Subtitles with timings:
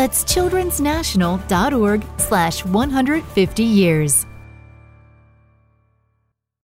[0.00, 4.24] That's childrensnational.org slash 150 years.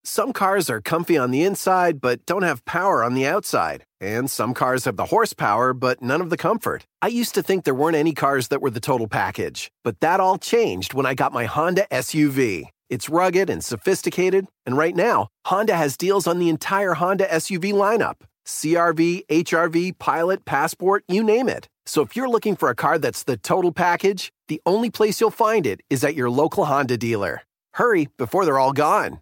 [0.04, 3.82] Some cars are comfy on the inside, but don't have power on the outside.
[4.00, 6.86] And some cars have the horsepower, but none of the comfort.
[7.02, 9.72] I used to think there weren't any cars that were the total package.
[9.82, 12.68] But that all changed when I got my Honda SUV.
[12.88, 17.72] It's rugged and sophisticated, and right now, Honda has deals on the entire Honda SUV
[17.72, 21.66] lineup CRV, HRV, Pilot, Passport, you name it.
[21.86, 25.30] So if you're looking for a car that's the total package, the only place you'll
[25.30, 27.42] find it is at your local Honda dealer.
[27.74, 29.20] Hurry before they're all gone.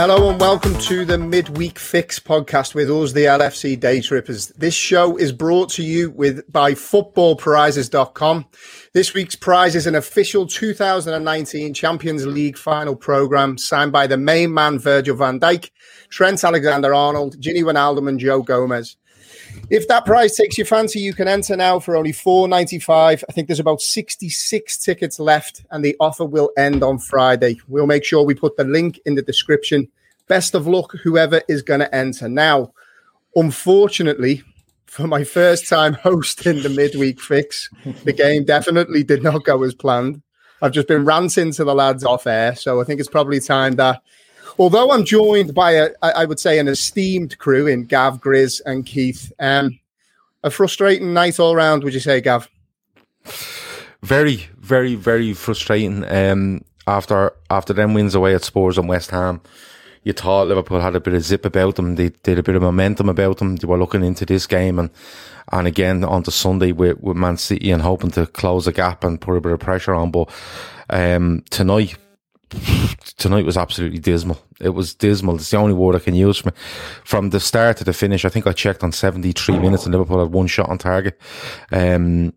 [0.00, 4.46] Hello and welcome to the Midweek Fix podcast with us, the LFC Day Trippers.
[4.50, 8.46] This show is brought to you with by footballprizes.com.
[8.94, 14.54] This week's prize is an official 2019 Champions League final program signed by the main
[14.54, 15.68] man Virgil van Dijk,
[16.10, 18.96] Trent Alexander-Arnold, Gini Wijnaldum and Joe Gomez.
[19.70, 23.22] If that prize takes your fancy, you can enter now for only four ninety five.
[23.28, 27.58] I think there's about sixty six tickets left, and the offer will end on Friday.
[27.68, 29.88] We'll make sure we put the link in the description.
[30.26, 32.28] Best of luck, whoever is going to enter.
[32.28, 32.72] Now,
[33.34, 34.42] unfortunately,
[34.86, 37.70] for my first time hosting the midweek fix,
[38.04, 40.22] the game definitely did not go as planned.
[40.60, 43.76] I've just been ranting to the lads off air, so I think it's probably time
[43.76, 44.02] that
[44.58, 48.84] although I'm joined by a, I would say, an esteemed crew in Gav, Grizz, and
[48.84, 49.32] Keith.
[49.38, 49.78] Um,
[50.44, 52.48] a frustrating night all round, would you say, Gav?
[54.02, 56.04] Very, very, very frustrating.
[56.04, 59.40] Um, after after them wins away at Spurs and West Ham,
[60.04, 61.96] you thought Liverpool had a bit of zip about them.
[61.96, 63.56] They did a bit of momentum about them.
[63.56, 64.90] They were looking into this game and
[65.50, 69.02] and again on the Sunday with, with Man City and hoping to close a gap
[69.02, 70.10] and put a bit of pressure on.
[70.10, 70.30] But
[70.90, 71.96] um, tonight
[73.16, 74.40] tonight was absolutely dismal.
[74.60, 75.36] It was dismal.
[75.36, 76.52] It's the only word I can use from
[77.04, 78.24] from the start to the finish.
[78.24, 81.20] I think I checked on seventy three minutes and Liverpool had one shot on target.
[81.72, 82.32] Um,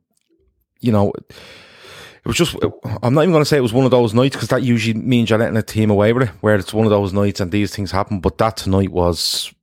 [0.79, 2.55] you know, it was just.
[3.03, 5.00] I'm not even going to say it was one of those nights because that usually
[5.00, 7.51] means you're letting a team away with it, where it's one of those nights and
[7.51, 8.19] these things happen.
[8.19, 9.53] But that tonight was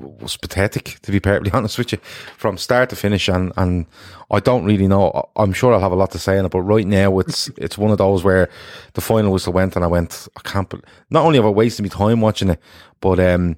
[0.00, 1.98] was pathetic, to be perfectly honest with you,
[2.36, 3.28] from start to finish.
[3.28, 3.86] And, and
[4.30, 5.28] I don't really know.
[5.36, 7.78] I'm sure I'll have a lot to say on it, but right now it's it's
[7.78, 8.48] one of those where
[8.94, 10.72] the final whistle went and I went, I can't.
[11.10, 12.60] Not only have I wasted my time watching it,
[13.00, 13.56] but um,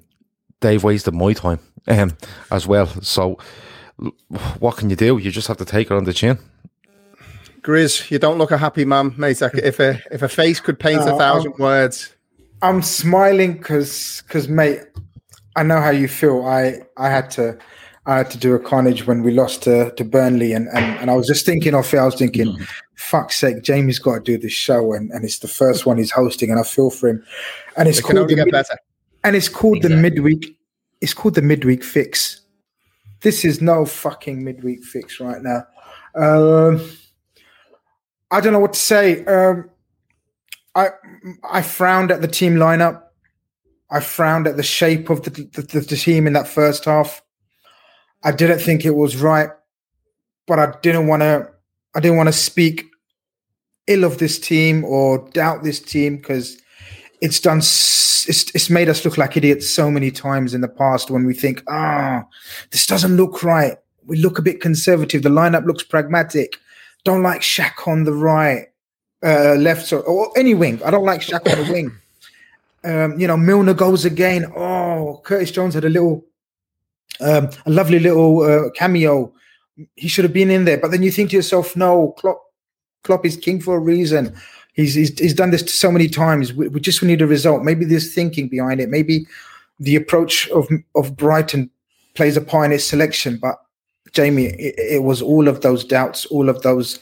[0.60, 2.16] they've wasted my time um,
[2.50, 2.86] as well.
[3.02, 3.38] So
[4.58, 5.18] what can you do?
[5.18, 6.38] You just have to take it on the chin.
[7.62, 9.42] Grizz, you don't look a happy man, mate.
[9.42, 12.14] If a if a face could paint no, a 1000 I'm, words,
[12.62, 14.80] I'm smiling because because mate,
[15.58, 16.46] I know how you feel.
[16.46, 17.58] I I had to
[18.06, 21.10] I had to do a carnage when we lost to, to Burnley, and, and and
[21.10, 21.98] I was just thinking of it.
[21.98, 22.64] I was thinking, mm-hmm.
[22.94, 26.12] fuck's sake, Jamie's got to do this show, and, and it's the first one he's
[26.12, 27.24] hosting, and I feel for him.
[27.76, 28.78] And it's called the mid- better.
[29.24, 29.96] And it's called exactly.
[29.96, 30.58] the midweek.
[31.00, 32.40] It's called the midweek fix.
[33.20, 35.66] This is no fucking midweek fix right now.
[36.14, 36.88] Um,
[38.30, 39.24] I don't know what to say.
[39.24, 39.70] Um,
[40.76, 40.90] I
[41.42, 43.07] I frowned at the team lineup.
[43.90, 47.22] I frowned at the shape of the, the, the, team in that first half.
[48.22, 49.48] I didn't think it was right,
[50.46, 51.50] but I didn't want to.
[51.94, 52.84] I didn't want to speak
[53.86, 56.60] ill of this team or doubt this team because
[57.20, 57.58] it's done.
[57.58, 61.32] It's, it's made us look like idiots so many times in the past when we
[61.32, 62.28] think, ah, oh,
[62.70, 63.78] this doesn't look right.
[64.04, 65.22] We look a bit conservative.
[65.22, 66.58] The lineup looks pragmatic.
[67.04, 68.66] Don't like Shaq on the right,
[69.22, 70.82] uh, left, or, or any wing.
[70.82, 71.92] I don't like Shaq on the wing.
[72.84, 74.50] Um, you know, Milner goes again.
[74.56, 76.24] Oh, Curtis Jones had a little,
[77.20, 79.32] um, a lovely little uh, cameo.
[79.96, 80.78] He should have been in there.
[80.78, 82.40] But then you think to yourself, no, Klopp,
[83.04, 84.34] Klopp is king for a reason.
[84.74, 86.52] He's, he's, he's done this so many times.
[86.52, 87.64] We, we just need a result.
[87.64, 88.88] Maybe there's thinking behind it.
[88.88, 89.26] Maybe
[89.80, 91.70] the approach of of Brighton
[92.14, 93.38] plays a part in his selection.
[93.40, 93.56] But
[94.12, 96.98] Jamie, it, it was all of those doubts, all of those,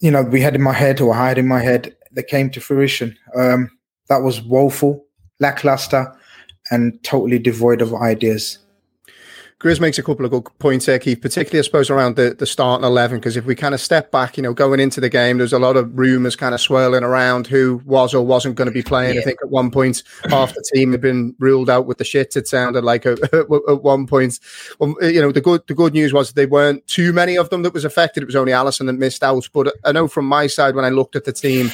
[0.00, 2.50] you know, we had in my head or I had in my head that came
[2.50, 3.16] to fruition.
[3.36, 3.70] Um,
[4.12, 5.06] that was woeful,
[5.40, 6.14] lackluster,
[6.70, 8.58] and totally devoid of ideas.
[9.58, 12.46] Grizz makes a couple of good points here, Keith, particularly, I suppose, around the, the
[12.46, 13.18] starting 11.
[13.18, 15.58] Because if we kind of step back, you know, going into the game, there's a
[15.58, 19.14] lot of rumours kind of swirling around who was or wasn't going to be playing.
[19.14, 19.20] Yeah.
[19.20, 22.36] I think at one point, half the team had been ruled out with the shits,
[22.36, 24.40] it sounded like at, at one point.
[24.80, 27.62] Um, you know, the good the good news was they weren't too many of them
[27.62, 28.24] that was affected.
[28.24, 29.48] It was only Alisson that missed out.
[29.52, 31.70] But I know from my side, when I looked at the team,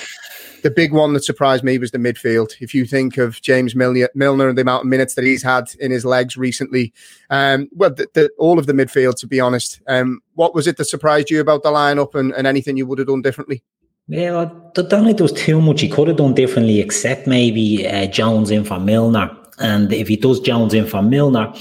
[0.62, 2.52] the big one that surprised me was the midfield.
[2.60, 5.90] If you think of James Milner, and the amount of minutes that he's had in
[5.90, 6.92] his legs recently,
[7.30, 9.80] um, well, the, the, all of the midfield, to be honest.
[9.86, 12.98] Um, what was it that surprised you about the lineup and, and anything you would
[12.98, 13.62] have done differently?
[14.08, 14.44] Yeah, I
[14.80, 18.50] don't think there was too much he could have done differently, except maybe uh, Jones
[18.50, 19.36] in for Milner.
[19.58, 21.52] And if he does Jones in for Milner,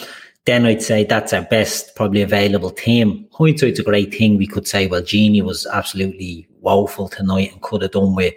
[0.46, 3.28] then I'd say that's our best probably available team.
[3.34, 4.38] Hindsight's a great thing.
[4.38, 8.34] We could say, well, Gini was absolutely woeful tonight and could have done with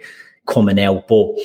[0.47, 1.07] coming out.
[1.07, 1.35] But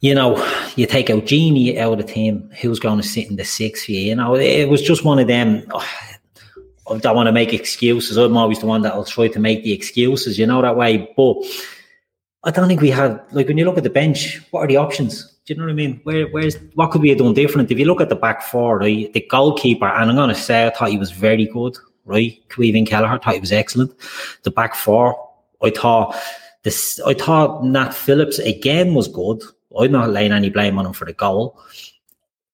[0.00, 0.36] you know,
[0.74, 3.84] you take out Gini out of the team, who's going to sit in the six
[3.84, 4.14] for you?
[4.16, 5.64] Know, it was just one of them.
[5.72, 5.88] Oh,
[6.90, 8.16] I don't want to make excuses.
[8.16, 11.12] I'm always the one that'll try to make the excuses, you know, that way.
[11.16, 11.36] But
[12.44, 14.76] I don't think we had like when you look at the bench, what are the
[14.76, 15.32] options?
[15.46, 16.00] Do you know what I mean?
[16.02, 17.70] Where where's what could we have done different?
[17.70, 20.70] If you look at the back four, right, the goalkeeper, and I'm gonna say I
[20.70, 22.36] thought he was very good, right?
[22.48, 23.92] Caoimhín Kelleher thought he was excellent.
[24.42, 25.30] The back four,
[25.62, 26.16] I thought
[26.62, 29.42] this, I thought Nat Phillips again was good.
[29.78, 31.58] I'm not laying any blame on him for the goal.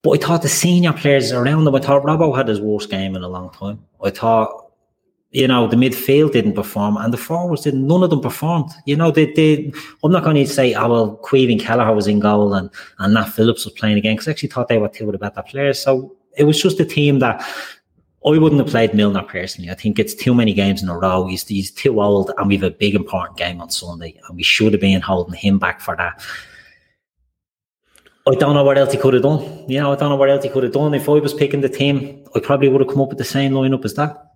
[0.03, 3.17] But I thought the senior players around him, I thought Robbo had his worst game
[3.17, 3.85] in a long time.
[4.03, 4.71] I thought,
[5.31, 8.71] you know, the midfield didn't perform and the forwards didn't, none of them performed.
[8.87, 9.73] You know, they, they
[10.03, 13.27] I'm not going to say, oh, well, Caoimhín Kelleher was in goal and, and Nat
[13.27, 15.81] Phillips was playing again because I actually thought they were two of the better players.
[15.81, 17.45] So it was just a team that
[18.27, 19.71] I wouldn't have played Milner personally.
[19.71, 21.27] I think it's too many games in a row.
[21.27, 24.43] He's, he's too old, and we have a big important game on Sunday, and we
[24.43, 26.21] should have been holding him back for that.
[28.27, 29.65] I don't know what else he could have done.
[29.69, 30.93] You know, I don't know what else he could have done.
[30.95, 33.53] If I was picking the team, I probably would have come up with the same
[33.53, 34.33] lineup as that.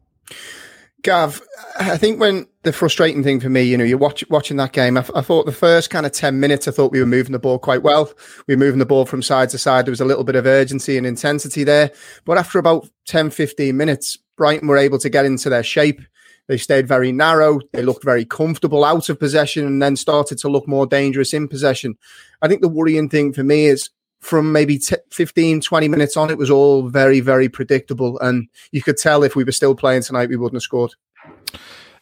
[1.03, 1.43] Gav,
[1.81, 4.97] I think when the frustrating thing for me, you know, you're watch, watching that game,
[4.97, 7.41] I, I, thought the first kind of 10 minutes, I thought we were moving the
[7.41, 8.13] ball quite well.
[8.47, 9.85] We were moving the ball from side to side.
[9.85, 11.91] There was a little bit of urgency and intensity there.
[12.25, 16.01] But after about 10, 15 minutes, Brighton were able to get into their shape.
[16.47, 17.61] They stayed very narrow.
[17.73, 21.49] They looked very comfortable out of possession and then started to look more dangerous in
[21.49, 21.97] possession.
[22.43, 23.91] I think the worrying thing for me is
[24.23, 28.19] from maybe t- 15, 20 minutes on, it was all very, very predictable.
[28.21, 30.95] And you could tell if we were still playing tonight, we wouldn't have scored.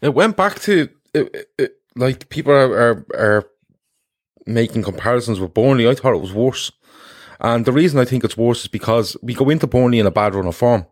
[0.03, 3.47] It went back to it, it, like people are, are, are
[4.47, 5.89] making comparisons with Burnley.
[5.89, 6.71] I thought it was worse.
[7.41, 10.11] And the reason I think it's worse is because we go into Burnley in a
[10.11, 10.87] bad run of form.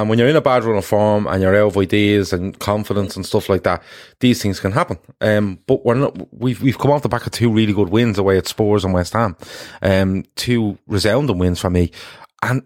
[0.00, 2.58] And when you're in a bad run of form and you're out of ideas and
[2.58, 3.82] confidence and stuff like that,
[4.18, 4.98] these things can happen.
[5.20, 8.18] Um, but we're not, we've, we've come off the back of two really good wins
[8.18, 9.36] away at Spurs and West Ham.
[9.82, 11.92] Um, two resounding wins for me.
[12.42, 12.62] And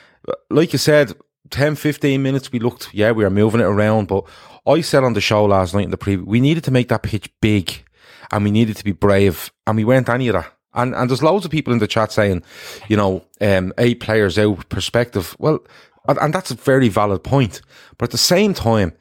[0.50, 1.14] like you said,
[1.50, 4.06] 10, 15 minutes we looked, yeah, we were moving it around.
[4.06, 4.24] But
[4.66, 7.02] I said on the show last night in the preview, we needed to make that
[7.02, 7.84] pitch big
[8.30, 9.50] and we needed to be brave.
[9.66, 10.52] And we weren't any of that.
[10.74, 12.44] And, and there's loads of people in the chat saying,
[12.88, 15.34] you know, um, eight players out perspective.
[15.38, 15.60] Well,
[16.08, 17.60] and, and that's a very valid point.
[17.98, 18.92] But at the same time,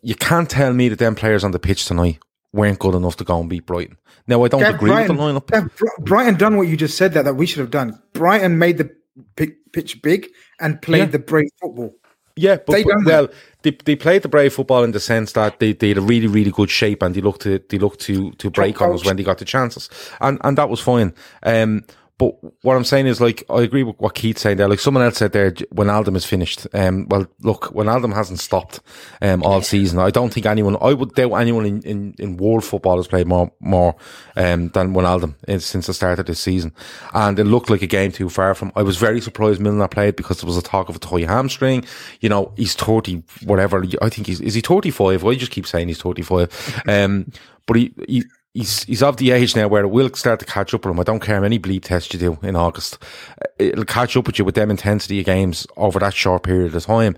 [0.00, 2.18] you can't tell me that them players on the pitch tonight
[2.52, 3.98] weren't good enough to go and beat Brighton.
[4.26, 6.04] Now I don't agree Brighton, with the lineup.
[6.04, 8.00] Brighton done what you just said that that we should have done.
[8.12, 8.94] Brighton made the
[9.72, 10.28] pitch big
[10.60, 11.06] and played yeah.
[11.06, 11.94] the brave football.
[12.36, 13.28] Yeah, but, they but well,
[13.62, 16.26] they, they played the brave football in the sense that they, they had a really
[16.26, 19.16] really good shape and they looked to they looked to to break on us when
[19.16, 21.12] they got the chances, and and that was fine.
[21.42, 21.84] Um,
[22.22, 24.68] but what I'm saying is, like, I agree with what Keith's saying there.
[24.68, 26.68] Like, someone else said there, Wijnaldum is finished.
[26.72, 28.78] Um, well, look, Wijnaldum hasn't stopped
[29.20, 29.98] um, all season.
[29.98, 33.26] I don't think anyone, I would doubt anyone in, in, in world football has played
[33.26, 33.96] more more
[34.36, 36.72] um, than Wijnaldum since the start of this season.
[37.12, 38.70] And it looked like a game too far from.
[38.76, 41.84] I was very surprised Milner played because there was a talk of a toy hamstring.
[42.20, 43.84] You know, he's 30, whatever.
[44.00, 45.24] I think he's, is he 35?
[45.24, 46.82] I just keep saying he's 35.
[46.92, 47.32] Um,
[47.66, 48.24] but he, he
[48.54, 51.00] he's he's of the age now where it will start to catch up with him.
[51.00, 52.98] I don't care how many bleep tests you do in August.
[53.58, 56.84] It'll catch up with you with them intensity of games over that short period of
[56.84, 57.16] time.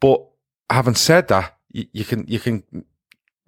[0.00, 0.24] But
[0.70, 2.62] having said that, you, you can you can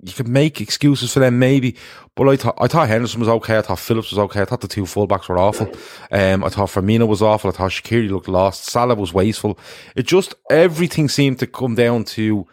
[0.02, 1.76] you can make excuses for them maybe.
[2.14, 3.58] But I thought I thought Henderson was okay.
[3.58, 4.42] I thought Phillips was okay.
[4.42, 5.68] I thought the two fullbacks were awful.
[6.10, 7.50] Um, I thought Firmino was awful.
[7.50, 8.64] I thought Shaqiri looked lost.
[8.64, 9.58] Salah was wasteful.
[9.94, 12.46] It just everything seemed to come down to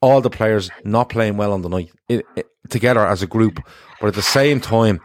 [0.00, 3.60] all the players not playing well on the night it, it, together as a group.
[4.00, 5.00] But at the same time,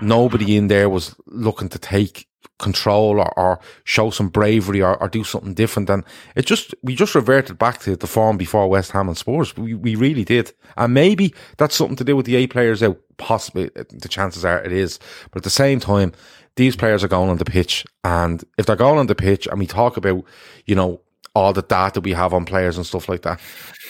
[0.00, 2.28] nobody in there was looking to take
[2.58, 5.88] control or, or show some bravery or, or, do something different.
[5.88, 9.56] And it just, we just reverted back to the form before West Ham and Spurs.
[9.56, 10.52] We, we really did.
[10.76, 12.98] And maybe that's something to do with the A players out.
[13.16, 14.98] Possibly the chances are it is.
[15.30, 16.12] But at the same time,
[16.56, 17.86] these players are going on the pitch.
[18.02, 20.24] And if they're going on the pitch and we talk about,
[20.66, 21.00] you know,
[21.34, 23.40] all the data we have on players and stuff like that.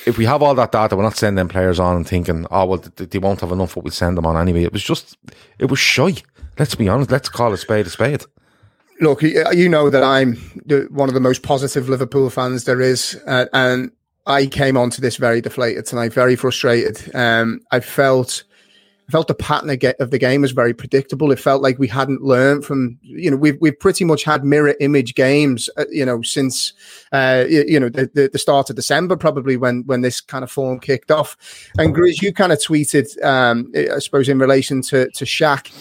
[0.09, 2.83] If we have all that data, we're not sending players on and thinking, oh well,
[2.97, 3.77] they won't have enough.
[3.77, 4.65] What we send them on anyway.
[4.65, 5.17] It was just,
[5.59, 6.15] it was shy.
[6.59, 7.11] Let's be honest.
[7.11, 8.25] Let's call a spade a spade.
[9.01, 10.37] Look, you know that I'm
[10.91, 13.93] one of the most positive Liverpool fans there is, uh, and
[14.27, 17.15] I came onto this very deflated tonight, very frustrated.
[17.15, 18.43] Um, I felt
[19.09, 21.33] I felt the pattern of the game was very predictable.
[21.33, 24.75] It felt like we hadn't learned from, you know, we've, we've pretty much had mirror
[24.81, 26.75] image games, uh, you know, since,
[27.11, 30.51] uh, you, know, the, the, the, start of December, probably when, when this kind of
[30.51, 31.39] form kicked off.
[31.79, 35.73] And Grizz, you kind of tweeted, um, I suppose, in relation to, to Shaq,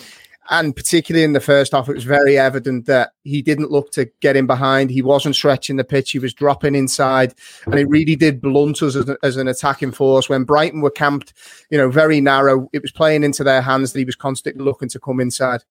[0.49, 4.09] and particularly in the first half, it was very evident that he didn't look to
[4.21, 4.89] get in behind.
[4.89, 6.11] He wasn't stretching the pitch.
[6.11, 7.33] He was dropping inside,
[7.65, 10.29] and it really did blunt us as, as, an attacking force.
[10.29, 11.33] When Brighton were camped,
[11.69, 14.89] you know, very narrow, it was playing into their hands that he was constantly looking
[14.89, 15.63] to come inside.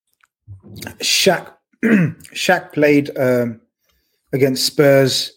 [0.98, 1.52] Shaq,
[1.84, 3.60] Shaq played um,
[4.32, 5.32] against Spurs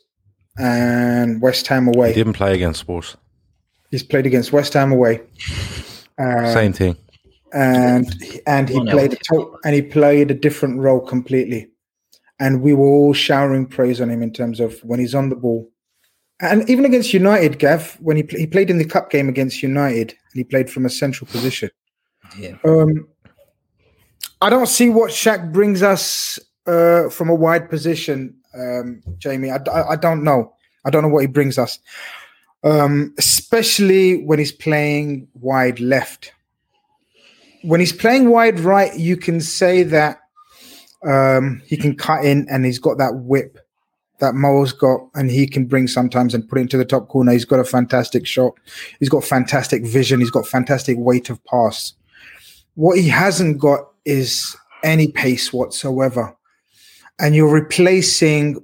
[0.58, 2.10] and West Ham away.
[2.10, 3.16] He didn't play against Spurs.
[3.92, 5.22] He's played against West Ham away.
[6.18, 6.98] Um, Same thing
[7.54, 8.08] and
[8.46, 11.70] and he played a and he played a different role completely.
[12.42, 15.36] And we were all showering praise on him in terms of when he's on the
[15.36, 15.70] ball,
[16.40, 20.12] and even against United, Gav, when he he played in the cup game against United,
[20.12, 21.70] and he played from a central position.
[22.38, 22.56] Yeah.
[22.64, 23.08] Um,
[24.42, 29.52] I don't see what Shaq brings us uh, from a wide position, um, Jamie.
[29.52, 30.54] I, I, I, don't know.
[30.86, 31.80] I don't know what he brings us,
[32.64, 36.32] um, especially when he's playing wide left
[37.62, 40.20] when he's playing wide right, you can say that
[41.06, 43.58] um, he can cut in and he's got that whip
[44.20, 47.32] that Mo's got, and he can bring sometimes and put it into the top corner.
[47.32, 48.54] He's got a fantastic shot.
[49.00, 50.20] He's got fantastic vision.
[50.20, 51.94] He's got fantastic weight of pass.
[52.76, 56.36] What he hasn't got is any pace whatsoever.
[57.20, 58.64] And you're replacing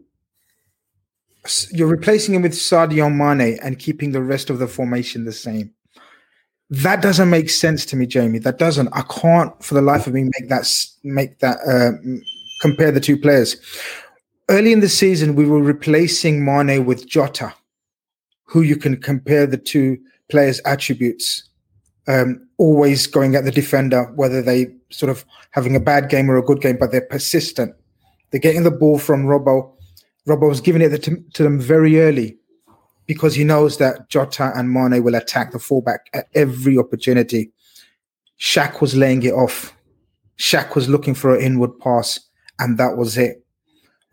[1.71, 5.74] you're replacing him with Sadio Mane and keeping the rest of the formation the same.
[6.69, 8.39] That doesn't make sense to me, Jamie.
[8.39, 8.89] That doesn't.
[8.91, 10.67] I can't, for the life of me, make that
[11.03, 11.91] make that uh,
[12.61, 13.55] compare the two players.
[14.49, 17.53] Early in the season, we were replacing Mane with Jota,
[18.45, 19.97] who you can compare the two
[20.29, 21.47] players' attributes.
[22.07, 26.37] Um, always going at the defender, whether they sort of having a bad game or
[26.37, 27.75] a good game, but they're persistent.
[28.29, 29.71] They're getting the ball from Robbo.
[30.27, 32.37] Robbo was giving it to, to them very early
[33.07, 37.51] because he knows that Jota and Mane will attack the fullback at every opportunity.
[38.39, 39.75] Shaq was laying it off.
[40.37, 42.19] Shaq was looking for an inward pass,
[42.59, 43.45] and that was it.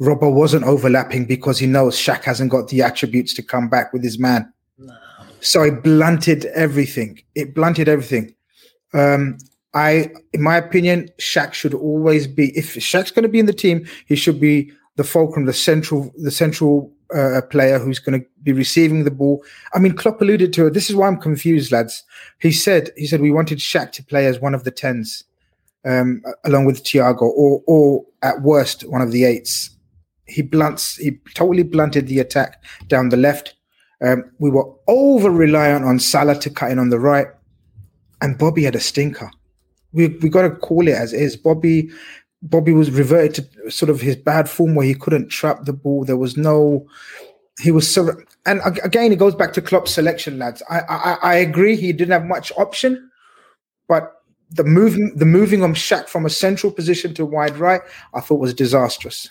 [0.01, 4.03] Robbo wasn't overlapping because he knows Shaq hasn't got the attributes to come back with
[4.03, 4.53] his man.
[4.79, 4.95] No.
[5.41, 7.21] So it blunted everything.
[7.35, 8.35] It blunted everything.
[8.95, 9.39] Um,
[9.75, 12.57] I, in my opinion, Shaq should always be.
[12.57, 16.13] If Shaq's going to be in the team, he should be the fulcrum, the central,
[16.17, 19.45] the central uh, player who's going to be receiving the ball.
[19.75, 20.75] I mean, Klopp alluded to it.
[20.75, 22.03] This is why I'm confused, lads.
[22.39, 25.25] He said he said we wanted Shaq to play as one of the tens,
[25.85, 29.71] um, along with Thiago, or or at worst one of the eights.
[30.27, 30.97] He blunts.
[30.97, 33.55] He totally blunted the attack down the left.
[34.01, 37.29] Um, we were over reliant on Salah to cut in on the right,
[38.21, 39.31] and Bobby had a stinker.
[39.93, 41.37] We we got to call it as is.
[41.37, 41.91] Bobby
[42.43, 46.05] Bobby was reverted to sort of his bad form where he couldn't trap the ball.
[46.05, 46.87] There was no,
[47.61, 48.11] he was so,
[48.47, 50.63] and again, it goes back to Klopp's selection, lads.
[50.69, 53.11] I, I, I agree he didn't have much option,
[53.89, 57.81] but the moving the moving of Shaq from a central position to wide right,
[58.13, 59.31] I thought was disastrous.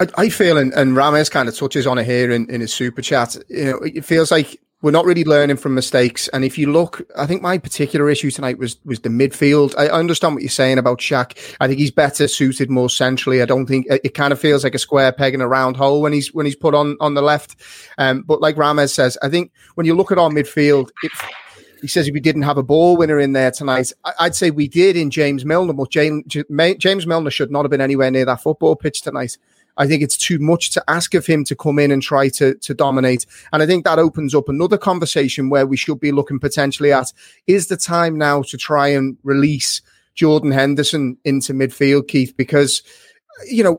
[0.00, 2.72] I, I feel, and, and Rames kind of touches on it here in, in his
[2.72, 3.36] super chat.
[3.48, 6.28] You know, it feels like we're not really learning from mistakes.
[6.28, 9.74] And if you look, I think my particular issue tonight was was the midfield.
[9.76, 11.36] I understand what you're saying about Shaq.
[11.60, 13.42] I think he's better suited more centrally.
[13.42, 16.00] I don't think it kind of feels like a square peg in a round hole
[16.00, 17.56] when he's when he's put on on the left.
[17.98, 21.12] Um, but like Rames says, I think when you look at our midfield, it,
[21.80, 24.68] he says if we didn't have a ball winner in there tonight, I'd say we
[24.68, 26.24] did in James Milner, but James,
[26.78, 29.38] James Milner should not have been anywhere near that football pitch tonight.
[29.80, 32.54] I think it's too much to ask of him to come in and try to,
[32.54, 33.24] to dominate.
[33.50, 37.12] And I think that opens up another conversation where we should be looking potentially at
[37.46, 39.80] is the time now to try and release
[40.14, 42.82] Jordan Henderson into midfield, Keith, because
[43.48, 43.78] you know,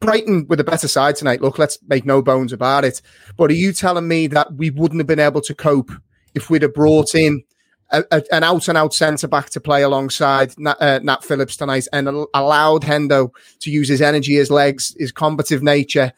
[0.00, 1.42] Brighton with a better side tonight.
[1.42, 3.02] Look, let's make no bones about it.
[3.36, 5.90] But are you telling me that we wouldn't have been able to cope
[6.34, 7.44] if we'd have brought in
[7.92, 11.86] a, an out and out centre back to play alongside Nat, uh, Nat Phillips tonight
[11.92, 13.30] and allowed Hendo
[13.60, 16.12] to use his energy, his legs, his combative nature.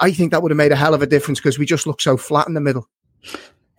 [0.00, 2.00] I think that would have made a hell of a difference because we just look
[2.00, 2.88] so flat in the middle.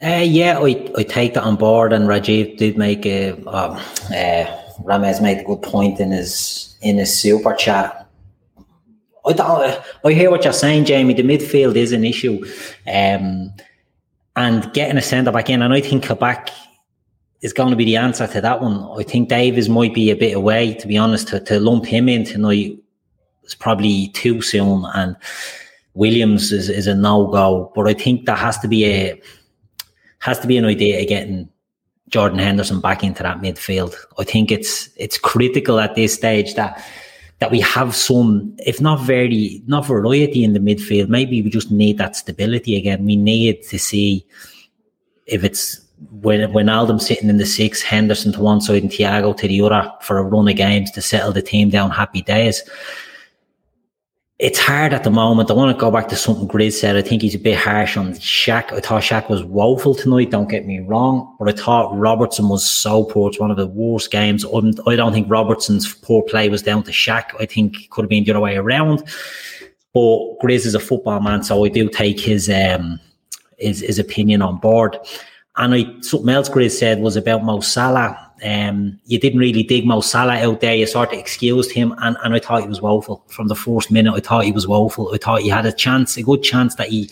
[0.03, 3.81] Uh, yeah, I, I take that on board, and Rajiv did make a um,
[4.13, 8.07] uh, Rames made a good point in his in his super chat.
[9.25, 9.81] I don't.
[10.03, 11.13] I hear what you're saying, Jamie.
[11.13, 12.45] The midfield is an issue,
[12.85, 13.53] um,
[14.35, 16.49] and getting a centre back in, and I think Kabak
[17.45, 18.89] is going to be the answer to that one.
[18.99, 21.27] I think Davies might be a bit away, to be honest.
[21.27, 22.79] To, to lump him in tonight
[23.43, 25.15] is probably too soon, and
[25.93, 27.71] Williams is, is a no go.
[27.75, 29.21] But I think that has to be a
[30.19, 31.47] has to be an idea of getting
[32.09, 33.93] Jordan Henderson back into that midfield.
[34.17, 36.83] I think it's it's critical at this stage that
[37.39, 41.09] that we have some, if not very, not variety in the midfield.
[41.09, 43.05] Maybe we just need that stability again.
[43.05, 44.25] We need to see
[45.27, 45.84] if it's
[46.21, 49.91] when Alden's sitting in the six, Henderson to one side and Thiago to the other
[50.01, 51.91] for a run of games to settle the team down.
[51.91, 52.63] Happy days
[54.37, 55.49] it's hard at the moment.
[55.49, 56.97] I want to go back to something Grizz said.
[56.97, 58.73] I think he's a bit harsh on Shaq.
[58.73, 60.29] I thought Shaq was woeful tonight.
[60.29, 63.29] Don't get me wrong, but I thought Robertson was so poor.
[63.29, 64.45] It's one of the worst games.
[64.45, 67.29] I don't think Robertson's poor play was down to Shaq.
[67.39, 69.03] I think it could have been the other way around.
[69.93, 72.99] But Grizz is a football man, so I do take his um,
[73.57, 74.97] his, his opinion on board.
[75.57, 79.85] And I, something else Grizz said was about Mo Salah um, you didn't really dig
[79.85, 80.75] Mo Salah out there.
[80.75, 83.91] You sort of excused him, and, and I thought he was woeful from the first
[83.91, 84.13] minute.
[84.13, 85.13] I thought he was woeful.
[85.13, 87.09] I thought he had a chance, a good chance that he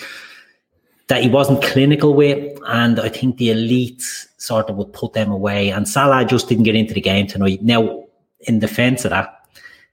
[1.08, 4.02] that he wasn't clinical with, and I think the elite
[4.38, 5.70] sort of would put them away.
[5.70, 7.62] And Salah just didn't get into the game tonight.
[7.62, 8.04] Now,
[8.42, 9.43] in defence of that,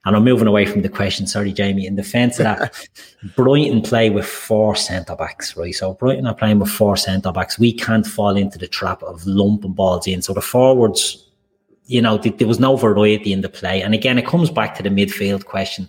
[0.05, 1.27] and I'm moving away from the question.
[1.27, 1.85] Sorry, Jamie.
[1.85, 2.87] In defence of that,
[3.35, 5.75] Brighton play with four centre backs, right?
[5.75, 7.59] So Brighton are playing with four centre backs.
[7.59, 10.21] We can't fall into the trap of lumping balls in.
[10.23, 11.27] So the forwards,
[11.85, 13.81] you know, th- there was no variety in the play.
[13.83, 15.87] And again, it comes back to the midfield question,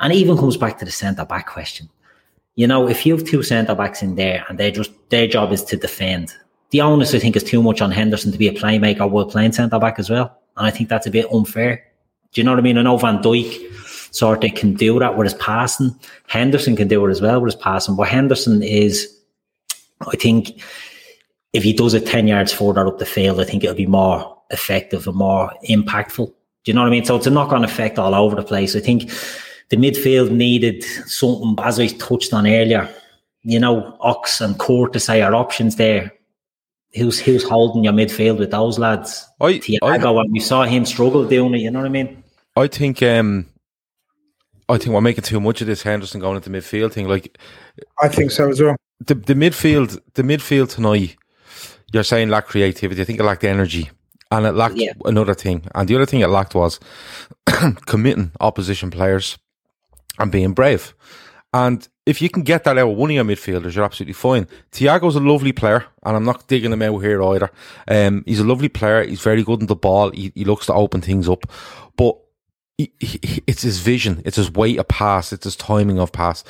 [0.00, 1.88] and even comes back to the centre back question.
[2.56, 5.52] You know, if you have two centre backs in there and they just their job
[5.52, 6.34] is to defend,
[6.70, 9.52] the onus I think is too much on Henderson to be a playmaker while playing
[9.52, 10.38] centre back as well.
[10.56, 11.84] And I think that's a bit unfair.
[12.36, 12.76] Do you know what I mean?
[12.76, 15.98] I know Van Dijk sort of can do that with his passing.
[16.28, 17.96] Henderson can do it as well with his passing.
[17.96, 19.10] But Henderson is,
[20.02, 20.62] I think,
[21.54, 24.36] if he does it 10 yards further up the field, I think it'll be more
[24.50, 26.26] effective and more impactful.
[26.26, 26.34] Do
[26.66, 27.06] you know what I mean?
[27.06, 28.76] So it's a knock on effect all over the place.
[28.76, 29.10] I think
[29.70, 32.86] the midfield needed something, as I touched on earlier,
[33.44, 36.12] you know, Ox and Curtis are options there
[36.94, 39.26] who's who's holding your midfield with those lads?
[39.40, 41.60] I, Thiago, I, and we saw him struggle doing it.
[41.60, 42.22] You know what I mean?
[42.56, 43.46] I think um,
[44.68, 47.08] I think we're making too much of this Henderson going into midfield thing.
[47.08, 47.38] Like,
[48.02, 48.76] I think so as well.
[49.00, 51.16] The the midfield, the midfield tonight.
[51.92, 53.00] You're saying lack creativity.
[53.00, 53.90] I think it lacked energy,
[54.30, 54.92] and it lacked yeah.
[55.04, 55.66] another thing.
[55.74, 56.80] And the other thing it lacked was
[57.86, 59.38] committing opposition players
[60.18, 60.94] and being brave.
[61.52, 64.46] And if you can get that out of one of your midfielders, you're absolutely fine.
[64.72, 67.50] Thiago's a lovely player, and I'm not digging him out here either.
[67.88, 69.04] Um, he's a lovely player.
[69.04, 70.10] He's very good in the ball.
[70.10, 71.85] He, he looks to open things up, but
[72.78, 76.44] it's his vision, it's his weight of pass, it's his timing of pass.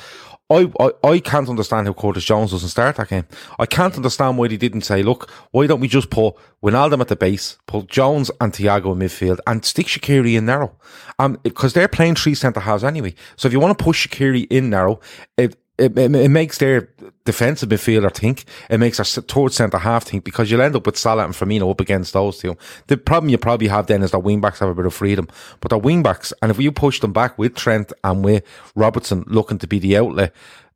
[0.49, 3.25] I, I, I can't understand how Curtis Jones doesn't start that game.
[3.59, 7.09] I can't understand why they didn't say, look, why don't we just put Wijnaldum at
[7.09, 10.73] the base, put Jones and Thiago in midfield, and stick Shaqiri in narrow?
[11.19, 13.13] Um, because they're playing three centre halves anyway.
[13.35, 15.01] So if you want to push Shaqiri in narrow,
[15.37, 16.89] it, it, it, makes their
[17.23, 18.45] defensive midfielder think.
[18.69, 21.69] It makes our third centre half think because you'll end up with Salah and Firmino
[21.69, 22.57] up against those two.
[22.87, 25.27] The problem you probably have then is that wing backs have a bit of freedom,
[25.61, 28.43] but the wing backs, and if you push them back with Trent and with
[28.75, 30.33] Robertson looking to be the outlet,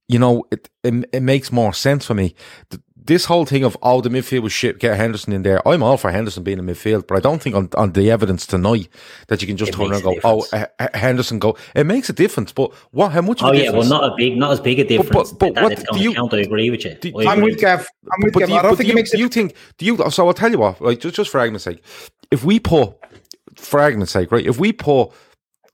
[0.07, 2.35] you know, it, it, it makes more sense for me.
[2.69, 5.65] The, this whole thing of oh the midfield was shit, get Henderson in there.
[5.67, 8.45] I'm all for Henderson being in midfield, but I don't think on, on the evidence
[8.45, 8.89] tonight
[9.27, 11.57] that you can just it turn around and go, oh uh, Henderson go.
[11.75, 13.11] It makes a difference, but what?
[13.11, 13.41] How much?
[13.41, 15.31] Oh yeah, well not a big, not as big a difference.
[15.31, 16.13] But, but, but what do you?
[16.13, 16.95] Count, I agree with you.
[16.95, 17.87] Do, I'm with Gav.
[18.11, 18.51] I'm with Gav.
[18.51, 19.11] I don't think you, it makes.
[19.11, 19.55] Do you think?
[19.77, 20.09] Do you?
[20.09, 20.81] So I'll tell you what.
[20.81, 21.83] Like just just for argument's sake,
[22.29, 22.93] if we put
[23.55, 24.45] for argument's sake, right?
[24.45, 25.11] If we put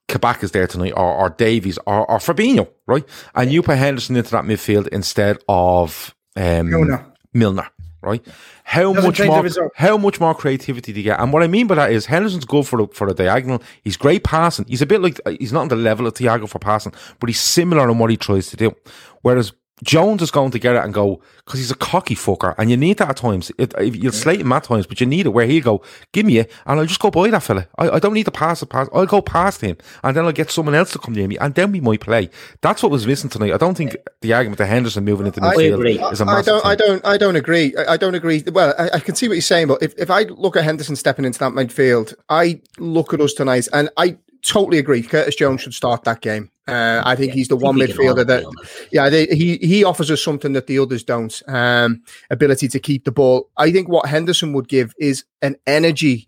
[0.08, 3.04] Kabak is there tonight, or, or Davies, or, or Fabinho, right?
[3.36, 7.06] And you put Henderson into that midfield instead of um, Milner.
[7.34, 7.70] Milner
[8.02, 8.26] right?
[8.64, 9.72] How much more?
[9.76, 11.20] How much more creativity do you get?
[11.20, 13.62] And what I mean by that is Henderson's good for a, for a diagonal.
[13.84, 14.66] He's great passing.
[14.68, 17.30] He's a bit like uh, he's not on the level of Thiago for passing, but
[17.30, 18.76] he's similar in what he tries to do.
[19.22, 19.52] Whereas
[19.84, 22.78] Jones is going to get it and go because he's a cocky fucker, and you
[22.78, 23.52] need that at times.
[23.58, 26.40] It, you'll slate him at times, but you need it where he'll go, "Give me
[26.40, 27.68] it," and I'll just go buy that fella.
[27.78, 28.90] I, I don't need to pass it past.
[28.92, 31.54] I'll go past him, and then I'll get someone else to come near me, and
[31.54, 32.30] then we might play.
[32.62, 33.54] That's what was missing tonight.
[33.54, 36.62] I don't think the argument of Henderson moving into midfield is a I don't.
[36.62, 36.72] Thing.
[36.72, 37.06] I don't.
[37.06, 37.76] I don't agree.
[37.78, 38.44] I, I don't agree.
[38.52, 40.96] Well, I, I, can see what you're saying, but if, if I look at Henderson
[40.96, 45.02] stepping into that midfield, I look at us tonight, and I totally agree.
[45.02, 46.52] Curtis Jones should start that game.
[46.68, 48.44] Uh, I think yeah, he's the one midfielder that,
[48.92, 51.42] yeah, they, he he offers us something that the others don't.
[51.48, 53.50] Um, ability to keep the ball.
[53.56, 56.28] I think what Henderson would give is an energy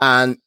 [0.00, 0.38] and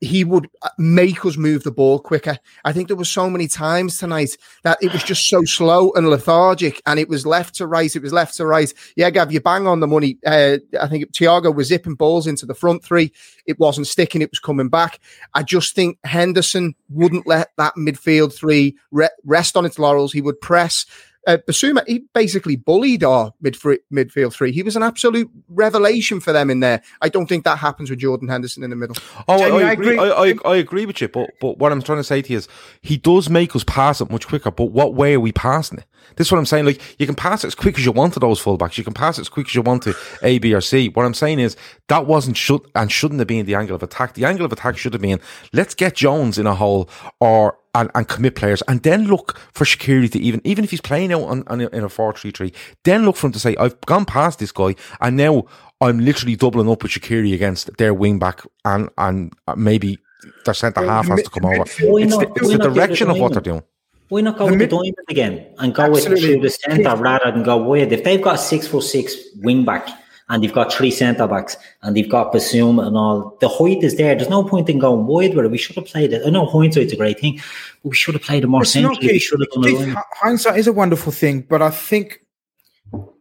[0.00, 2.38] he would uh, make us move the ball quicker.
[2.64, 6.08] I think there were so many times tonight that it was just so slow and
[6.08, 8.72] lethargic, and it was left to right, it was left to right.
[8.96, 10.18] Yeah, Gav, you bang on the money.
[10.24, 13.12] Uh, I think Thiago was zipping balls into the front three.
[13.46, 15.00] It wasn't sticking, it was coming back.
[15.34, 20.12] I just think Henderson wouldn't let that midfield three re- rest on its laurels.
[20.12, 20.86] He would press
[21.26, 24.52] uh, Bissouma, he basically bullied our midf- midfield three.
[24.52, 26.82] He was an absolute revelation for them in there.
[27.02, 28.96] I don't think that happens with Jordan Henderson in the middle.
[29.28, 29.98] Oh, Jamie, I, agree.
[29.98, 32.38] I, I, I, agree with you, but but what I'm trying to say to you
[32.38, 32.48] is
[32.80, 34.50] he does make us pass it much quicker.
[34.50, 35.84] But what way are we passing it?
[36.16, 36.66] This is what I'm saying.
[36.66, 38.78] Like you can pass it as quick as you want to those fullbacks.
[38.78, 40.88] You can pass it as quick as you want to A, B, or C.
[40.88, 41.56] What I'm saying is
[41.88, 44.14] that wasn't should and shouldn't have been the angle of attack.
[44.14, 45.20] The angle of attack should have been
[45.52, 46.88] let's get Jones in a hole
[47.20, 50.80] or and, and commit players and then look for Shaqiri to even, even if he's
[50.80, 52.52] playing out on, on in a 4 3 3,
[52.84, 55.44] then look for him to say, I've gone past this guy and now
[55.80, 59.98] I'm literally doubling up with Shaqiri against their wing back and, and uh, maybe
[60.44, 61.62] their centre half has to come over.
[61.62, 61.76] It's
[62.16, 63.62] the, it's the direction of what they're doing.
[64.10, 66.36] Why not go the with mid- the diamond again and go Absolutely.
[66.36, 67.92] with the centre rather than go wide?
[67.92, 69.88] If they've got a six foot six wing back
[70.30, 73.36] and they've got three centre backs and they've got Bissouma and all.
[73.40, 74.14] The height is there.
[74.14, 75.48] There's no point in going wide where.
[75.48, 76.22] We should have played it.
[76.24, 77.40] I know hindsight's a great thing,
[77.82, 79.08] but we should have played it more centrally.
[79.08, 79.98] We should have done it.
[80.14, 82.20] Hindsight is a wonderful thing, but I think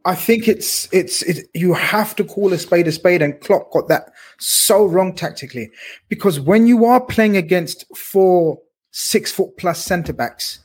[0.05, 3.71] I think it's it's it, you have to call a spade a spade, and Klopp
[3.71, 5.71] got that so wrong tactically
[6.07, 8.59] because when you are playing against four
[8.91, 10.59] six foot plus centre backs,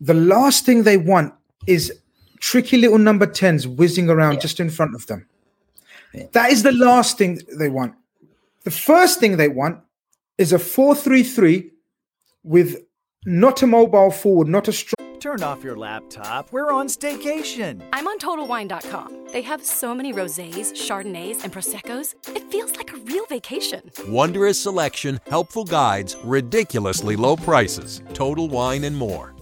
[0.00, 1.34] the last thing they want
[1.66, 1.92] is
[2.40, 4.40] tricky little number tens whizzing around yeah.
[4.40, 5.26] just in front of them.
[6.32, 7.94] That is the last thing they want.
[8.64, 9.80] The first thing they want
[10.36, 11.70] is a 433
[12.42, 12.82] with
[13.26, 14.94] not a mobile forward, not a strong.
[15.20, 16.52] Turn off your laptop.
[16.52, 17.82] We're on staycation.
[17.92, 19.28] I'm on TotalWine.com.
[19.32, 22.14] They have so many rosés, chardonnays, and proseccos.
[22.36, 23.90] It feels like a real vacation.
[24.06, 28.00] Wondrous selection, helpful guides, ridiculously low prices.
[28.14, 29.34] Total Wine and more.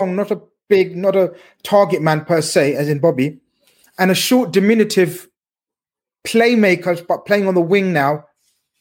[0.00, 3.38] Not a big, not a target man per se, as in Bobby,
[3.98, 5.28] and a short diminutive
[6.26, 8.24] playmakers, but playing on the wing now,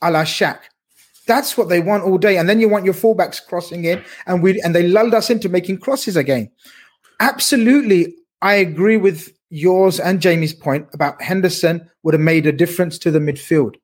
[0.02, 0.60] a la Shaq.
[1.28, 2.38] That's what they want all day.
[2.38, 5.50] And then you want your fullbacks crossing in, and we and they lulled us into
[5.50, 6.50] making crosses again.
[7.20, 12.98] Absolutely, I agree with yours and Jamie's point about Henderson would have made a difference
[13.00, 13.76] to the midfield.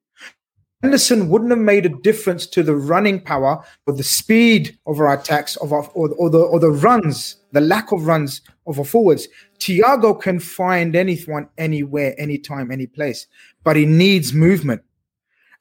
[0.83, 5.11] Henderson wouldn't have made a difference to the running power or the speed of our
[5.13, 8.85] attacks of our, or, or the or the runs, the lack of runs of our
[8.85, 9.27] forwards.
[9.59, 13.25] Thiago can find anyone, anywhere, anytime, any place,
[13.63, 14.83] but he needs movement.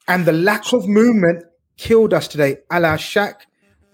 [0.07, 1.43] And the lack of movement
[1.77, 3.41] killed us today, a la Shaq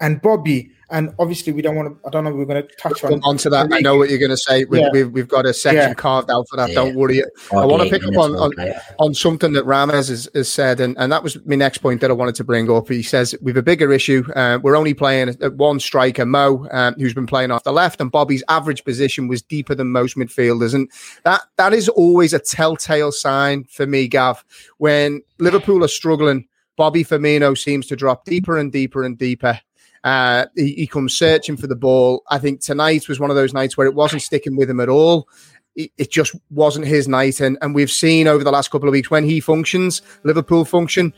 [0.02, 2.08] and Bobby and obviously, we don't want to.
[2.08, 2.34] I don't know.
[2.34, 3.74] We're going to touch on onto that.
[3.74, 4.64] I know what you're going to say.
[4.66, 5.04] We, have yeah.
[5.04, 5.94] we've, we've got a section yeah.
[5.96, 6.70] carved out for that.
[6.70, 6.76] Yeah.
[6.76, 7.24] Don't worry.
[7.24, 8.54] Okay, I want to pick up on, on,
[9.00, 12.12] on something that Rames has, has, said, and, and that was my next point that
[12.12, 12.90] I wanted to bring up.
[12.90, 14.24] He says we've a bigger issue.
[14.36, 18.12] Uh, we're only playing one striker, Mo, um, who's been playing off the left, and
[18.12, 20.92] Bobby's average position was deeper than most midfielders, and
[21.24, 24.46] that that is always a telltale sign for me, Gav.
[24.78, 29.60] When Liverpool are struggling, Bobby Firmino seems to drop deeper and deeper and deeper.
[30.04, 32.24] Uh, he, he, comes searching for the ball.
[32.30, 34.90] I think tonight was one of those nights where it wasn't sticking with him at
[34.90, 35.30] all.
[35.76, 37.40] It, just wasn't his night.
[37.40, 41.14] And, and we've seen over the last couple of weeks when he functions, Liverpool function,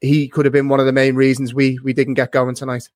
[0.00, 2.88] he could have been one of the main reasons we, we didn't get going tonight.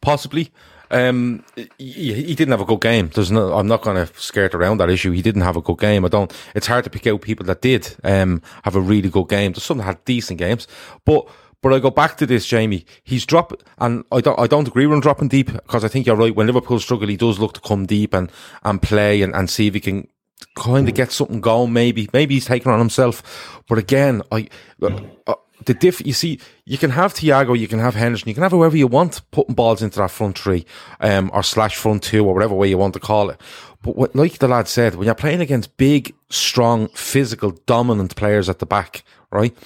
[0.00, 0.52] Possibly.
[0.90, 1.44] Um,
[1.78, 3.10] he, he, didn't have a good game.
[3.12, 5.10] There's no, I'm not going to skirt around that issue.
[5.10, 6.04] He didn't have a good game.
[6.04, 9.28] I don't, it's hard to pick out people that did, um, have a really good
[9.28, 9.52] game.
[9.52, 10.68] There's some that had decent games,
[11.04, 11.28] but
[11.62, 12.84] but I go back to this, Jamie.
[13.02, 16.06] He's dropped, and I don't, I don't agree with him dropping deep because I think
[16.06, 16.34] you're right.
[16.34, 18.30] When Liverpool struggle, he does look to come deep and,
[18.62, 20.08] and play and, and see if he can
[20.54, 21.72] kind of get something going.
[21.72, 23.62] Maybe, maybe he's taking on himself.
[23.68, 24.48] But again, I,
[24.82, 28.42] uh, the diff, you see, you can have Thiago, you can have Henderson, you can
[28.42, 30.66] have whoever you want putting balls into that front three,
[31.00, 33.40] um, or slash front two, or whatever way you want to call it.
[33.82, 38.48] But what, like the lad said, when you're playing against big, strong, physical, dominant players
[38.48, 39.56] at the back, right?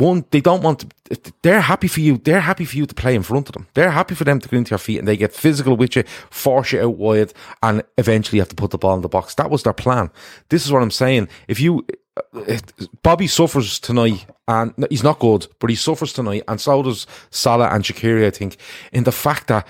[0.00, 2.18] One, they don't want to, they're happy for you.
[2.18, 3.66] They're happy for you to play in front of them.
[3.74, 6.04] They're happy for them to get into your feet and they get physical with you,
[6.30, 7.32] force you out wide,
[7.62, 9.34] and eventually have to put the ball in the box.
[9.34, 10.10] That was their plan.
[10.48, 11.28] This is what I'm saying.
[11.48, 11.86] If you,
[12.16, 12.58] uh,
[13.02, 17.68] Bobby suffers tonight, and he's not good, but he suffers tonight, and so does Salah
[17.68, 18.56] and Shaqiri, I think,
[18.92, 19.66] in the fact that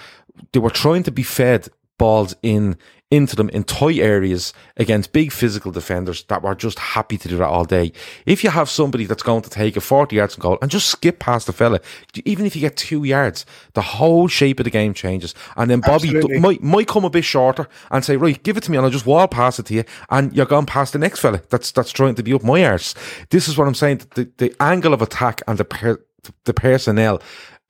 [0.52, 2.76] they were trying to be fed balls in
[3.11, 7.37] into them in tight areas against big physical defenders that were just happy to do
[7.38, 7.92] that all day.
[8.25, 11.18] If you have somebody that's going to take a 40 yards goal and just skip
[11.18, 11.81] past the fella,
[12.25, 13.44] even if you get two yards,
[13.75, 15.35] the whole shape of the game changes.
[15.57, 18.62] And then Bobby d- might, might come a bit shorter and say, right, give it
[18.64, 19.85] to me and I'll just wall pass it to you.
[20.11, 22.94] And you're going past the next fella that's, that's trying to be up my arse.
[23.31, 24.03] This is what I'm saying.
[24.14, 26.05] The, the angle of attack and the, per-
[26.44, 27.20] the personnel,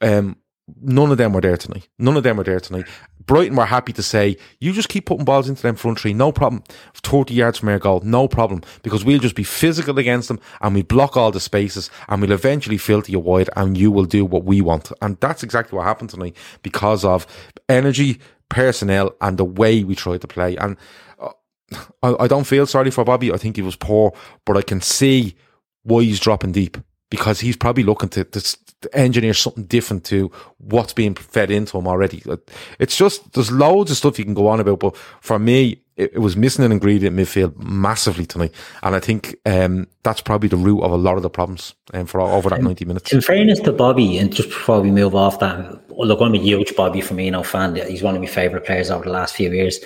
[0.02, 0.36] um,
[0.80, 1.88] none of them were there tonight.
[1.98, 2.86] None of them were there tonight.
[3.26, 6.32] Brighton were happy to say, you just keep putting balls into them front three, no
[6.32, 6.64] problem.
[6.94, 8.62] 30 yards from our goal, no problem.
[8.82, 12.32] Because we'll just be physical against them and we block all the spaces and we'll
[12.32, 14.90] eventually filter you wide and you will do what we want.
[15.00, 17.26] And that's exactly what happened tonight because of
[17.68, 20.56] energy, personnel and the way we tried to play.
[20.56, 20.76] And
[21.18, 21.30] uh,
[22.02, 23.32] I, I don't feel sorry for Bobby.
[23.32, 24.12] I think he was poor,
[24.44, 25.36] but I can see
[25.82, 26.76] why he's dropping deep
[27.10, 28.56] because he's probably looking to, to,
[28.92, 32.22] engineer something different to what's being fed into him already.
[32.78, 36.12] It's just, there's loads of stuff you can go on about, but for me, it,
[36.14, 38.52] it was missing an ingredient midfield massively tonight.
[38.82, 42.06] And I think um, that's probably the root of a lot of the problems um,
[42.06, 43.12] for over that 90 minutes.
[43.12, 46.74] In fairness to Bobby, and just before we move off that, look, I'm a huge
[46.74, 47.76] Bobby Firmino fan.
[47.76, 49.78] He's one of my favourite players over the last few years.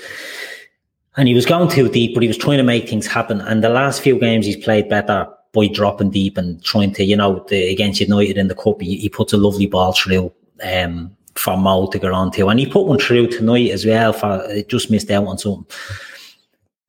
[1.16, 3.40] And he was going too deep, but he was trying to make things happen.
[3.40, 7.16] And the last few games he's played better by dropping deep and trying to, you
[7.16, 11.16] know, the, against United in the cup, he, he puts a lovely ball through um,
[11.36, 12.48] for Mo to get on to.
[12.48, 15.64] And he put one through tonight as well for it just missed out on something.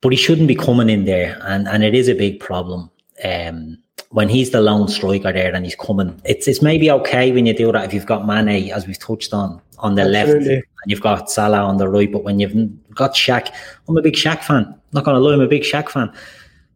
[0.02, 2.90] But he shouldn't be coming in there, and, and it is a big problem.
[3.24, 3.78] Um,
[4.10, 7.54] when he's the lone striker there and he's coming, it's it's maybe okay when you
[7.54, 10.56] do that if you've got Mane, as we've touched on, on the Absolutely.
[10.56, 12.12] left, and you've got Salah on the right.
[12.12, 13.52] But when you've got Shaq,
[13.88, 14.78] I'm a big Shaq fan.
[14.92, 16.12] not gonna lie, I'm a big Shaq fan.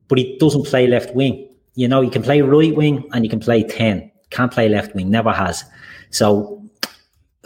[0.08, 3.30] But he doesn't play left wing you know, you can play right wing and you
[3.30, 4.10] can play 10.
[4.30, 5.64] Can't play left wing, never has.
[6.10, 6.62] So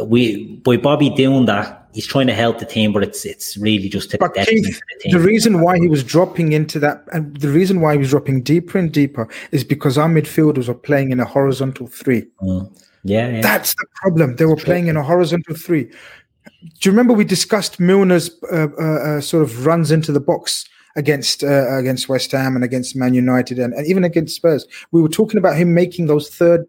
[0.02, 3.88] we by Bobby doing that, he's trying to help the team, but it's it's really
[3.88, 7.48] just to but Keith, the, the, reason why he was dropping into that and the
[7.48, 11.20] reason why he was dropping deeper and deeper is because our midfielders are playing in
[11.20, 12.26] a horizontal three.
[12.42, 12.76] Mm.
[13.04, 14.36] Yeah, yeah, That's the problem.
[14.36, 15.84] They were playing in a horizontal three.
[15.84, 20.66] Do you remember we discussed Milner's uh, uh, uh, sort of runs into the box
[20.96, 24.66] against uh, against West Ham and against Man United and, and even against Spurs.
[24.92, 26.66] We were talking about him making those third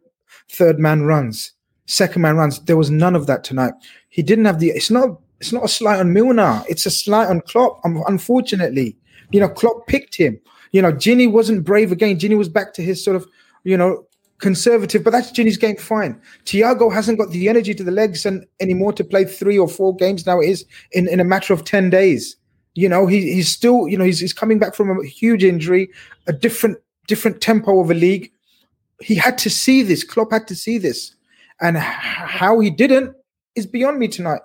[0.49, 1.51] third man runs,
[1.85, 2.59] second man runs.
[2.61, 3.73] There was none of that tonight.
[4.09, 4.69] He didn't have the.
[4.69, 5.19] It's not.
[5.39, 6.63] It's not a slight on Milner.
[6.69, 7.79] It's a slight on Klopp.
[7.83, 8.97] Unfortunately,
[9.31, 10.39] you know, Klopp picked him.
[10.71, 12.17] You know, Gini wasn't brave again.
[12.17, 13.27] Gini was back to his sort of,
[13.63, 14.05] you know,
[14.39, 15.77] conservative, but that's Gini's game.
[15.77, 16.19] Fine.
[16.45, 19.95] Thiago hasn't got the energy to the legs and anymore to play three or four
[19.95, 20.39] games now.
[20.39, 22.37] It is in, in a matter of 10 days.
[22.75, 25.89] You know, he, he's still, you know, he's, he's coming back from a huge injury,
[26.27, 28.31] a different different tempo of a league.
[29.01, 30.03] He had to see this.
[30.03, 31.15] Klopp had to see this,
[31.61, 33.15] and how he didn't
[33.55, 34.41] is beyond me tonight.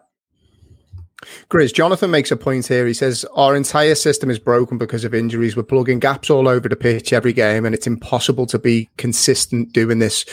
[1.51, 2.87] Grizz, Jonathan makes a point here.
[2.87, 5.57] He says, Our entire system is broken because of injuries.
[5.57, 9.73] We're plugging gaps all over the pitch every game, and it's impossible to be consistent
[9.73, 10.25] doing this.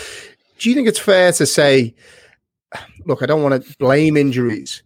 [0.60, 1.94] Do you think it's fair to say,
[3.06, 4.82] look, I don't want to blame injuries,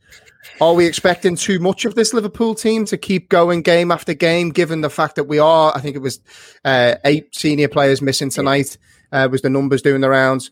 [0.60, 4.50] are we expecting too much of this Liverpool team to keep going game after game,
[4.50, 6.20] given the fact that we are, I think it was
[6.66, 8.78] uh, eight senior players missing tonight,
[9.12, 10.52] uh, was the numbers doing the rounds.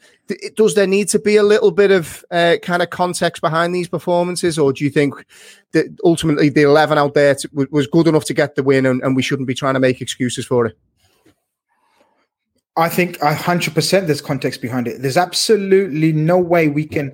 [0.55, 3.87] Does there need to be a little bit of uh, kind of context behind these
[3.87, 5.13] performances, or do you think
[5.71, 9.01] that ultimately the 11 out there to, was good enough to get the win and,
[9.01, 10.77] and we shouldn't be trying to make excuses for it?
[12.77, 15.01] I think 100% there's context behind it.
[15.01, 17.13] There's absolutely no way we can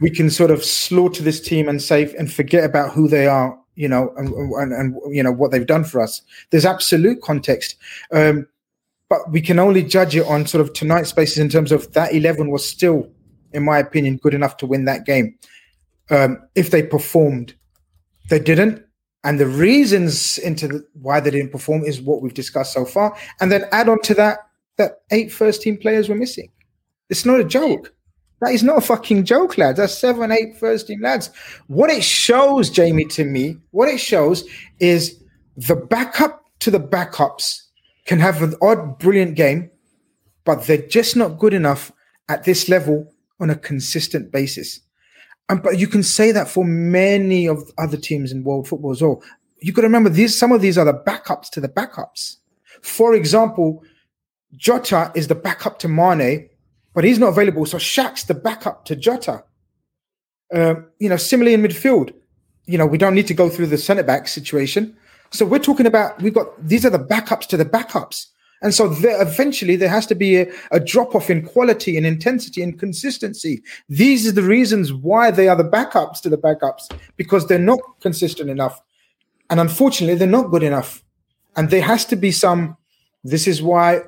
[0.00, 3.58] we can sort of slaughter this team and say and forget about who they are,
[3.74, 6.22] you know, and, and, and you know what they've done for us.
[6.50, 7.76] There's absolute context,
[8.12, 8.46] um,
[9.08, 12.12] but we can only judge it on sort of tonight's basis in terms of that
[12.12, 13.10] eleven was still,
[13.52, 15.38] in my opinion, good enough to win that game.
[16.10, 17.54] Um, if they performed,
[18.30, 18.84] they didn't.
[19.24, 23.16] And the reasons into the, why they didn't perform is what we've discussed so far.
[23.40, 24.38] And then add on to that
[24.76, 26.50] that eight first team players were missing.
[27.10, 27.92] It's not a joke.
[28.40, 29.78] That is not a fucking joke, lads.
[29.78, 31.30] That's seven, eight first team lads.
[31.66, 34.44] What it shows, Jamie, to me, what it shows
[34.78, 35.20] is
[35.56, 37.62] the backup to the backups
[38.06, 39.70] can have an odd, brilliant game,
[40.44, 41.92] but they're just not good enough
[42.28, 44.80] at this level on a consistent basis.
[45.48, 49.02] And but you can say that for many of other teams in world football as
[49.02, 49.22] well.
[49.60, 52.36] You got to remember these some of these are the backups to the backups.
[52.82, 53.82] For example,
[54.56, 56.47] Jota is the backup to Mane
[56.98, 57.64] but he's not available.
[57.64, 59.44] So Shaq's the backup to Jota.
[60.52, 62.12] Um, you know, similarly in midfield,
[62.66, 64.96] you know, we don't need to go through the centre back situation.
[65.30, 68.26] So we're talking about we've got these are the backups to the backups.
[68.62, 72.04] And so there, eventually there has to be a, a drop off in quality and
[72.04, 73.62] intensity and consistency.
[73.88, 77.78] These are the reasons why they are the backups to the backups because they're not
[78.00, 78.82] consistent enough.
[79.50, 81.04] And unfortunately, they're not good enough.
[81.54, 82.76] And there has to be some.
[83.22, 84.02] This is why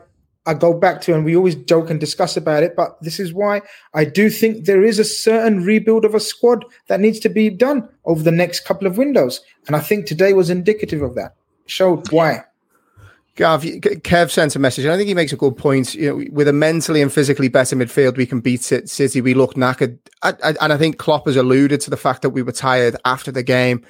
[0.46, 3.32] I go back to, and we always joke and discuss about it, but this is
[3.32, 3.60] why
[3.92, 7.50] I do think there is a certain rebuild of a squad that needs to be
[7.50, 9.40] done over the next couple of windows.
[9.66, 11.34] And I think today was indicative of that,
[11.66, 12.44] showed why.
[13.36, 15.94] Gav, Kev sent a message, and I think he makes a good point.
[15.94, 19.20] You know, with a mentally and physically better midfield, we can beat City.
[19.20, 22.52] We look knackered, and I think Klopp has alluded to the fact that we were
[22.52, 23.86] tired after the game.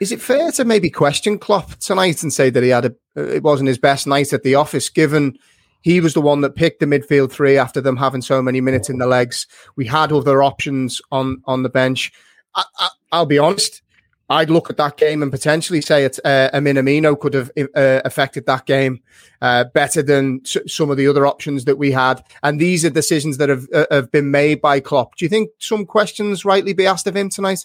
[0.00, 3.22] Is it fair to maybe question Klopp tonight and say that he had a uh,
[3.22, 5.38] it wasn't his best night at the office, given
[5.86, 8.90] he was the one that picked the midfield three after them having so many minutes
[8.90, 9.46] in the legs.
[9.76, 12.12] We had other options on on the bench.
[12.56, 13.82] I, will be honest.
[14.28, 18.00] I'd look at that game and potentially say it's uh, a Minamino could have uh,
[18.04, 18.98] affected that game
[19.40, 22.20] uh, better than s- some of the other options that we had.
[22.42, 25.14] And these are decisions that have uh, have been made by Klopp.
[25.14, 27.64] Do you think some questions rightly be asked of him tonight?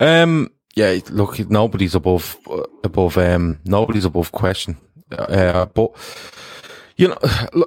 [0.00, 2.36] Um, yeah, look, nobody's above
[2.84, 4.76] above um nobody's above question.
[5.10, 5.96] Uh, but
[6.96, 7.18] you know,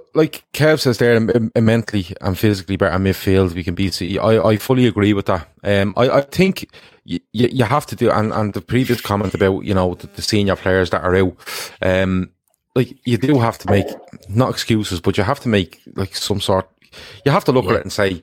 [0.14, 4.20] like Kev says there, mentally and physically better midfield, we can beat City.
[4.20, 5.48] I, I fully agree with that.
[5.64, 6.70] Um, I, I think
[7.06, 10.22] you, you have to do, and, and the previous comment about, you know, the, the
[10.22, 11.36] senior players that are out,
[11.82, 12.32] um,
[12.76, 13.88] like you do have to make,
[14.30, 16.70] not excuses, but you have to make like some sort,
[17.26, 17.72] you have to look yeah.
[17.72, 18.22] at it and say,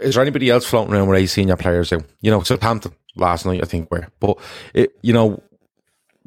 [0.00, 2.04] is there anybody else floating around with a senior players out?
[2.20, 4.38] You know, Southampton last night, I think, were, but
[4.74, 5.42] it, you know,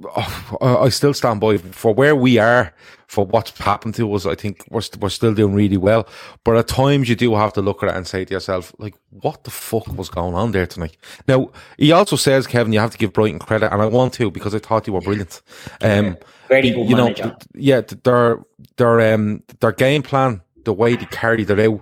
[0.62, 2.74] I still stand by for where we are
[3.08, 4.26] for what's happened to us.
[4.26, 6.08] I think we're, we we're still doing really well,
[6.44, 8.96] but at times you do have to look at it and say to yourself, like,
[9.10, 10.98] what the fuck was going on there tonight?
[11.28, 14.32] Now, he also says, Kevin, you have to give Brighton credit, and I want to
[14.32, 15.42] because I thought you were brilliant.
[15.82, 17.26] Um, Very good you manager.
[17.26, 18.40] know, yeah, their,
[18.78, 21.82] their, um, their game plan, the way they carried it out,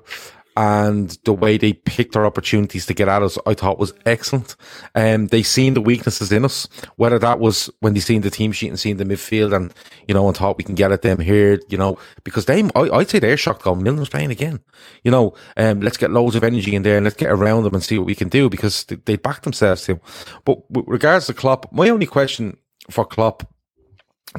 [0.55, 4.55] and the way they picked their opportunities to get at us, I thought was excellent.
[4.93, 8.51] Um, they seen the weaknesses in us, whether that was when they seen the team
[8.51, 9.73] sheet and seen the midfield and,
[10.07, 12.81] you know, and thought we can get at them here, you know, because they, I,
[12.81, 14.59] would say they're shocked going, Milner's playing again.
[15.03, 17.73] You know, um, let's get loads of energy in there and let's get around them
[17.73, 19.99] and see what we can do because they, they back themselves to.
[20.45, 22.57] But with regards to Klopp, my only question
[22.91, 23.47] for Klopp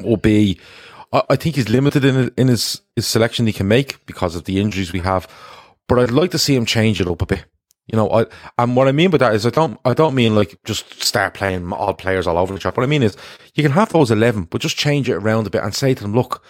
[0.00, 0.60] will be,
[1.12, 4.44] I, I think he's limited in, in his, his selection he can make because of
[4.44, 5.26] the injuries we have
[5.88, 7.44] but I'd like to see him change it up a bit.
[7.86, 10.34] You know, I, and what I mean by that is I don't, I don't mean
[10.34, 12.76] like just start playing all players all over the shop.
[12.76, 13.16] What I mean is
[13.54, 16.02] you can have those 11, but just change it around a bit and say to
[16.02, 16.42] them, look,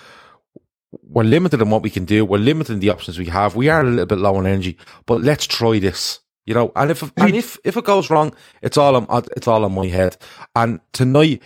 [1.02, 2.24] we're limited in what we can do.
[2.24, 3.56] We're limited in the options we have.
[3.56, 6.20] We are a little bit low on energy, but let's try this.
[6.46, 9.64] You know, and if and if if it goes wrong, it's all on it's all
[9.64, 10.18] on my head.
[10.54, 11.42] And tonight,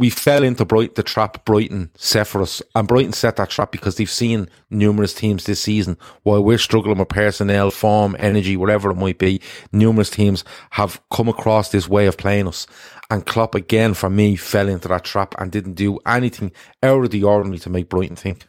[0.00, 2.62] we fell into Bright, the trap Brighton set for us.
[2.74, 5.98] And Brighton set that trap because they've seen numerous teams this season.
[6.22, 11.28] While we're struggling with personnel, form, energy, whatever it might be, numerous teams have come
[11.28, 12.66] across this way of playing us.
[13.10, 17.10] And Klopp again, for me, fell into that trap and didn't do anything out of
[17.10, 18.48] the ordinary to make Brighton think.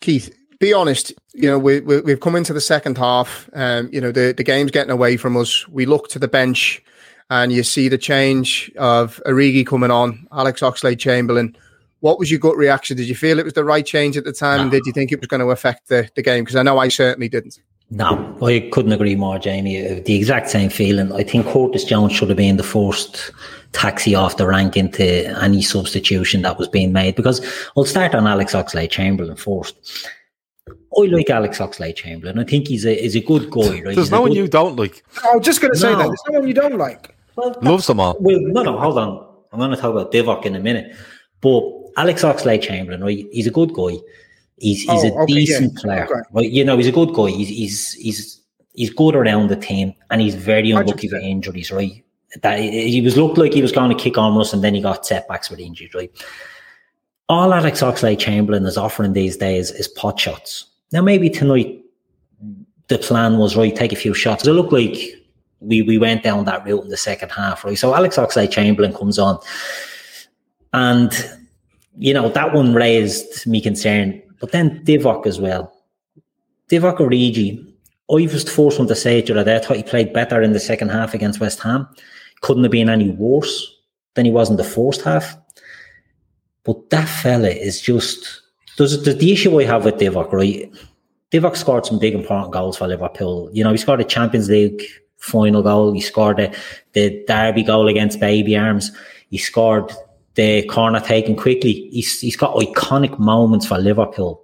[0.00, 1.12] Keith, be honest.
[1.34, 3.50] You know, we, we have come into the second half.
[3.52, 5.68] Um, you know, the the game's getting away from us.
[5.68, 6.82] We look to the bench
[7.30, 11.56] and you see the change of Origi coming on, Alex Oxlade Chamberlain.
[12.00, 12.96] What was your gut reaction?
[12.96, 14.66] Did you feel it was the right change at the time?
[14.66, 14.70] No.
[14.70, 16.44] Did you think it was going to affect the, the game?
[16.44, 17.58] Because I know I certainly didn't.
[17.90, 19.84] No, I couldn't agree more, Jamie.
[19.84, 21.12] Uh, the exact same feeling.
[21.12, 23.32] I think Curtis Jones should have been the first
[23.72, 27.16] taxi off the rank into any substitution that was being made.
[27.16, 27.44] Because
[27.76, 29.76] I'll start on Alex Oxley Chamberlain first.
[30.68, 32.38] I like Alex Oxley Chamberlain.
[32.38, 33.60] I think he's a he's a good guy.
[33.60, 33.84] Right?
[33.84, 34.38] There's he's no one good...
[34.38, 35.04] you don't like.
[35.24, 35.98] I was just going to say no.
[35.98, 36.06] that.
[36.06, 37.14] There's no one you don't like.
[37.40, 38.16] Well, Loves them all.
[38.20, 39.26] Well, no, no, hold on.
[39.52, 40.94] I'm going to talk about Divock in a minute.
[41.40, 41.62] But
[41.96, 43.26] Alex Oxlade Chamberlain, right?
[43.32, 43.96] He's a good guy.
[44.58, 45.80] He's he's oh, a okay, decent yeah.
[45.80, 46.20] player, okay.
[46.32, 46.50] right?
[46.50, 47.30] You know, he's a good guy.
[47.30, 48.40] He's he's he's
[48.74, 52.04] he's good around the team, and he's very unlucky with injuries, right?
[52.42, 54.82] That he was looked like he was going to kick on us, and then he
[54.82, 56.12] got setbacks with injuries, right?
[57.28, 60.66] All Alex Oxlade Chamberlain is offering these days is pot shots.
[60.92, 61.80] Now, maybe tonight
[62.88, 64.46] the plan was right, take a few shots.
[64.46, 64.98] It looked like
[65.60, 67.78] we we went down that route in the second half, right?
[67.78, 69.38] So Alex Oxlade Chamberlain comes on,
[70.72, 71.12] and
[71.98, 74.20] you know that one raised me concern.
[74.40, 75.72] But then Divock as well,
[76.70, 77.66] Divock Origi.
[78.10, 79.54] I was first one to say it the other.
[79.54, 81.86] I thought he played better in the second half against West Ham.
[82.40, 83.72] Couldn't have been any worse
[84.14, 85.36] than he was in the first half.
[86.64, 88.42] But that fella is just
[88.76, 90.72] there's the issue I have with Divock, right?
[91.30, 93.50] Divock scored some big important goals for Liverpool.
[93.52, 94.82] You know, he scored a Champions League
[95.20, 95.92] final goal.
[95.92, 96.56] He scored the,
[96.92, 98.90] the derby goal against Baby Arms.
[99.30, 99.92] He scored
[100.34, 101.88] the corner taken quickly.
[101.90, 104.42] He's, he's got iconic moments for Liverpool.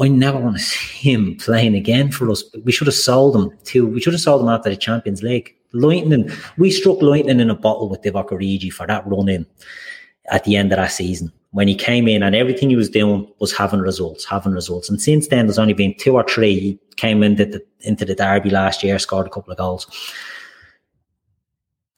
[0.00, 2.44] I never want to see him playing again for us.
[2.64, 3.86] We should have sold him to.
[3.86, 5.54] We should have sold him after the Champions League.
[5.72, 6.30] Lightning.
[6.56, 9.46] We struck lightning in a bottle with Divock Origi for that run in
[10.30, 13.26] at the end of that season when he came in and everything he was doing
[13.38, 14.88] was having results, having results.
[14.88, 16.58] And since then, there's only been two or three.
[16.58, 19.86] He came into the, into the derby last year, scored a couple of goals.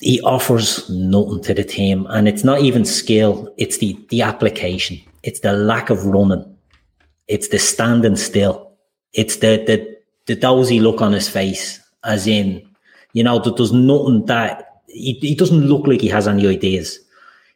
[0.00, 4.98] he offers nothing to the team, and it's not even skill; it's the the application,
[5.22, 6.44] it's the lack of running,
[7.28, 8.72] it's the standing still,
[9.12, 12.66] it's the the the dozy look on his face, as in,
[13.12, 16.98] you know, that there's nothing that he, he doesn't look like he has any ideas.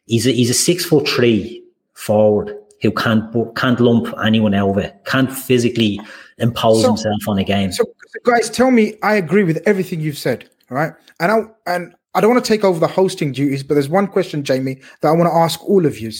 [0.05, 1.64] He's a, he's a six foot three
[1.95, 5.99] forward who can't can't lump anyone over, can't physically
[6.37, 7.71] impose so, himself on a game.
[7.71, 7.85] So,
[8.23, 10.93] guys, tell me, I agree with everything you've said, right?
[11.19, 14.07] And I and I don't want to take over the hosting duties, but there's one
[14.07, 16.11] question, Jamie, that I want to ask all of you,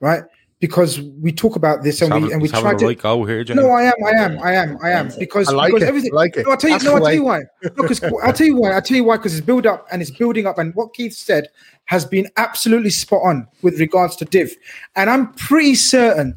[0.00, 0.22] right?
[0.60, 2.86] Because we talk about this and we and we try to.
[2.86, 3.62] Right go here, Jamie.
[3.62, 5.08] No, I am, I am, I am, I am.
[5.16, 5.88] Because, like because it.
[5.88, 6.10] everything.
[6.12, 6.46] I like it.
[6.46, 6.74] No, I'll tell you.
[6.74, 7.44] That's no, I'll tell you way.
[7.62, 7.70] why.
[7.76, 8.70] No, I'll tell you why.
[8.72, 9.16] I'll tell you why.
[9.18, 11.46] Because it's build up and it's building up, and what Keith said
[11.84, 14.52] has been absolutely spot on with regards to Div,
[14.96, 16.36] and I'm pretty certain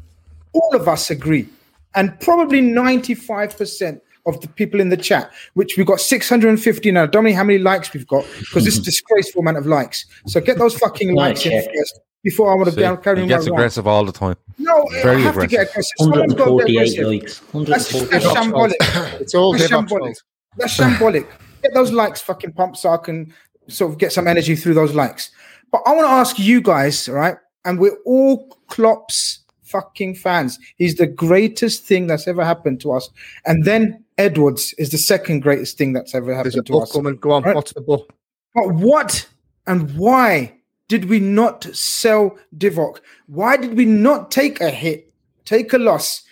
[0.52, 1.48] all of us agree,
[1.96, 7.06] and probably 95 percent of the people in the chat, which we've got 650 now.
[7.06, 10.06] Don't know how many likes we've got because this is disgraceful amount of likes.
[10.26, 13.28] So get those fucking likes in first before I want to See, be carrying he
[13.28, 13.58] gets my rant.
[13.60, 14.36] aggressive all the time.
[14.58, 15.92] No, Very I have to get aggressive.
[15.98, 17.06] Someone's got 148 aggressive.
[17.06, 17.38] likes.
[17.68, 18.10] That's, 148.
[18.10, 19.20] that's shambolic.
[19.20, 19.98] It's all That's Divock's shambolic.
[19.98, 20.22] fault.
[20.56, 21.26] That's shambolic.
[21.62, 23.32] Get those likes fucking pumped so I can
[23.68, 25.30] sort of get some energy through those likes.
[25.70, 27.36] But I want to ask you guys, right?
[27.64, 30.58] And we're all Klopp's fucking fans.
[30.76, 33.08] He's the greatest thing that's ever happened to us.
[33.46, 36.82] And then Edwards is the second greatest thing that's ever There's happened a to book
[36.84, 36.92] us.
[36.92, 37.16] coming.
[37.16, 37.42] Go on.
[37.44, 37.54] Right.
[37.54, 38.12] What's the book?
[38.54, 39.26] But what
[39.66, 40.58] and why
[40.92, 42.98] did we not sell Divock?
[43.26, 45.10] Why did we not take a hit,
[45.46, 46.22] take a loss,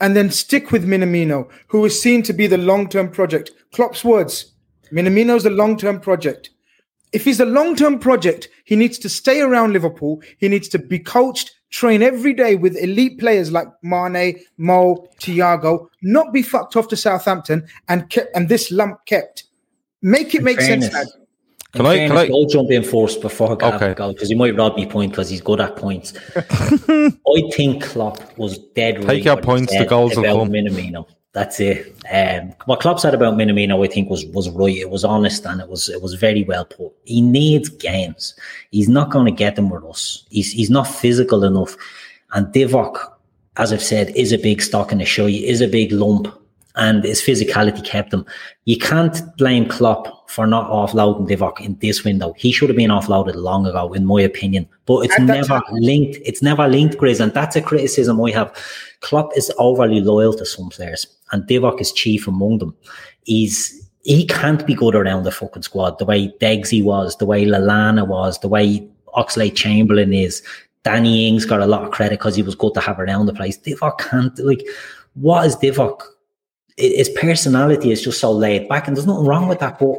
[0.00, 3.50] and then stick with Minamino, who is seen to be the long-term project?
[3.72, 4.52] Klopp's words:
[4.92, 6.50] Minamino's a long-term project.
[7.12, 10.22] If he's a long-term project, he needs to stay around Liverpool.
[10.38, 15.88] He needs to be coached, train every day with elite players like Mane, Mo, Thiago,
[16.02, 19.46] not be fucked off to Southampton and kept, and this lump kept.
[20.00, 20.94] Make it make sense.
[21.82, 21.96] Lad.
[21.98, 24.12] In Can I- can fairness, I- I'll jump in first before Gav Okay.
[24.12, 26.12] because he might rob me point because he's good at points.
[26.36, 29.22] I think Klopp was dead right.
[29.22, 30.50] your points, the goals will come.
[30.50, 31.06] Minamino.
[31.32, 31.94] That's it.
[32.10, 34.74] Um, what Klopp said about Minamino, I think, was was right.
[34.74, 36.92] It was honest and it was it was very well put.
[37.04, 38.34] He needs games.
[38.70, 40.24] He's not going to get them with us.
[40.30, 41.76] He's he's not physical enough.
[42.32, 43.12] And Divock,
[43.58, 45.26] as I've said, is a big stock in the show.
[45.26, 46.26] He is a big lump,
[46.76, 48.24] and his physicality kept him.
[48.64, 52.34] You can't blame Klopp for not offloading Divock in this window.
[52.36, 54.68] He should have been offloaded long ago, in my opinion.
[54.84, 56.18] But it's At never linked.
[56.24, 58.54] It's never linked, Grizz, and that's a criticism I have.
[59.00, 62.76] Klopp is overly loyal to some players, and Divock is chief among them.
[63.24, 67.44] He's he can't be good around the fucking squad the way Degsy was, the way
[67.44, 70.42] Lallana was, the way Oxley Chamberlain is.
[70.84, 73.34] Danny Ings got a lot of credit because he was good to have around the
[73.34, 73.58] place.
[73.58, 74.64] Divock can't like.
[75.14, 76.02] What is Divock?
[76.78, 79.78] I- His personality is just so laid back, and there's nothing wrong with that.
[79.78, 79.96] But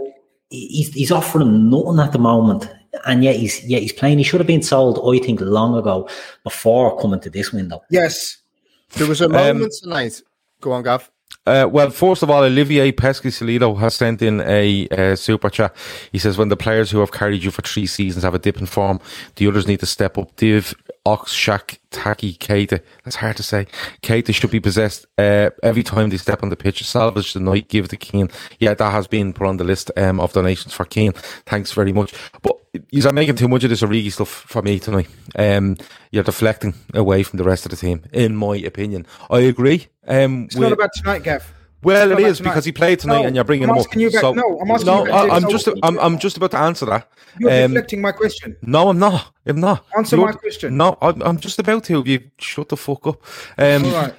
[0.50, 2.70] he's he's offering nothing at the moment,
[3.06, 4.18] and yet he's yet he's playing.
[4.20, 6.08] He should have been sold, I think, long ago
[6.44, 7.82] before coming to this window.
[7.90, 8.38] Yes.
[8.94, 10.22] There was a um, moment tonight.
[10.62, 11.12] Go on, Gav.
[11.48, 15.74] Uh, well, first of all, Olivier Pesky Salido has sent in a uh, super chat.
[16.12, 18.58] He says, when the players who have carried you for three seasons have a dip
[18.58, 19.00] in form,
[19.38, 20.36] the others need to step up.
[20.36, 20.76] Div,
[21.06, 22.82] Ox, Shaq, Taki, Keita.
[23.06, 23.66] That's hard to say.
[24.02, 26.84] Keita should be possessed uh, every time they step on the pitch.
[26.84, 28.30] Salvage the night, give to Keane.
[28.60, 31.14] Yeah, that has been put on the list um, of donations for Keane.
[31.46, 32.14] Thanks very much.
[32.42, 32.58] But
[32.92, 35.08] you're making too much of this Origi stuff for me tonight.
[35.38, 35.78] Um,
[36.12, 39.06] you're deflecting away from the rest of the team, in my opinion.
[39.30, 39.88] I agree.
[40.08, 41.52] Um, It's not about tonight, Gav.
[41.84, 43.76] well, It's it not about is because he played tonight, No, and you're bringing I'm
[43.76, 43.96] him up.
[43.96, 46.38] you about- So- no, I'm asking no, you about I, I'm just, I'm, I'm just
[46.38, 47.10] about to answer that.
[47.40, 48.56] You're Um, deflecting my question.
[48.62, 49.32] no, I'm not.
[49.46, 49.86] I'm not.
[49.98, 50.78] Answer You're- my question.
[50.78, 52.04] No, I'm, I'm just about to.
[52.06, 53.22] You shut the fuck up.
[53.58, 54.14] Um, All right.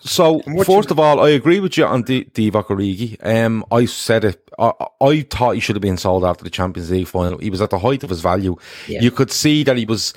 [0.00, 3.16] so first of all, I agree with you on D- Divock Origi.
[3.24, 4.42] Um, I said it.
[4.58, 7.38] I, I thought he should have been sold after the Champions League final.
[7.38, 8.56] He was at the height of his value.
[8.88, 9.00] Yeah.
[9.02, 10.14] You could see that he was.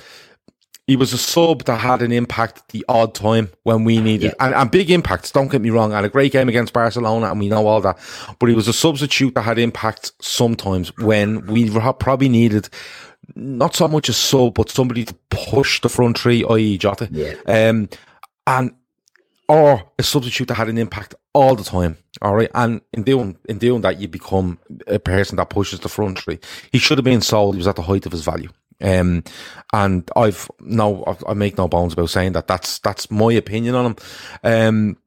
[0.90, 4.34] He was a sub that had an impact at the odd time when we needed,
[4.40, 5.32] and, and big impacts.
[5.32, 8.00] Don't get me wrong, and a great game against Barcelona, and we know all that.
[8.40, 12.70] But he was a substitute that had impact sometimes when we probably needed
[13.36, 17.08] not so much a sub, but somebody to push the front three, i.e., Jota.
[17.12, 17.36] Yeah.
[17.46, 17.88] Um,
[18.48, 18.72] and
[19.48, 21.98] or a substitute that had an impact all the time.
[22.24, 25.90] All right, and in doing in doing that, you become a person that pushes the
[25.90, 26.40] front three.
[26.72, 27.54] He should have been sold.
[27.54, 28.50] He was at the height of his value.
[28.82, 29.24] Um,
[29.74, 32.48] and I've no, I- make no bones about saying that.
[32.48, 33.96] That's that's my opinion on him.
[34.44, 34.98] Um,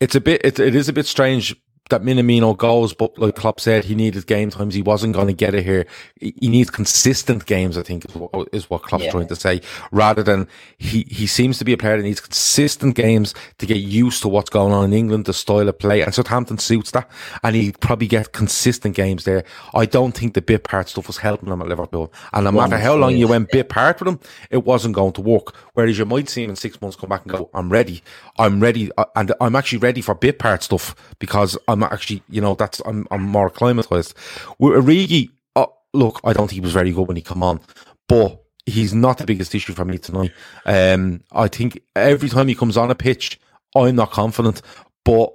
[0.00, 1.54] it's a bit, it, it is a bit strange
[1.90, 4.74] that Minamino goes, but like Klopp said, he needed game times.
[4.74, 5.86] He wasn't going to get it here.
[6.20, 7.78] He needs consistent games.
[7.78, 9.10] I think is what, is what Klopp's yeah.
[9.12, 9.60] trying to say.
[9.92, 13.78] Rather than he he seems to be a player that needs consistent games to get
[13.78, 17.08] used to what's going on in England, the style of play, and Southampton suits that.
[17.42, 19.44] And he probably get consistent games there.
[19.74, 22.12] I don't think the bit part stuff was helping him at Liverpool.
[22.32, 24.20] And no matter how long you went bit part with him,
[24.50, 25.54] it wasn't going to work.
[25.74, 28.02] Whereas you might see him in six months come back and go, "I'm ready.
[28.38, 32.40] I'm ready, uh, and I'm actually ready for bit part stuff because I'm actually, you
[32.40, 34.14] know, that's I'm I'm more acclimatized.
[34.58, 37.60] With Origi, uh, look, I don't think he was very good when he come on,
[38.08, 40.32] but he's not the biggest issue for me tonight.
[40.64, 43.40] Um, I think every time he comes on a pitch,
[43.74, 44.62] I'm not confident,
[45.04, 45.32] but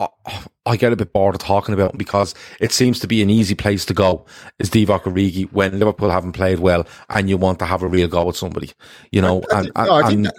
[0.00, 0.08] I,
[0.66, 3.30] I get a bit bored of talking about him because it seems to be an
[3.30, 4.26] easy place to go.
[4.58, 8.08] Is Divock Origi when Liverpool haven't played well and you want to have a real
[8.08, 8.72] go with somebody,
[9.12, 9.42] you know?
[9.50, 10.34] And, no, I, think that,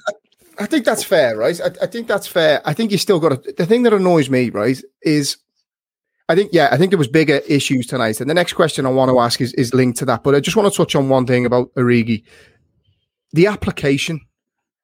[0.59, 1.59] I think that's fair, right?
[1.61, 2.61] I, I think that's fair.
[2.65, 3.53] I think you still got to.
[3.53, 5.37] The thing that annoys me, right, is
[6.27, 8.19] I think, yeah, I think there was bigger issues tonight.
[8.19, 10.23] And the next question I want to ask is, is linked to that.
[10.23, 12.23] But I just want to touch on one thing about Origi.
[13.33, 14.21] The application.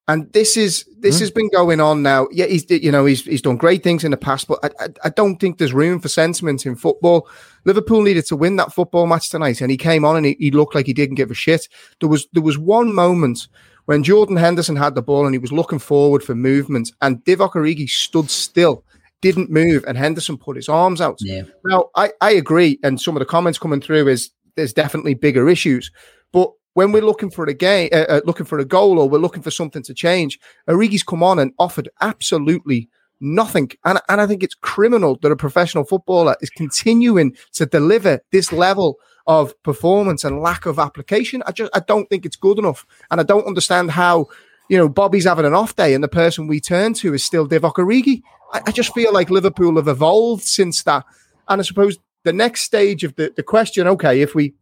[0.07, 1.19] And this is this mm.
[1.21, 2.27] has been going on now.
[2.31, 4.87] Yeah, he's you know he's he's done great things in the past, but I, I,
[5.05, 7.29] I don't think there's room for sentiment in football.
[7.65, 10.51] Liverpool needed to win that football match tonight, and he came on and he, he
[10.51, 11.69] looked like he didn't give a shit.
[12.01, 13.47] There was there was one moment
[13.85, 17.53] when Jordan Henderson had the ball and he was looking forward for movement, and Divock
[17.53, 18.83] Origi stood still,
[19.21, 21.17] didn't move, and Henderson put his arms out.
[21.19, 21.43] Yeah.
[21.65, 25.49] Now, I, I agree, and some of the comments coming through is there's definitely bigger
[25.49, 25.91] issues,
[26.31, 29.17] but when we're looking for a game, uh, uh, looking for a goal, or we're
[29.17, 33.69] looking for something to change, Origi's come on and offered absolutely nothing.
[33.85, 38.51] And, and I think it's criminal that a professional footballer is continuing to deliver this
[38.51, 38.97] level
[39.31, 41.41] of performance and lack of application.
[41.45, 44.27] I just I don't think it's good enough, and I don't understand how
[44.69, 47.47] you know Bobby's having an off day and the person we turn to is still
[47.47, 48.23] Divock Origi.
[48.51, 51.05] I, I just feel like Liverpool have evolved since that,
[51.47, 54.53] and I suppose the next stage of the the question, okay, if we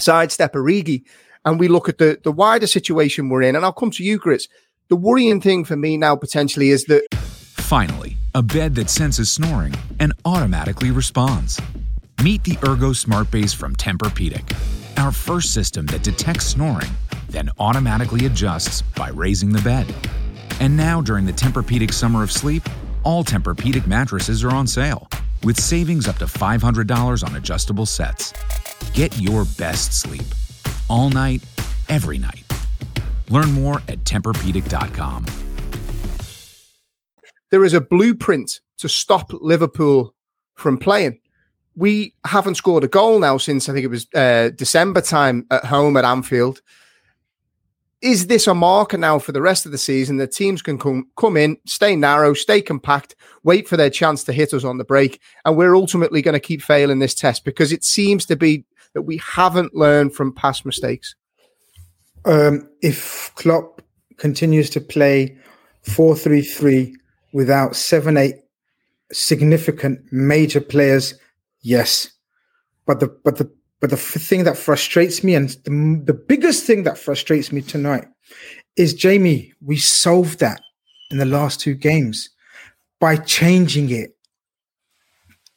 [0.00, 1.02] sidestep Origi
[1.44, 4.18] and we look at the the wider situation we're in, and I'll come to you,
[4.18, 4.48] Chris.
[4.88, 9.74] The worrying thing for me now potentially is that finally a bed that senses snoring
[10.00, 11.60] and automatically responds
[12.20, 16.90] Meet the Ergo Smart Base from Tempur-Pedic, our first system that detects snoring,
[17.28, 19.86] then automatically adjusts by raising the bed.
[20.58, 22.64] And now, during the Tempur-Pedic Summer of Sleep,
[23.04, 25.08] all Tempur-Pedic mattresses are on sale,
[25.44, 28.32] with savings up to $500 on adjustable sets.
[28.94, 30.26] Get your best sleep,
[30.90, 31.44] all night,
[31.88, 32.42] every night.
[33.30, 35.24] Learn more at TempurPedic.com.
[37.52, 40.16] There is a blueprint to stop Liverpool
[40.56, 41.20] from playing
[41.78, 45.64] we haven't scored a goal now since I think it was uh, December time at
[45.64, 46.60] home at Anfield.
[48.00, 51.08] Is this a marker now for the rest of the season that teams can come
[51.16, 53.14] come in, stay narrow, stay compact,
[53.44, 56.40] wait for their chance to hit us on the break, and we're ultimately going to
[56.40, 58.64] keep failing this test because it seems to be
[58.94, 61.14] that we haven't learned from past mistakes.
[62.24, 63.82] Um, if Klopp
[64.16, 65.38] continues to play
[65.82, 66.96] four three three
[67.32, 68.36] without seven eight
[69.12, 71.14] significant major players
[71.60, 72.10] Yes,
[72.86, 73.50] but the but the
[73.80, 78.06] but the thing that frustrates me, and the, the biggest thing that frustrates me tonight,
[78.76, 79.52] is Jamie.
[79.60, 80.60] We solved that
[81.10, 82.28] in the last two games
[83.00, 84.16] by changing it.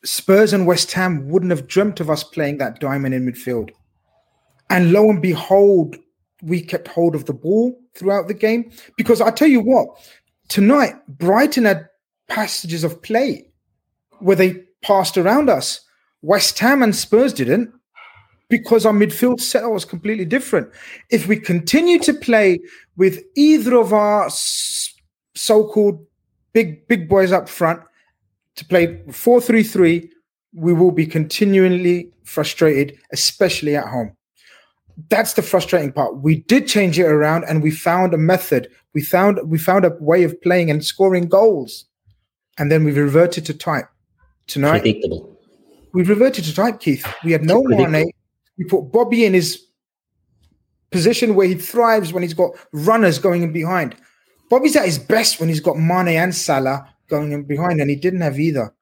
[0.04, 3.70] Spurs and West Ham wouldn't have dreamt of us playing that diamond in midfield.
[4.70, 5.98] And lo and behold,
[6.42, 8.72] we kept hold of the ball throughout the game.
[8.98, 9.88] Because I tell you what,
[10.50, 11.88] tonight, Brighton had
[12.28, 13.48] passages of play
[14.20, 15.82] where they passed around us.
[16.22, 17.74] West Ham and Spurs didn't
[18.50, 20.70] because our midfield setup was completely different.
[21.10, 22.60] If we continue to play
[22.98, 26.06] with either of our so-called
[26.54, 27.82] big big boys up front
[28.58, 30.10] to play 4-3-3,
[30.54, 34.16] we will be continually frustrated, especially at home.
[35.10, 36.18] That's the frustrating part.
[36.18, 38.68] We did change it around and we found a method.
[38.94, 41.86] We found we found a way of playing and scoring goals.
[42.58, 43.86] And then we reverted to type.
[44.48, 45.31] Tonight predictable
[45.94, 47.06] we reverted to type, Keith.
[47.24, 48.12] We had no Mane.
[48.58, 49.66] We put Bobby in his
[50.92, 53.96] position where he thrives when he's got runners going in behind.
[54.50, 57.96] Bobby's at his best when he's got Mane and Salah going in behind, and he
[57.96, 58.74] didn't have either.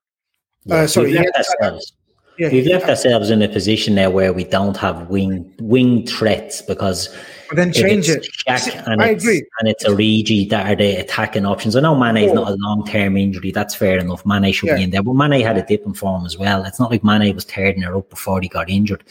[0.66, 1.94] Yeah, uh, sorry, we've left, ourselves,
[2.38, 6.62] yeah, we've left ourselves in a position now where we don't have wing wing threats
[6.62, 7.16] because
[7.50, 8.28] but then change it.
[8.48, 9.44] Shaq and I agree.
[9.60, 11.76] And it's Origi that are the attacking options.
[11.76, 13.52] I know Mane is not a long term injury.
[13.52, 14.24] That's fair enough.
[14.26, 14.76] Mane should yeah.
[14.76, 15.02] be in there.
[15.02, 16.64] But Mane had a dip in form as well.
[16.64, 19.04] It's not like Mane was tearing her up before he got injured.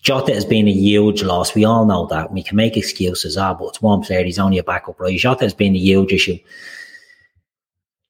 [0.00, 1.54] Jota has been a huge loss.
[1.54, 2.32] We all know that.
[2.32, 3.36] We can make excuses.
[3.36, 4.24] Ah, but it's one player.
[4.24, 5.18] He's only a backup, right?
[5.18, 6.38] Jota has been a huge issue.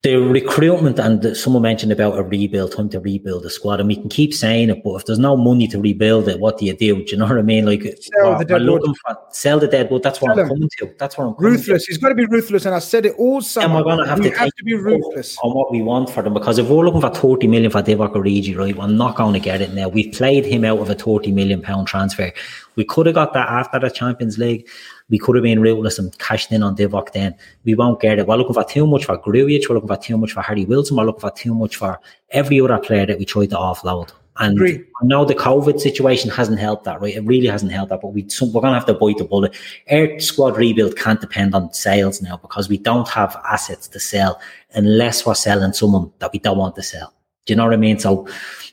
[0.03, 3.97] The recruitment and someone mentioned about a rebuild, time to rebuild the squad, and we
[3.97, 6.73] can keep saying it, but if there's no money to rebuild it, what do you
[6.75, 7.05] do?
[7.05, 7.67] Do you know what I mean?
[7.67, 8.97] Like sell the deadwood.
[9.31, 10.03] sell the dead wood.
[10.03, 10.55] That's what Sell I'm him.
[10.57, 10.95] coming to.
[10.99, 11.85] That's what I'm Ruthless.
[11.85, 13.67] He's got to be ruthless, and I said it all summer.
[13.67, 15.37] And we're going to have to have to be ruthless.
[15.43, 18.15] on what we want for them because if we're looking for 30 million for Divock
[18.15, 19.89] Origi, right, we're not going to get it now.
[19.89, 22.33] We've played him out of a 30 million pound transfer.
[22.77, 24.67] We could have got that after the Champions League.
[25.11, 27.35] We could have been ruthless and cashed in on Divock then.
[27.65, 28.27] We won't get it.
[28.27, 29.69] We're looking for too much for Grujic.
[29.69, 30.97] We're looking for too much for Harry Wilson.
[30.97, 32.01] We're looking for too much for
[32.31, 34.13] every other player that we tried to offload.
[34.39, 34.85] And Agree.
[35.03, 37.15] I know the COVID situation hasn't helped that, right?
[37.15, 39.55] It really hasn't helped that, but we, we're going to have to bite the bullet.
[39.91, 44.41] Our squad rebuild can't depend on sales now because we don't have assets to sell
[44.73, 47.13] unless we're selling someone that we don't want to sell.
[47.51, 47.99] Do you know what I mean?
[47.99, 48.29] So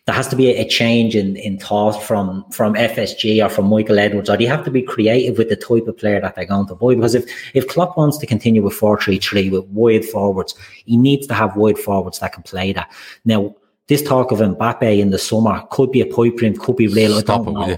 [0.05, 3.97] there has to be a, change in, in thought from, from FSG or from Michael
[3.97, 6.67] Edwards, or they have to be creative with the type of player that they're going
[6.67, 6.93] to buy.
[6.93, 7.25] Because if,
[7.55, 10.53] if Klopp wants to continue with 4 3 3 with wide forwards,
[10.85, 12.91] he needs to have wide forwards that can play that.
[13.25, 13.55] Now,
[13.87, 17.19] this talk of Mbappe in the summer could be a pipe dream, could be real.
[17.19, 17.77] Stop I don't know.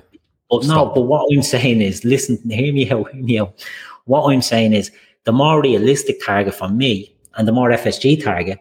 [0.49, 3.65] But no, but what I'm saying is, listen, hear me out, hear me out.
[4.03, 4.91] What I'm saying is,
[5.23, 8.59] the more realistic target for me and the more FSG target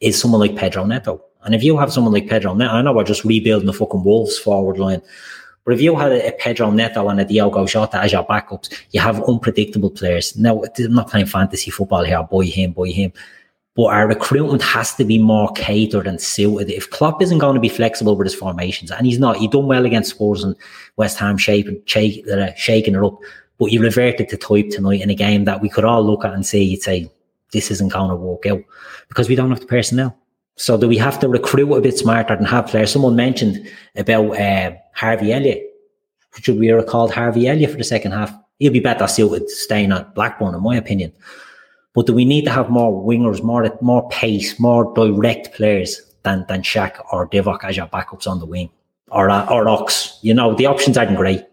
[0.00, 1.24] is someone like Pedro Neto.
[1.44, 4.04] And if you have someone like Pedro Neto, I know we're just rebuilding the fucking
[4.04, 5.02] Wolves forward line,
[5.64, 8.72] but if you had a, a Pedro Neto and a Diogo Jota as your backups,
[8.90, 10.36] you have unpredictable players.
[10.36, 13.12] Now, I'm not playing fantasy football here, boy him, boy him.
[13.74, 16.70] But our recruitment has to be more catered and suited.
[16.70, 19.66] If Klopp isn't going to be flexible with his formations, and he's not, he done
[19.66, 20.54] well against Spurs and
[20.96, 23.18] West Ham, shaping, shake, uh, shaking it up.
[23.58, 26.34] But he reverted to type tonight in a game that we could all look at
[26.34, 27.10] and say, you'd say,
[27.52, 28.62] this isn't going to work out
[29.08, 30.18] because we don't have the personnel.
[30.56, 32.92] So do we have to recruit a bit smarter and have players?
[32.92, 35.64] Someone mentioned about uh, Harvey Elliott.
[36.40, 38.32] Should we have called Harvey Elliott for the second half?
[38.58, 41.12] He'll be better suited staying at Blackburn, in my opinion.
[41.94, 46.46] But do we need to have more wingers, more more pace, more direct players than
[46.48, 48.70] than Shaq or Divock as your backups on the wing,
[49.08, 50.18] or or Ox?
[50.22, 51.44] You know the options aren't great.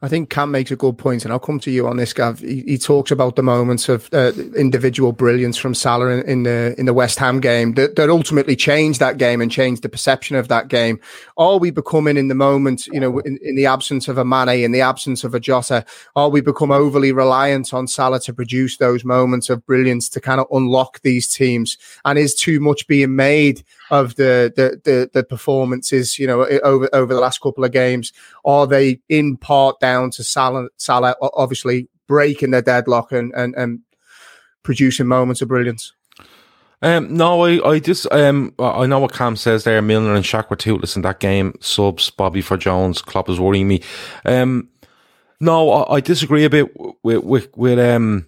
[0.00, 2.38] I think Cam makes a good point, and I'll come to you on this, Gav.
[2.38, 6.76] He, he talks about the moments of uh, individual brilliance from Salah in, in, the
[6.78, 10.36] in the West Ham game that, that ultimately changed that game and changed the perception
[10.36, 11.00] of that game.
[11.38, 14.64] Are we becoming in the moment, you know, in, in the absence of a Mane,
[14.64, 15.84] in the absence of a Jota,
[16.16, 20.40] are we become overly reliant on Salah to produce those moments of brilliance to kind
[20.40, 21.78] of unlock these teams?
[22.04, 26.88] And is too much being made of the the the, the performances, you know, over
[26.92, 28.12] over the last couple of games?
[28.44, 33.80] Are they in part down to Salah, Salah obviously breaking the deadlock and, and, and
[34.64, 35.92] producing moments of brilliance?
[36.80, 39.82] Um, no, I, I just, um, I know what Cam says there.
[39.82, 41.54] Milner and Shaq were toothless in that game.
[41.60, 43.82] Subs, Bobby for Jones, Klopp is worrying me.
[44.24, 44.68] Um,
[45.40, 48.26] no, I, I disagree a bit with, with, with, um,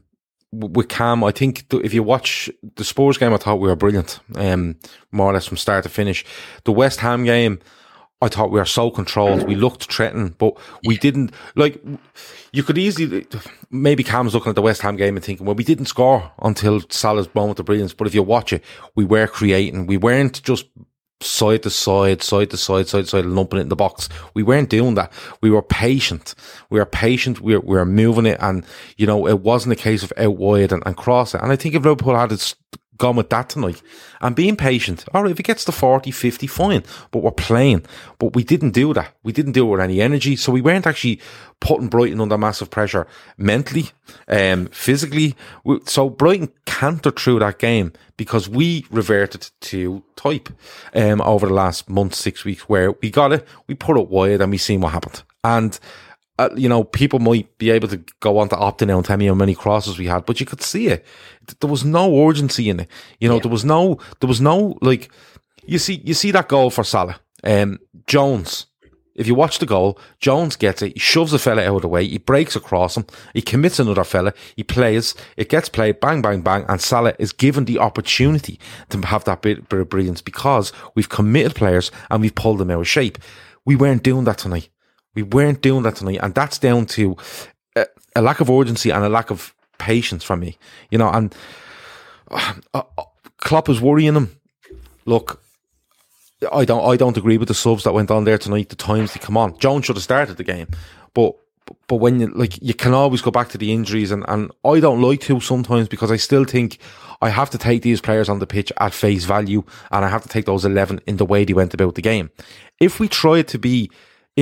[0.53, 1.23] with Cam.
[1.23, 4.19] I think th- if you watch the Spurs game, I thought we were brilliant.
[4.35, 4.77] Um,
[5.13, 6.25] more or less from start to finish.
[6.65, 7.61] The West Ham game,
[8.23, 9.47] I thought we were so controlled.
[9.47, 11.83] We looked threatened, but we didn't like.
[12.53, 13.27] You could easily
[13.71, 16.83] maybe Cam's looking at the West Ham game and thinking, well, we didn't score until
[16.91, 17.95] Salah's moment of brilliance.
[17.95, 18.63] But if you watch it,
[18.95, 19.87] we were creating.
[19.87, 20.67] We weren't just
[21.23, 24.09] side to side, side to side, side to side, lumping it in the box.
[24.35, 25.13] We weren't doing that.
[25.41, 26.35] We were patient.
[26.69, 27.41] We were patient.
[27.41, 28.65] We were, we were moving it, and
[28.97, 31.41] you know, it wasn't a case of out wide and, and cross it.
[31.43, 32.55] And I think if Liverpool had it
[33.01, 33.83] gone with that tonight
[34.21, 35.05] and being patient.
[35.13, 36.85] All right, if it gets to 40, 50, fine.
[37.11, 37.85] But we're playing.
[38.19, 39.15] But we didn't do that.
[39.25, 40.37] We didn't do it with any energy.
[40.37, 41.21] So we weren't actually
[41.59, 43.91] putting Brighton under massive pressure mentally,
[44.29, 45.35] um, physically.
[45.87, 50.51] So Brighton cantered through that game because we reverted to type
[50.95, 54.41] um, over the last month, six weeks, where we got it, we put it wide
[54.41, 55.23] and we seen what happened.
[55.43, 55.79] And
[56.41, 59.19] uh, you know, people might be able to go on to Opta now and tell
[59.19, 61.05] me how many crosses we had, but you could see it.
[61.61, 62.89] There was no urgency in it.
[63.19, 63.43] You know, yeah.
[63.43, 65.11] there was no, there was no like,
[65.67, 67.21] you see, you see that goal for Salah.
[67.45, 68.67] Um, Jones.
[69.15, 70.95] If you watch the goal, Jones gets it.
[70.95, 72.07] He shoves a fella out of the way.
[72.07, 73.05] He breaks across him.
[73.35, 74.33] He commits another fella.
[74.57, 75.15] He plays.
[75.37, 76.01] It gets played.
[76.01, 76.65] Bang, bang, bang.
[76.69, 81.11] And Salah is given the opportunity to have that bit, bit of brilliance because we've
[81.11, 83.19] committed players and we've pulled them out of shape.
[83.67, 84.71] We weren't doing that tonight.
[85.15, 87.17] We weren't doing that tonight, and that's down to
[87.77, 90.57] a, a, lack of urgency and a lack of patience from me.
[90.91, 91.35] You know, and
[92.31, 92.83] uh, uh,
[93.39, 94.37] Klopp is worrying him.
[95.05, 95.43] Look,
[96.53, 98.69] I don't, I don't agree with the subs that went on there tonight.
[98.69, 100.69] The times they come on, Jones should have started the game,
[101.13, 101.35] but
[101.87, 104.81] but when you like, you can always go back to the injuries, and and I
[104.81, 106.79] don't like to sometimes because I still think
[107.21, 110.23] I have to take these players on the pitch at face value, and I have
[110.23, 112.31] to take those eleven in the way they went about the game.
[112.79, 113.91] If we try to be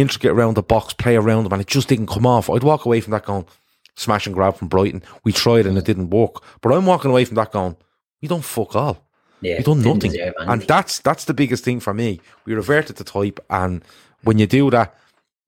[0.01, 2.51] intricate around the box, play around them, and it just didn't come off.
[2.51, 3.47] I'd walk away from that going,
[3.95, 5.03] smash and grab from Brighton.
[5.25, 6.43] We tried and it didn't work.
[6.61, 7.77] But I'm walking away from that going,
[8.23, 9.05] we don't fuck all.
[9.41, 12.21] Yeah, you done nothing, deserve and that's that's the biggest thing for me.
[12.45, 13.85] We reverted to type, and
[14.25, 14.97] when you do that,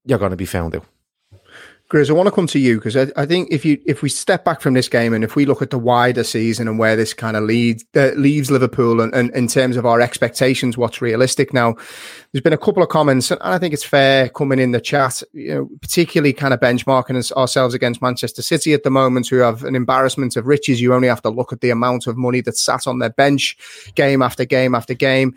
[0.04, 0.84] you're going to be found out.
[1.90, 4.08] Grizz, I want to come to you because I, I think if you if we
[4.08, 6.94] step back from this game and if we look at the wider season and where
[6.94, 11.02] this kind of leads uh, leaves Liverpool and, and in terms of our expectations, what's
[11.02, 11.74] realistic now,
[12.30, 15.20] there's been a couple of comments and I think it's fair coming in the chat,
[15.32, 19.64] you know, particularly kind of benchmarking ourselves against Manchester City at the moment, who have
[19.64, 20.80] an embarrassment of riches.
[20.80, 23.56] You only have to look at the amount of money that's sat on their bench,
[23.96, 25.34] game after game after game.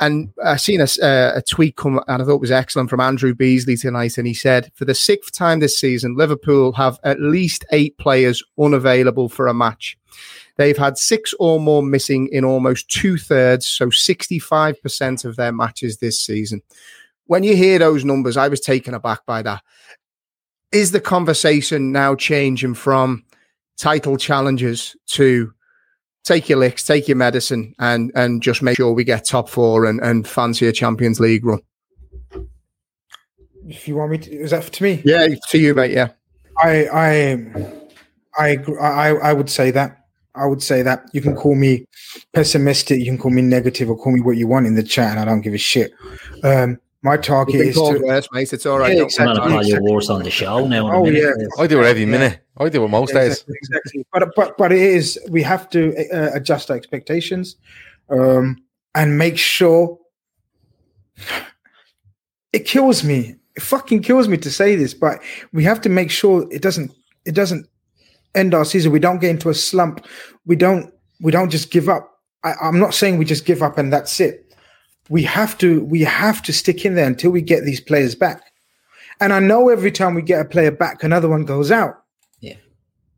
[0.00, 3.34] And I seen a, a tweet come, and I thought it was excellent from Andrew
[3.34, 4.18] Beasley tonight.
[4.18, 8.42] And he said, for the sixth time this season, Liverpool have at least eight players
[8.58, 9.96] unavailable for a match.
[10.56, 15.98] They've had six or more missing in almost two thirds, so 65% of their matches
[15.98, 16.62] this season.
[17.26, 19.62] When you hear those numbers, I was taken aback by that.
[20.72, 23.24] Is the conversation now changing from
[23.76, 25.52] title challenges to
[26.24, 29.84] take your licks, take your medicine, and and just make sure we get top four
[29.84, 31.60] and, and fancy a Champions League run.
[33.66, 35.02] If you want me to, is that to me?
[35.04, 35.92] Yeah, to you, mate.
[35.92, 36.08] Yeah,
[36.58, 37.76] I I
[38.36, 40.00] I I I would say that.
[40.36, 41.86] I would say that you can call me
[42.32, 45.12] pessimistic, you can call me negative, or call me what you want in the chat,
[45.12, 45.92] and I don't give a shit.
[46.42, 48.52] Um, my target You've been is called to, worse, mate.
[48.52, 48.88] It's all right.
[48.92, 49.30] Yeah, Don't- exactly.
[49.40, 50.90] I'm going to call you worse on the show now.
[50.90, 51.22] Oh, minute.
[51.22, 51.62] yeah.
[51.62, 52.08] I do it every Yeah.
[52.08, 52.40] minute.
[52.56, 53.32] I do it most days.
[53.32, 54.06] exactly, exactly.
[54.12, 55.80] But but but it is we have to
[56.12, 57.56] uh, adjust our expectations,
[58.10, 58.56] um,
[58.94, 59.98] and make sure.
[62.52, 63.34] It kills me.
[63.56, 65.20] It fucking kills me to say this, but
[65.52, 66.92] we have to make sure it doesn't.
[67.24, 67.66] It doesn't
[68.36, 68.92] end our season.
[68.92, 70.06] We don't get into a slump.
[70.46, 70.92] We don't.
[71.20, 72.20] We don't just give up.
[72.44, 74.43] I, I'm not saying we just give up and that's it.
[75.10, 75.84] We have to.
[75.84, 78.42] We have to stick in there until we get these players back.
[79.20, 82.02] And I know every time we get a player back, another one goes out
[82.40, 82.56] Yeah.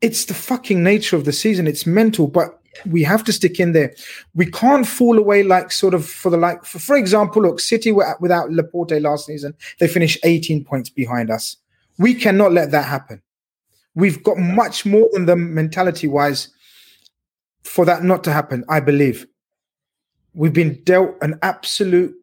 [0.03, 1.67] it's the fucking nature of the season.
[1.67, 3.95] It's mental, but we have to stick in there.
[4.35, 6.65] We can't fall away like sort of for the like.
[6.67, 10.91] For, for example, look, City were at- without Laporte last season, they finished 18 points
[10.91, 11.57] behind us.
[11.99, 13.23] We cannot let that happen.
[13.95, 16.49] We've got much more than them mentality wise
[17.65, 18.65] for that not to happen.
[18.69, 19.27] I believe
[20.37, 22.15] we've been dealt an absolute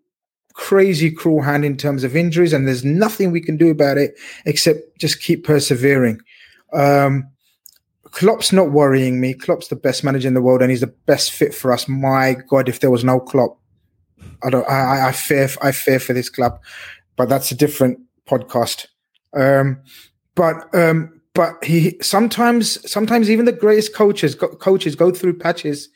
[0.54, 4.14] crazy cruel hand in terms of injuries, and there's nothing we can do about it
[4.46, 6.20] except just keep persevering.
[6.72, 7.28] Um,
[8.12, 9.34] Klopp's not worrying me.
[9.34, 11.88] Klopp's the best manager in the world, and he's the best fit for us.
[11.88, 13.58] My God, if there was no Klopp,
[14.44, 14.70] I don't.
[14.70, 15.50] I, I- fear.
[15.62, 16.60] I fear for this club,
[17.16, 18.86] but that's a different podcast.
[19.36, 19.82] Um,
[20.36, 25.90] but um, but he sometimes sometimes even the greatest coaches coaches go through patches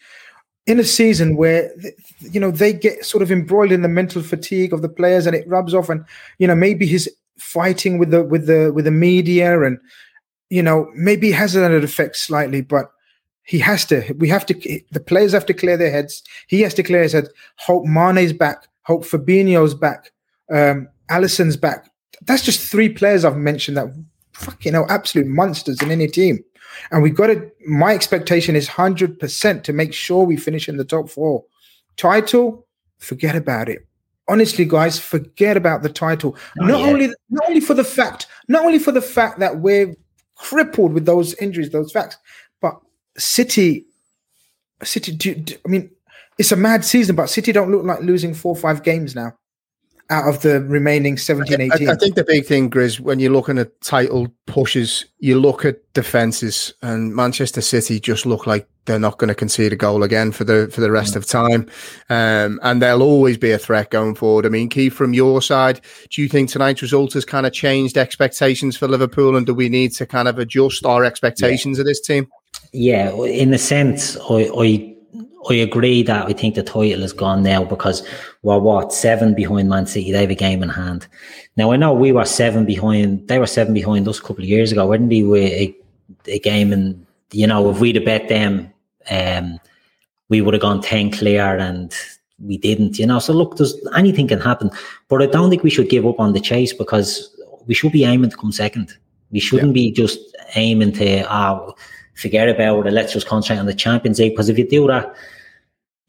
[0.68, 1.72] in a season where
[2.20, 5.36] you know they get sort of embroiled in the mental fatigue of the players, and
[5.36, 5.90] it rubs off.
[5.90, 6.06] And
[6.38, 7.08] you know maybe he's
[7.40, 9.80] fighting with the with the with the media and
[10.50, 12.92] you know, maybe has an effect slightly, but
[13.44, 14.14] he has to.
[14.18, 14.82] We have to.
[14.92, 16.24] The players have to clear their heads.
[16.48, 17.30] He has to clear his head.
[17.58, 18.68] Hope Mane's back.
[18.84, 20.12] Hope Fabinho's back.
[20.54, 21.90] Um, Alisson's back.
[22.22, 23.94] That's just three players I've mentioned that
[24.34, 26.44] fucking hell, absolute monsters in any team.
[26.92, 27.52] And we've got to.
[27.66, 31.44] My expectation is hundred percent to make sure we finish in the top four.
[31.98, 32.66] Title,
[33.00, 33.86] forget about it.
[34.30, 36.36] Honestly, guys, forget about the title.
[36.58, 36.86] not yeah.
[36.86, 39.96] only not only for the fact, not only for the fact that we're
[40.36, 42.18] crippled with those injuries, those facts.
[42.62, 42.80] But
[43.18, 43.86] City,
[44.84, 45.90] City, do, do- I mean,
[46.38, 49.34] it's a mad season, but City don't look like losing four or five games now
[50.10, 51.90] out of the remaining 17, 18.
[51.90, 55.66] I, I think the big thing, Grizz, when you're looking at title pushes, you look
[55.66, 60.04] at defenses, and Manchester City just look like they're not going to concede a goal
[60.04, 61.70] again for the for the rest of time,
[62.10, 64.46] um, and they'll always be a threat going forward.
[64.46, 67.98] I mean, Keith, from your side, do you think tonight's result has kind of changed
[67.98, 72.00] expectations for Liverpool, and do we need to kind of adjust our expectations of this
[72.00, 72.28] team?
[72.74, 74.97] Yeah, in a sense, I, I
[75.50, 78.06] I agree that I think the title is gone now because
[78.44, 80.12] we're what seven behind Man City.
[80.12, 81.08] They have a game in hand.
[81.56, 83.28] Now I know we were seven behind.
[83.28, 85.10] They were seven behind us a couple of years ago, wouldn't?
[85.10, 85.76] With a,
[86.28, 88.72] a game, and you know, if we'd have bet them,
[89.10, 89.60] um,
[90.30, 91.94] we would have gone ten clear, and
[92.40, 93.00] we didn't.
[93.00, 94.70] You know, so look, there's anything can happen,
[95.08, 98.04] but I don't think we should give up on the chase because we should be
[98.04, 98.94] aiming to come second.
[99.32, 100.20] We shouldn't be just
[100.56, 101.74] aiming to ah
[102.18, 102.92] forget about it.
[102.92, 105.16] Let's just concentrate on the Champions League because if you do that,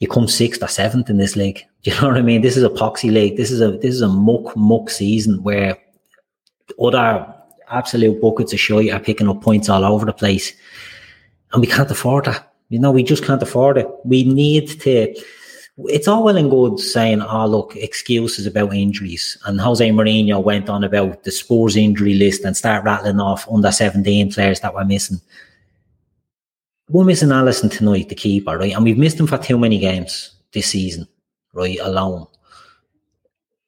[0.00, 1.64] you come sixth or seventh in this league.
[1.82, 2.42] Do you know what I mean?
[2.42, 3.36] This is a poxy league.
[3.36, 5.76] This is a this is a muck muck season where
[6.82, 7.34] other
[7.68, 10.52] absolute buckets of shit are picking up points all over the place,
[11.52, 12.52] and we can't afford that.
[12.68, 13.88] You know, we just can't afford it.
[14.04, 15.14] We need to.
[15.84, 20.68] It's all well and good saying, "Oh, look, excuses about injuries." And Jose Mourinho went
[20.68, 24.84] on about the Spurs injury list and start rattling off under seventeen players that were
[24.84, 25.20] missing.
[26.90, 28.72] We're missing Alisson tonight, the keeper, right?
[28.72, 30.32] And we've missed him for too many games.
[30.52, 31.06] this season,
[31.52, 31.78] right?
[31.80, 32.26] Alone,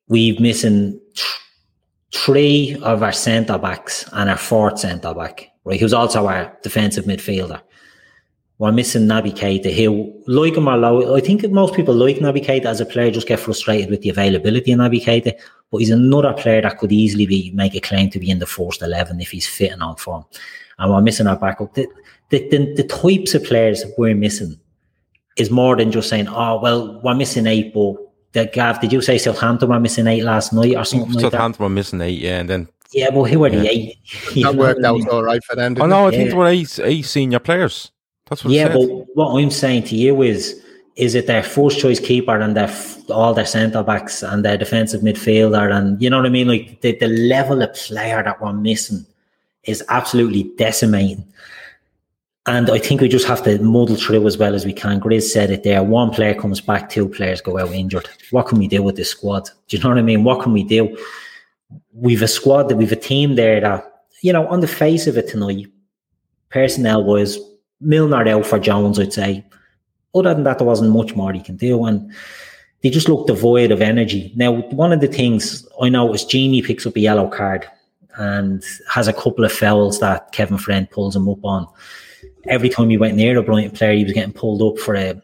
[0.08, 1.00] we've missing
[2.14, 5.80] three of our centre backs and our fourth centre back, right?
[5.80, 7.60] Who's also our defensive midfielder.
[8.58, 12.44] We're missing Naby Keita, who, like him or low, I think most people like Naby
[12.44, 15.32] Keita as a player, just get frustrated with the availability of Naby Keita.
[15.70, 18.46] But he's another player that could easily be make a claim to be in the
[18.46, 20.26] first 11 if he's fit and on form.
[20.78, 21.74] And we're missing our backup.
[22.30, 24.58] The, the, the, the types of players we're missing
[25.36, 27.94] is more than just saying, oh, well, we're missing eight, but
[28.32, 31.62] the, Gav, did you say Southampton were missing eight last night or something like Southampton
[31.62, 33.60] were missing eight, yeah, and then yeah, but who are Yeah.
[33.60, 33.98] the eight?
[34.42, 35.72] That worked out all right for them.
[35.72, 36.10] Oh Didn't no, I it?
[36.12, 36.28] think Yeah.
[36.30, 37.90] there were eight, eight senior players.
[38.28, 38.52] That's what.
[38.52, 40.60] yeah, it but what I'm saying to you is,
[40.96, 42.72] is it their first choice keeper and their
[43.08, 46.46] all their centre backs and their defensive midfielder and you know what I mean?
[46.48, 49.04] Like the, the level of player that we're missing
[49.64, 51.24] is absolutely decimating.
[52.46, 54.98] And I think we just have to muddle through as well as we can.
[55.00, 55.82] Grizz said it there.
[55.82, 58.08] One player comes back, two players go out injured.
[58.30, 59.50] What can we do with this squad?
[59.68, 60.24] Do you know what I mean?
[60.24, 60.96] What can we do?
[61.92, 65.18] We've a squad that we've a team there that, you know, on the face of
[65.18, 65.66] it tonight,
[66.48, 67.38] personnel wise,
[67.80, 69.44] Milner out for Jones, I'd say.
[70.14, 71.84] Other than that, there wasn't much more he can do.
[71.84, 72.12] And
[72.82, 74.32] they just look devoid of energy.
[74.34, 77.66] Now, one of the things I know is Gini picks up a yellow card
[78.16, 81.66] and has a couple of fouls that Kevin Friend pulls him up on.
[82.46, 85.20] Every time he went near a Brighton player, he was getting pulled up for a.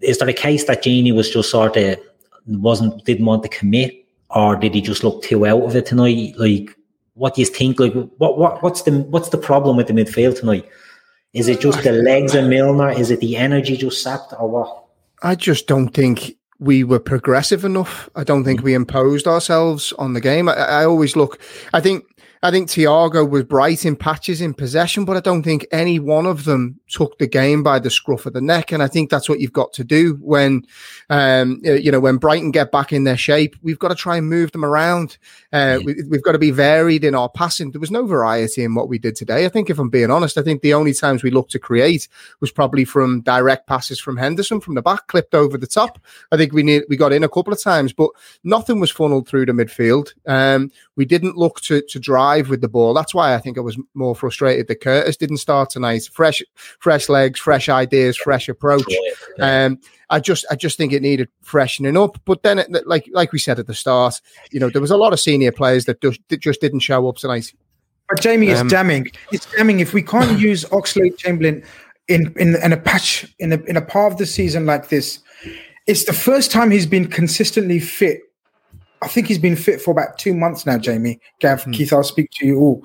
[0.00, 1.98] Is there a case that Gini was just sort of
[2.46, 6.34] wasn't didn't want to commit, or did he just look too out of it tonight?
[6.36, 6.76] Like,
[7.14, 7.80] what do you think?
[7.80, 10.68] Like, what what what's the what's the problem with the midfield tonight?
[11.32, 12.90] Is it just the legs of Milner?
[12.90, 14.84] Is it the energy just sapped, or what?
[15.22, 18.08] I just don't think we were progressive enough.
[18.14, 18.66] I don't think hmm.
[18.66, 20.48] we imposed ourselves on the game.
[20.48, 21.40] I, I always look.
[21.72, 22.04] I think.
[22.44, 26.26] I think Thiago was bright in patches in possession, but I don't think any one
[26.26, 28.70] of them took the game by the scruff of the neck.
[28.70, 30.66] And I think that's what you've got to do when,
[31.08, 33.56] um, you know, when Brighton get back in their shape.
[33.62, 35.16] We've got to try and move them around.
[35.54, 37.70] Uh, we, we've got to be varied in our passing.
[37.70, 39.46] There was no variety in what we did today.
[39.46, 42.08] I think, if I'm being honest, I think the only times we looked to create
[42.42, 45.98] was probably from direct passes from Henderson from the back, clipped over the top.
[46.30, 48.10] I think we need we got in a couple of times, but
[48.42, 50.12] nothing was funneled through the midfield.
[50.26, 52.94] Um, we didn't look to to drive with the ball.
[52.94, 56.08] That's why I think I was more frustrated that Curtis didn't start tonight.
[56.12, 58.84] Fresh, fresh legs, fresh ideas, fresh approach.
[59.40, 59.78] Um,
[60.10, 62.20] I just I just think it needed freshening up.
[62.24, 64.20] But then, it, like like we said at the start,
[64.52, 67.08] you know, there was a lot of senior players that just, that just didn't show
[67.08, 67.52] up tonight.
[68.08, 69.06] But Jamie, it's Um, damning.
[69.32, 71.64] It's damning if we can't use Oxlade Chamberlain
[72.08, 75.20] in, in in a patch in a in a part of the season like this.
[75.86, 78.20] It's the first time he's been consistently fit.
[79.04, 81.20] I think he's been fit for about two months now, Jamie.
[81.40, 81.72] Gav, hmm.
[81.72, 82.82] Keith, I'll speak to you all.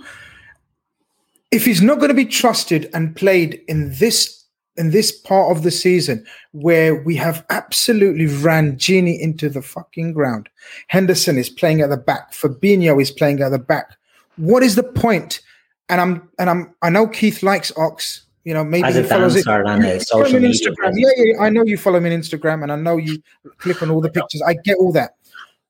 [1.51, 4.45] If he's not going to be trusted and played in this
[4.77, 10.13] in this part of the season where we have absolutely ran Gini into the fucking
[10.13, 10.47] ground,
[10.87, 13.97] Henderson is playing at the back, Fabinho is playing at the back.
[14.37, 15.41] What is the point?
[15.89, 18.25] And I'm and I'm I know Keith likes Ox.
[18.45, 19.45] You know, maybe As he a follows it.
[19.45, 20.93] dancer and a You social media Instagram.
[20.95, 23.21] Yeah, yeah, I know you follow me on Instagram, and I know you
[23.57, 24.41] click on all the pictures.
[24.41, 25.15] I get all that,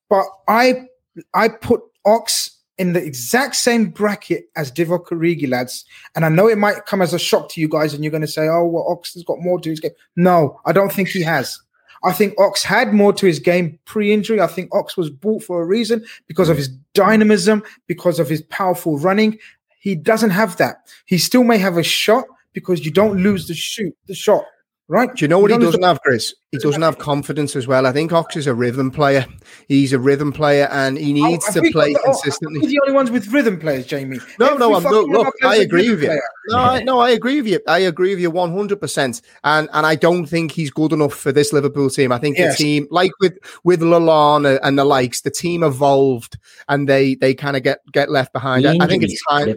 [0.10, 0.86] but I
[1.34, 5.84] I put Ox in the exact same bracket as Divock Origi, lads.
[6.16, 8.22] And I know it might come as a shock to you guys, and you're going
[8.22, 11.10] to say, "Oh, well, Ox has got more to his game." No, I don't think
[11.10, 11.60] he has.
[12.04, 14.40] I think Ox had more to his game pre-injury.
[14.40, 18.42] I think Ox was bought for a reason because of his dynamism, because of his
[18.44, 19.38] powerful running.
[19.82, 20.88] He doesn't have that.
[21.06, 24.46] He still may have a shot because you don't lose the shoot, the shot,
[24.90, 25.14] right?
[25.16, 26.36] Do you know what he don't doesn't have, Chris?
[26.52, 27.86] He doesn't have confidence as well.
[27.86, 29.24] I think Ox is a rhythm player.
[29.68, 32.60] He's a rhythm player, and he oh, needs Oh, to play the- oh, consistently.
[32.60, 34.20] We're the only ones with rhythm players, Jamie.
[34.40, 36.08] No, Every no, I'm, fucking look, look, I agree with you.
[36.08, 36.22] player.
[36.48, 37.60] No, I, no, I agree with you.
[37.68, 39.22] I agree with you 100%.
[39.44, 42.12] And and I don't think he's good enough for this Liverpool team.
[42.12, 42.58] I think Yes.
[42.58, 47.36] the team, like with with Lallana and the likes, the team evolved and they they
[47.36, 48.66] kind of get get left behind.
[48.66, 49.50] I, I think it's time.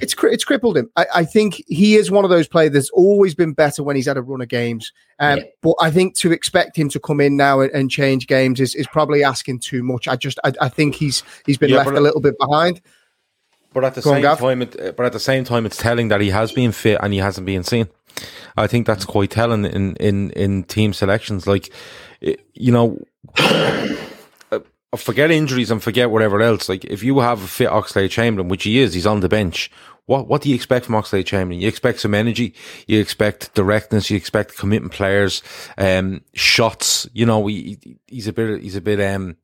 [0.00, 0.88] It's it's crippled him.
[0.96, 4.06] I, I think he is one of those players that's always been better when he's
[4.06, 4.67] had a run of games.
[5.20, 8.60] Um, But I think to expect him to come in now and, and change games
[8.60, 10.06] is, is probably asking too much.
[10.06, 12.80] I just I, I think he's he's been Yeah, left a little bit behind.
[13.74, 14.38] But at the Go same Gav.
[14.38, 17.12] time, it, but at the same time, it's telling that he has been fit and
[17.12, 17.88] he hasn't been seen.
[18.56, 21.46] I think that's quite telling in in in team selections.
[21.46, 21.70] Like,
[22.54, 22.98] you know,
[24.50, 24.60] uh,
[24.96, 26.68] forget injuries and forget whatever else.
[26.68, 29.70] Like, if you have a fit Oxley Chamberlain, which he is, he's on the bench.
[30.08, 31.60] What what do you expect from Oxlade Chamberlain?
[31.60, 32.54] You expect some energy.
[32.86, 34.08] You expect directness.
[34.10, 35.42] You expect committing players,
[35.76, 37.06] um, shots.
[37.12, 38.62] You know, he, he- he's a bit.
[38.62, 39.00] He's a bit.
[39.00, 39.36] Um,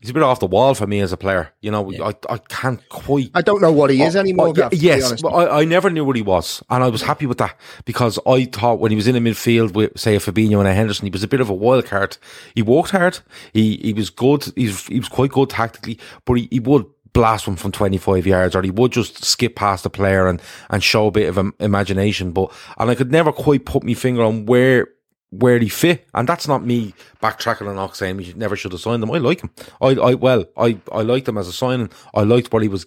[0.00, 1.52] he's a bit off the wall for me as a player.
[1.60, 3.30] You know, I, I can't quite.
[3.32, 4.48] I don't know what he is Oh, anymore.
[4.48, 7.26] oh, Gav, yes, but I, I never knew what he was, and I was happy
[7.26, 7.54] with that
[7.84, 10.74] because I thought when he was in the midfield with say a Fabinho and a
[10.74, 12.18] Henderson, he was a bit of a wild card.
[12.56, 13.20] He worked hard.
[13.52, 14.52] He he was good.
[14.56, 18.54] He's he was quite good tactically, but he, he would blast one from 25 yards
[18.54, 21.54] or he would just skip past the player and and show a bit of um,
[21.58, 24.86] imagination but and I could never quite put my finger on where
[25.30, 26.92] where he fit, and that's not me
[27.22, 29.10] backtracking on Ox saying we never should have signed him.
[29.10, 29.50] I like him.
[29.80, 31.90] I, I well, I, I liked him as a signing.
[32.14, 32.86] I liked what he was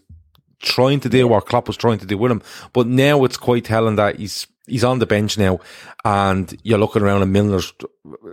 [0.61, 2.41] trying to do, what Klopp was trying to do with him.
[2.73, 5.59] But now it's quite telling that he's he's on the bench now,
[6.05, 7.73] and you're looking around and Milner's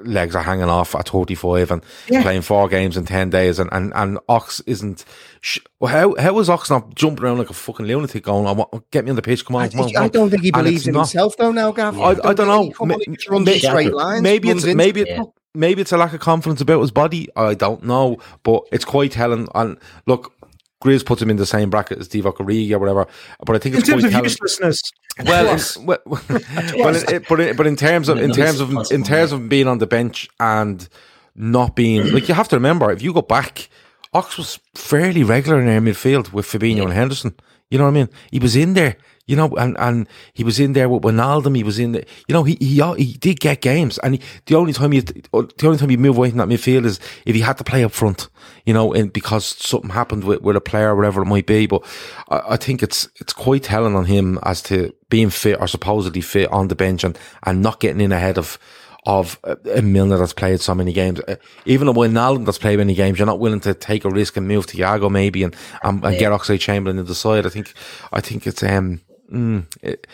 [0.05, 2.23] legs are hanging off at 35 and Yeah.
[2.23, 5.05] playing four games in 10 days, and and, and Ox isn't.
[5.41, 8.47] Sh- well, how how is Ox not jumping around like a fucking lunatic going?
[8.47, 9.45] I want, get me on the pitch.
[9.45, 11.01] Come on, I, come on, I don't think he believes in not.
[11.11, 11.53] himself though.
[11.53, 12.65] Now, Gav, I, I don't know.
[12.65, 14.23] he- come Ma- on, he just runs ma- in straight lines.
[14.23, 15.09] Maybe it's maybe it.
[15.09, 17.29] it, maybe it's a lack of confidence about his body.
[17.37, 19.49] I don't know, but it's quite telling.
[19.55, 20.33] And look,
[20.83, 23.07] Grizz puts him in the same bracket as Divock Origi or whatever.
[23.45, 24.25] But I think In it's terms of telling.
[24.25, 24.81] uselessness,
[25.25, 28.71] Well, in, well, well, in, it- but in, but in terms of in terms of
[28.91, 30.89] in terms of being on the bench and
[31.37, 33.69] not being like you have to remember if you go back,
[34.15, 37.35] Ox was fairly regular in their midfield with Fabinho and Henderson.
[37.71, 38.09] You know what I mean?
[38.31, 38.97] He was in there.
[39.27, 41.55] You know, and, and he was in there with Wijnaldum.
[41.55, 43.97] He was in the, you know, he, he, he did get games.
[43.99, 46.85] And he, the only time you, the only time you move away from that midfield
[46.85, 48.27] is if he had to play up front,
[48.67, 51.67] you know, and because something happened with, with a player, whatever it might be.
[51.69, 51.85] But
[52.29, 56.23] I, I think it's, it's quite telling on him as to being fit or supposedly
[56.23, 58.59] fit on the bench and, and not getting in ahead of,
[59.07, 61.21] of a a Milner that's played so many games.
[61.27, 64.37] Uh, Even a Wijnaldum that's played many games, you're not willing to take a risk
[64.37, 67.47] and move to Thiago maybe and, and, and get Oxlade Chamberlain in the side.
[67.47, 67.73] I think,
[68.13, 69.01] I think it's, um,
[69.33, 70.07] mm, it,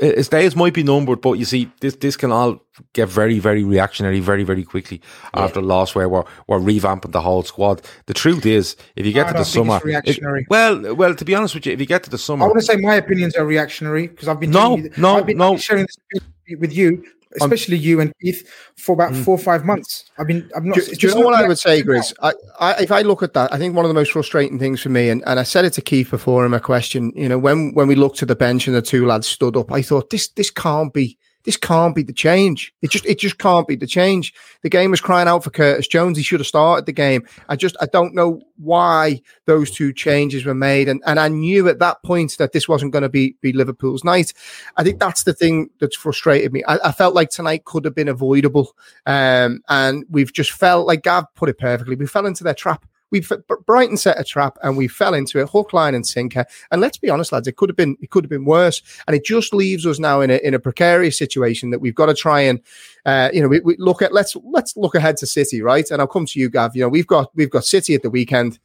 [0.00, 2.60] his days might be numbered, but you see, this this can all
[2.94, 5.00] get very, very reactionary very, very quickly
[5.34, 7.80] after a loss where we're, we're revamping the whole squad.
[8.06, 10.40] The truth is, if you get I to the don't think summer, it's reactionary.
[10.42, 12.48] it- well, well, to be honest with you, if you get to the summer, I
[12.48, 15.36] want to say my opinions are reactionary because I've been No, you no, I've been
[15.38, 15.56] no.
[15.56, 16.24] sharing this
[16.58, 17.04] with you,
[17.40, 19.22] especially you and Keith, for about hmm.
[19.22, 20.04] four or five months.
[20.18, 20.76] I've been, I'm not.
[20.76, 22.12] Do, do you just know what I would say, Grizz?
[22.22, 24.80] I, I, if I look at that, I think one of the most frustrating things
[24.80, 27.38] for me, and, and I said it to Keith before in my question, you know,
[27.38, 30.10] when when we looked to the bench and the two lads stood up, I thought
[30.10, 32.74] this this can't be this can't be the change.
[32.82, 34.34] It just it just can't be the change.
[34.62, 36.16] The game was crying out for Curtis Jones.
[36.16, 37.26] He should have started the game.
[37.48, 41.68] I just I don't know why those two changes were made, and and I knew
[41.68, 44.32] at that point that this wasn't going to be be Liverpool's night.
[44.76, 46.64] I think that's the thing that's frustrated me.
[46.66, 48.74] I, I felt like tonight could have been avoidable,
[49.06, 51.96] um, and we've just felt like Gav put it perfectly.
[51.96, 52.86] We fell into their trap.
[53.14, 53.22] We
[53.64, 56.44] Brighton set a trap and we fell into it, hook, line, and sinker.
[56.72, 58.82] And let's be honest, lads, it could have been it could have been worse.
[59.06, 62.06] And it just leaves us now in a in a precarious situation that we've got
[62.06, 62.60] to try and
[63.06, 65.88] uh, you know we, we look at let's let's look ahead to City, right?
[65.90, 66.74] And I'll come to you, Gav.
[66.74, 68.58] You know we've got we've got City at the weekend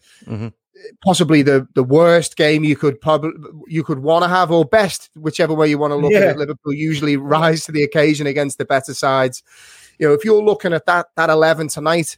[1.03, 3.31] possibly the the worst game you could probably
[3.67, 6.37] you could want to have or best whichever way you want to look at it
[6.37, 9.43] liverpool usually rise to the occasion against the better sides
[9.97, 12.17] you know if you're looking at that that 11 tonight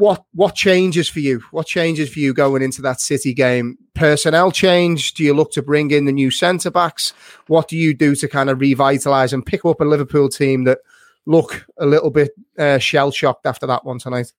[0.00, 4.50] what what changes for you what changes for you going into that city game personnel
[4.50, 7.12] change do you look to bring in the new centre backs
[7.46, 10.78] what do you do to kind of revitalize and pick up a liverpool team that
[11.26, 14.32] look a little bit uh, shell shocked after that one tonight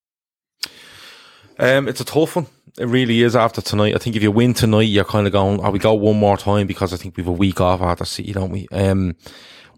[1.60, 2.48] Um, it's a tough one.
[2.80, 3.94] It really is after tonight.
[3.94, 6.38] I think if you win tonight, you're kind of going, oh, we go one more
[6.38, 8.68] time because I think we've a week off after City, don't we?
[8.72, 9.16] Um,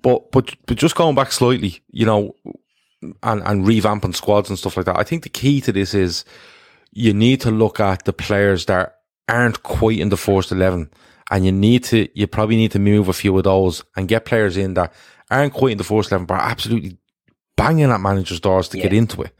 [0.01, 2.35] but, but, but just going back slightly, you know,
[3.23, 4.97] and, and revamping squads and stuff like that.
[4.97, 6.25] I think the key to this is
[6.91, 10.89] you need to look at the players that aren't quite in the first 11
[11.31, 14.25] and you need to, you probably need to move a few of those and get
[14.25, 14.93] players in that
[15.31, 16.97] aren't quite in the first 11 but are absolutely
[17.55, 19.35] banging at managers' doors to get into it.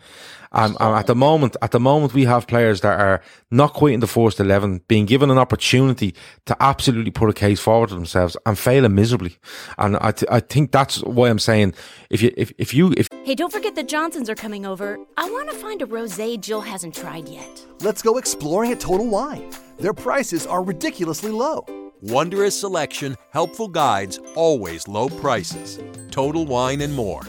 [0.54, 3.94] Um, and at the moment, at the moment, we have players that are not quite
[3.94, 6.14] in the first eleven, being given an opportunity
[6.46, 9.38] to absolutely put a case forward to themselves and failing miserably.
[9.78, 11.74] And I, th- I think that's why I'm saying
[12.10, 15.00] if you, if, if you, if Hey, don't forget the Johnsons are coming over.
[15.18, 17.66] I want to find a rosé Jill hasn't tried yet.
[17.82, 19.52] Let's go exploring at Total Wine.
[19.80, 21.66] Their prices are ridiculously low.
[22.02, 25.80] Wondrous selection, helpful guides, always low prices.
[26.12, 27.24] Total Wine and more.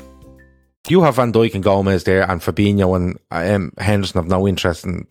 [0.90, 4.84] You have Van Dijk and Gomez there, and Fabinho and um, Henderson have no interest
[4.84, 5.06] in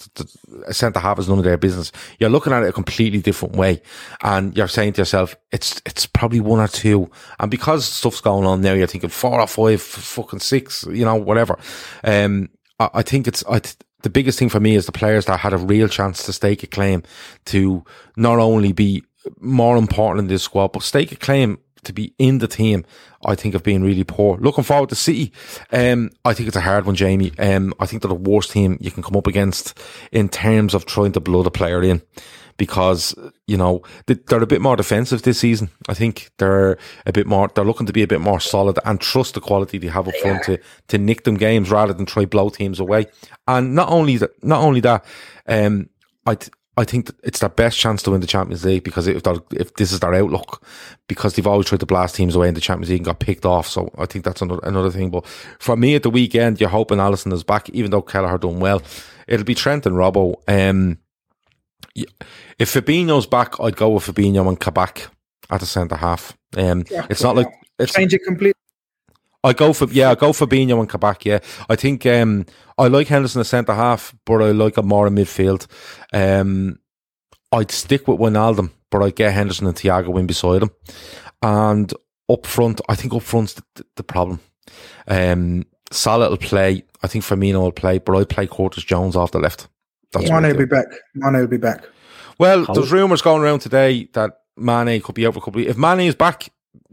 [0.72, 1.92] centre half is none of their business.
[2.20, 3.82] You're looking at it a completely different way,
[4.22, 7.10] and you're saying to yourself, it's it's probably one or two.
[7.40, 11.16] And because stuff's going on there, you're thinking four or five, fucking six, you know,
[11.16, 11.58] whatever.
[12.04, 12.50] Um,
[12.80, 13.60] I, I think it's I.
[13.60, 16.34] Th- the biggest thing for me is the players that had a real chance to
[16.34, 17.04] stake a claim
[17.46, 17.86] to
[18.18, 19.02] not only be
[19.40, 22.86] more important in this squad, but stake a claim to be in the team,
[23.26, 24.38] I think have been really poor.
[24.38, 25.32] Looking forward to City.
[25.72, 27.32] Um, I think it's a hard one, Jamie.
[27.40, 29.78] Um, I think they're the worst team you can come up against
[30.12, 32.02] in terms of trying to blow the player in
[32.58, 33.16] because
[33.48, 35.70] you know they're a bit more defensive this season.
[35.88, 37.50] I think they're a bit more.
[37.54, 40.16] They're looking to be a bit more solid and trust the quality they have up
[40.18, 40.60] front to
[40.90, 43.08] to nick them games rather than try blow teams away.
[43.48, 45.06] And not only that, not only that,
[45.48, 45.90] um,
[46.26, 46.38] I.
[46.76, 49.22] I think it's their best chance to win the Champions League because if
[49.52, 50.66] if this is their outlook,
[51.08, 53.46] because they've always tried to blast teams away in the Champions League and got picked
[53.46, 53.68] off.
[53.68, 55.12] So I think that's another another thing.
[55.12, 55.26] But
[55.60, 58.82] for me at the weekend, you're hoping Alisson is back, even though Kelleher done well.
[59.28, 60.36] It'll be Trent and Robbo.
[60.48, 60.98] Um,
[61.96, 65.10] if Fabinho's back, I'd go with Fabinho and Kabak
[65.52, 66.36] at the centre half.
[66.58, 68.60] Um, yeah, it's not like it's change it completely.
[69.44, 71.26] I go for yeah, I go Fabinho and Kabak.
[71.26, 71.40] Yeah,
[71.70, 72.46] I think um,
[72.78, 75.68] I like Henderson at centre half, but I like him more in midfield.
[76.14, 76.80] Um,
[77.52, 80.72] I'd stick with Wijnaldum, but I'd get Henderson and Thiago in beside him.
[81.42, 81.94] And
[82.30, 84.40] up front, I think up front's the, the problem.
[85.08, 86.84] Um, Salah will play.
[87.04, 89.68] I think Firmino will play, but I'd play Curtis Jones off the left.
[90.14, 90.88] That's Mane will be back.
[91.16, 91.86] Mane will be back.
[92.40, 92.74] Well, How?
[92.74, 95.62] there's rumours going around today that Mane could be over a couple.
[95.62, 96.50] Of, if Mane is back,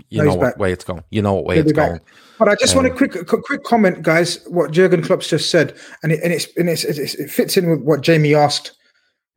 [0.09, 1.05] you no, know what way it's going.
[1.11, 2.01] You know what way He'll it's going.
[2.39, 4.43] But I just um, want a quick, quick comment, guys.
[4.47, 7.70] What Jurgen Klopp's just said, and it, and it's and it's, it's, it fits in
[7.70, 8.72] with what Jamie asked.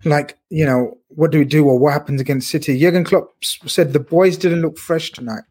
[0.06, 2.78] Like, you know, what do we do or what happens against City?
[2.78, 5.44] Jurgen Klopp said the boys didn't look fresh tonight.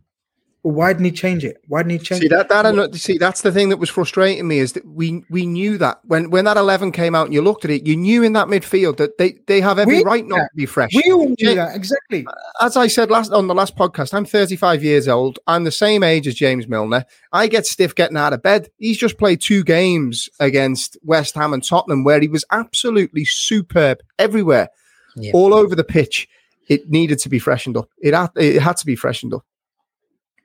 [0.64, 1.60] Well, why didn't he change it?
[1.66, 2.48] Why didn't he change see, that?
[2.48, 5.76] That and see, that's the thing that was frustrating me is that we we knew
[5.78, 8.32] that when when that eleven came out and you looked at it, you knew in
[8.34, 10.92] that midfield that they they have every we, right not to be fresh.
[10.94, 12.24] We all knew that exactly.
[12.28, 15.40] Uh, as I said last on the last podcast, I'm 35 years old.
[15.48, 17.06] I'm the same age as James Milner.
[17.32, 18.70] I get stiff getting out of bed.
[18.78, 23.98] He's just played two games against West Ham and Tottenham where he was absolutely superb
[24.20, 24.68] everywhere,
[25.16, 25.32] yeah.
[25.34, 26.28] all over the pitch.
[26.68, 27.88] It needed to be freshened up.
[28.00, 29.44] It had, it had to be freshened up.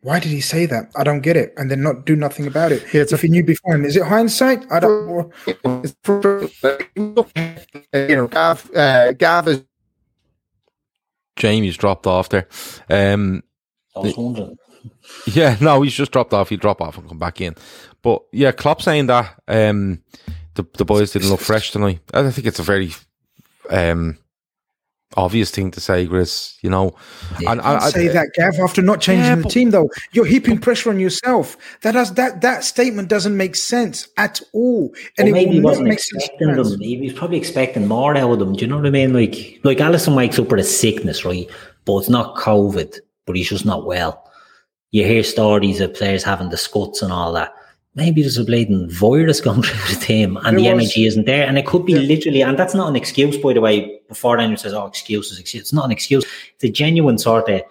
[0.01, 0.91] Why did he say that?
[0.95, 1.53] I don't get it.
[1.57, 2.83] And then not do nothing about it.
[2.93, 4.65] Yeah, if he knew before, is it hindsight?
[4.71, 5.31] I don't.
[7.93, 9.63] you know, Gav, uh, Gav is.
[11.35, 12.47] Jamie's dropped off there.
[12.89, 13.43] Um,
[13.95, 14.57] I was wondering.
[15.25, 16.49] Yeah, no, he's just dropped off.
[16.49, 17.55] He'll drop off and come back in.
[18.01, 20.01] But yeah, Klopp saying that um,
[20.53, 21.99] the the boys didn't look fresh tonight.
[22.13, 22.91] I think it's a very
[23.69, 24.17] um,
[25.15, 26.57] obvious thing to say, Chris.
[26.61, 26.95] You know,
[27.39, 28.59] yeah, and I, say that, Gav.
[28.59, 31.57] After not changing yeah, the team, though, you're heaping pressure on yourself.
[31.81, 35.89] That has that that statement doesn't make sense at all, and well, maybe he wasn't
[35.89, 36.79] expecting them.
[36.79, 38.53] He was probably expecting more out of them.
[38.53, 39.13] Do you know what I mean?
[39.13, 41.49] Like, like Alisson wakes up with a sickness, right?
[41.85, 44.23] But it's not COVID, but he's just not well.
[44.91, 47.53] You hear stories of players having the scuts and all that
[47.97, 50.83] maybe there's a blatant virus going through the team and the was.
[50.83, 51.45] energy isn't there.
[51.45, 51.99] And it could be yeah.
[52.01, 55.63] literally, and that's not an excuse, by the way, before anyone says, oh, excuses, excuse.
[55.63, 56.23] It's not an excuse.
[56.53, 57.61] It's a genuine sort of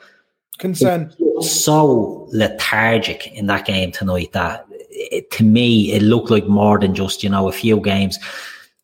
[0.58, 1.14] concern.
[1.40, 6.94] So lethargic in that game tonight that it, to me, it looked like more than
[6.94, 8.18] just, you know, a few games.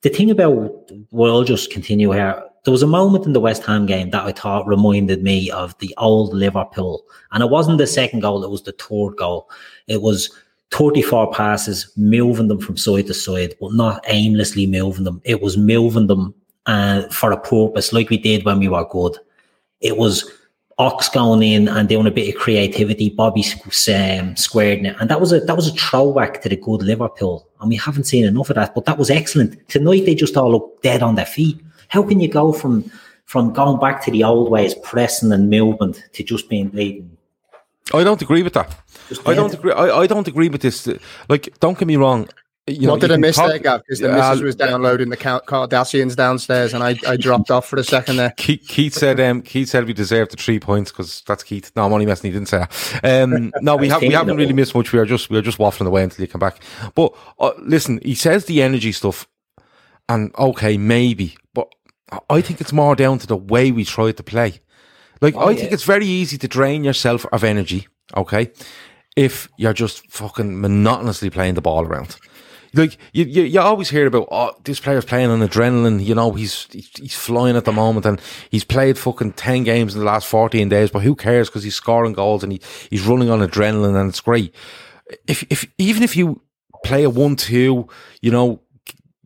[0.03, 0.71] The thing about,
[1.11, 2.41] we'll just continue here.
[2.65, 5.77] There was a moment in the West Ham game that I thought reminded me of
[5.79, 7.05] the old Liverpool.
[7.33, 9.51] And it wasn't the second goal, it was the third goal.
[9.89, 10.31] It was
[10.73, 15.21] 34 passes, moving them from side to side, but not aimlessly moving them.
[15.25, 16.35] It was moving them
[16.67, 19.17] uh, for a purpose, like we did when we were good.
[19.81, 20.31] It was
[20.79, 23.45] Ox going in and doing a bit of creativity, Bobby
[23.95, 27.47] um, squared it, and that was a that was a throwback to the good Liverpool,
[27.61, 28.75] and we haven't seen enough of that.
[28.75, 30.07] But that was excellent tonight.
[30.07, 31.61] They just all look dead on their feet.
[31.89, 32.91] How can you go from
[33.27, 37.17] from going back to the old ways, pressing and movement, to just being bleeding
[37.93, 38.75] I don't agree with that.
[39.27, 39.73] I don't agree.
[39.73, 40.89] I, I don't agree with this.
[41.29, 42.29] Like, don't get me wrong.
[42.69, 43.83] You what know, did I miss talk, there, Gav?
[43.83, 47.77] Because the uh, missus was downloading the Kardashians downstairs, and I, I dropped off for
[47.77, 48.33] a second there.
[48.37, 51.73] Keith, Keith said um, Keith said we deserved the three points because that's Keith.
[51.75, 52.31] No, I'm only messing.
[52.31, 53.23] He didn't say that.
[53.25, 54.93] Um, no, we have we haven't really missed much.
[54.93, 56.63] We are just we are just waffling away until you come back.
[56.95, 59.27] But uh, listen, he says the energy stuff,
[60.09, 61.67] and okay, maybe, but
[62.31, 64.61] I think it's more down to the way we try to play.
[65.23, 65.61] Like, oh, I yeah.
[65.61, 68.51] think it's very easy to drain yourself of energy, okay,
[69.17, 72.17] if you're just fucking monotonously playing the ball around.
[72.75, 76.33] Like, you, you, you always hear about, oh, this player's playing on adrenaline, you know,
[76.33, 78.21] he's, he's flying at the moment and
[78.51, 81.75] he's played fucking 10 games in the last 14 days, but who cares because he's
[81.75, 82.61] scoring goals and he,
[82.91, 84.55] he's running on adrenaline and it's great.
[85.29, 86.41] If, if, even if you
[86.83, 87.89] play a 1 2,
[88.23, 88.63] you know,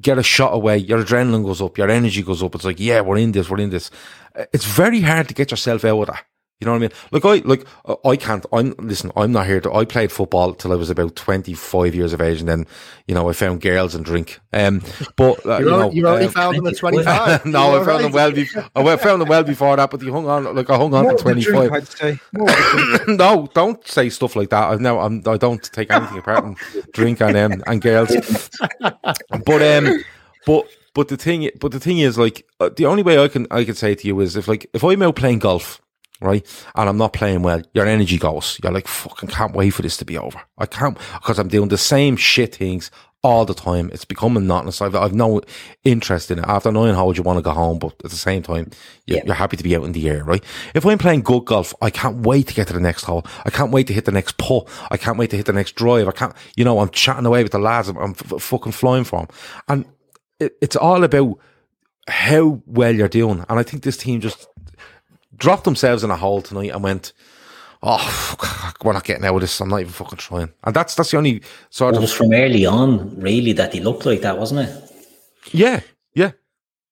[0.01, 2.55] get a shot away, your adrenaline goes up, your energy goes up.
[2.55, 3.91] It's like, yeah, we're in this, we're in this.
[4.53, 6.25] It's very hard to get yourself out of that.
[6.61, 6.91] You know what I mean?
[7.11, 7.67] Look, I like
[8.03, 8.47] I can't.
[8.51, 9.13] I'm listen.
[9.15, 9.75] I'm not here to.
[9.75, 12.67] I played football till I was about 25 years of age, and then
[13.07, 14.41] you know I found girls and drink.
[14.55, 14.81] Um,
[15.17, 17.45] but uh, you, know, you only um, found them at 25.
[17.45, 18.33] no, You're I found them well.
[18.33, 20.55] Be- I found them well before that, but you hung on.
[20.55, 21.73] Like I hung on More to of a drink, 25.
[21.73, 22.19] I'd say.
[22.33, 23.19] More of a drink.
[23.19, 24.65] no, don't say stuff like that.
[24.65, 26.57] I no, I'm, I don't take anything apart from
[26.95, 28.17] drink and um, and girls.
[28.81, 30.05] But um,
[30.47, 30.67] but
[30.97, 33.65] but the thing, but the thing is, like, uh, the only way I can I
[33.65, 35.79] can say to you is if like if I'm out playing golf,
[36.23, 36.43] right,
[36.75, 38.59] and I'm not playing well, your energy goes.
[38.63, 40.41] You're like, fucking can't wait for this to be over.
[40.57, 42.91] I can't because I'm doing the same shit things
[43.23, 43.91] all the time.
[43.93, 44.81] It's becoming monotonous.
[44.81, 45.43] I've, I've no
[45.85, 46.47] interest in it.
[46.47, 48.71] After nine holes, you want to go home, but at the same time,
[49.07, 50.43] you're, you're happy to be out in the air, right?
[50.75, 53.27] If I'm playing good golf, I can't wait to get to the next hole.
[53.45, 54.69] I can't wait to hit the next putt.
[54.91, 56.09] I can't wait to hit the next drive.
[56.09, 57.89] I can't, you know, I'm chatting away with the lads.
[57.89, 59.29] I'm, I'm f- fucking flying for them.
[59.69, 59.85] And
[60.41, 61.39] it, it's all about
[62.09, 63.45] how well you're doing.
[63.49, 64.47] And I think this team just
[65.37, 67.13] dropped themselves in a hole tonight and went,
[67.83, 69.61] oh, fuck, we're not getting out of this.
[69.61, 70.53] I'm not even fucking trying.
[70.65, 73.81] And that's that's the only sort It of was from early on, really, that he
[73.81, 74.93] looked like that, wasn't it?
[75.53, 75.81] yeah,
[76.15, 76.33] yeah.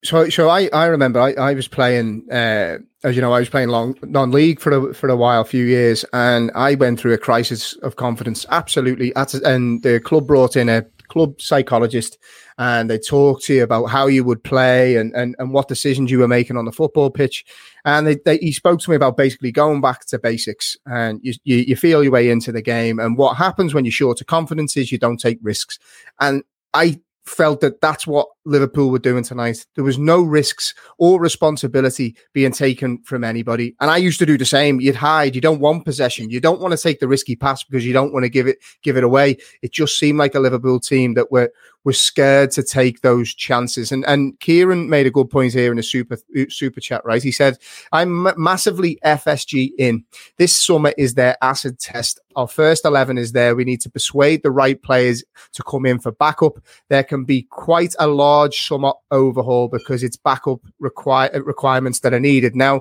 [0.04, 3.48] So, so I, I remember I, I was playing, uh, as you know, I was
[3.48, 7.14] playing long non-league for a, for a while, a few years, and I went through
[7.14, 8.44] a crisis of confidence.
[8.50, 12.18] Absolutely, At- and the club brought in a club psychologist,
[12.58, 16.10] and they talked to you about how you would play and and, and what decisions
[16.10, 17.44] you were making on the football pitch.
[17.84, 21.34] And they, they, he spoke to me about basically going back to basics, and you,
[21.44, 22.98] you you feel your way into the game.
[22.98, 25.78] And what happens when you're short of confidence is you don't take risks.
[26.20, 29.64] And I felt that that's what Liverpool were doing tonight.
[29.74, 33.74] There was no risks or responsibility being taken from anybody.
[33.80, 34.80] And I used to do the same.
[34.80, 35.34] You'd hide.
[35.34, 36.30] You don't want possession.
[36.30, 38.58] You don't want to take the risky pass because you don't want to give it
[38.82, 39.38] give it away.
[39.62, 41.50] It just seemed like a Liverpool team that were
[41.84, 43.92] were scared to take those chances.
[43.92, 46.16] And and Kieran made a good point here in a super
[46.48, 47.02] super chat.
[47.04, 47.58] Right, he said,
[47.92, 50.04] "I'm massively FSG in.
[50.38, 52.20] This summer is their acid test.
[52.36, 53.54] Our first eleven is there.
[53.54, 56.58] We need to persuade the right players to come in for backup.
[56.88, 62.20] There can be quite a large summer overhaul because it's backup require requirements that are
[62.20, 62.80] needed now."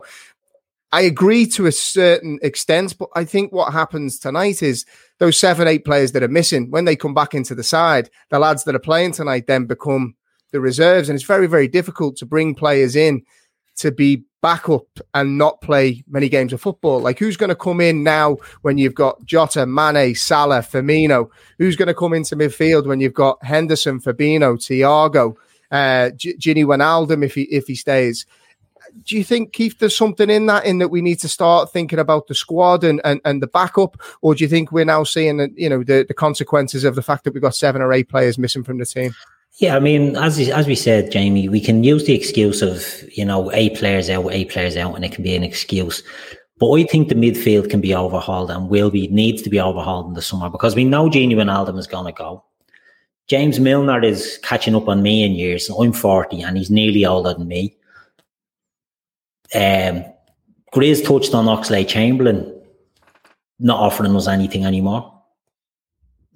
[0.93, 4.85] I agree to a certain extent, but I think what happens tonight is
[5.17, 8.37] those seven, eight players that are missing, when they come back into the side, the
[8.37, 10.13] lads that are playing tonight then become
[10.51, 11.09] the reserves.
[11.09, 13.23] And it's very, very difficult to bring players in
[13.77, 16.99] to be backup and not play many games of football.
[16.99, 21.27] Like who's going to come in now when you've got Jota, Mane, Salah, Firmino?
[21.57, 25.35] Who's going to come into midfield when you've got Henderson, Fabinho, Thiago,
[25.71, 28.27] uh, G- Gini Wijnaldum if he if he stays?
[29.03, 31.99] Do you think Keith there's something in that in that we need to start thinking
[31.99, 35.37] about the squad and, and, and the backup or do you think we're now seeing
[35.37, 38.09] that you know the, the consequences of the fact that we've got seven or eight
[38.09, 39.13] players missing from the team
[39.57, 43.23] Yeah, I mean, as as we said, Jamie, we can use the excuse of you
[43.23, 46.01] know eight players out, eight players out, and it can be an excuse.
[46.59, 50.07] But I think the midfield can be overhauled and will be needs to be overhauled
[50.07, 52.43] in the summer because we know Gini Wijnaldum is going to go.
[53.27, 55.69] James Milner is catching up on me in years.
[55.69, 57.75] I'm 40 and he's nearly older than me.
[59.53, 60.05] Um,
[60.73, 62.53] Grizz touched on Oxlade Chamberlain
[63.59, 65.09] not offering us anything anymore.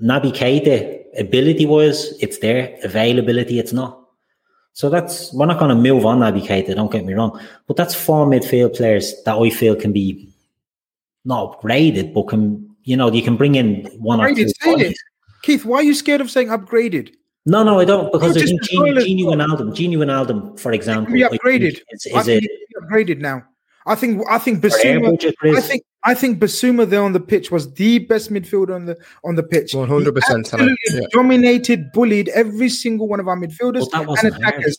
[0.01, 2.77] Naby Keita, ability wise, it's there.
[2.83, 3.99] Availability, it's not.
[4.73, 6.75] So that's we're not going to move on Naby Keita.
[6.75, 10.29] Don't get me wrong, but that's four midfield players that I feel can be
[11.25, 14.45] not upgraded, but can you know you can bring in one or two.
[14.45, 14.91] Upgraded, bodies.
[14.91, 14.97] it.
[15.41, 17.15] Keith, why are you scared of saying upgraded?
[17.53, 19.95] No, no, I don't because No, I just think the Gini, toilet- Gini Wijnaldum, Gini
[19.97, 21.73] Wijnaldum, for example, Be I think upgraded.
[21.91, 23.43] is, I is think a it can be upgraded now.
[23.85, 25.33] I think I think For Bissouma.
[25.57, 28.97] I think I think Bissouma there on the pitch was the best midfielder on the
[29.23, 29.71] on the pitch.
[29.73, 34.55] 100% absolutely dominated, bullied every single one of our midfielders But that and wasn't hard.
[34.55, 34.77] attackers.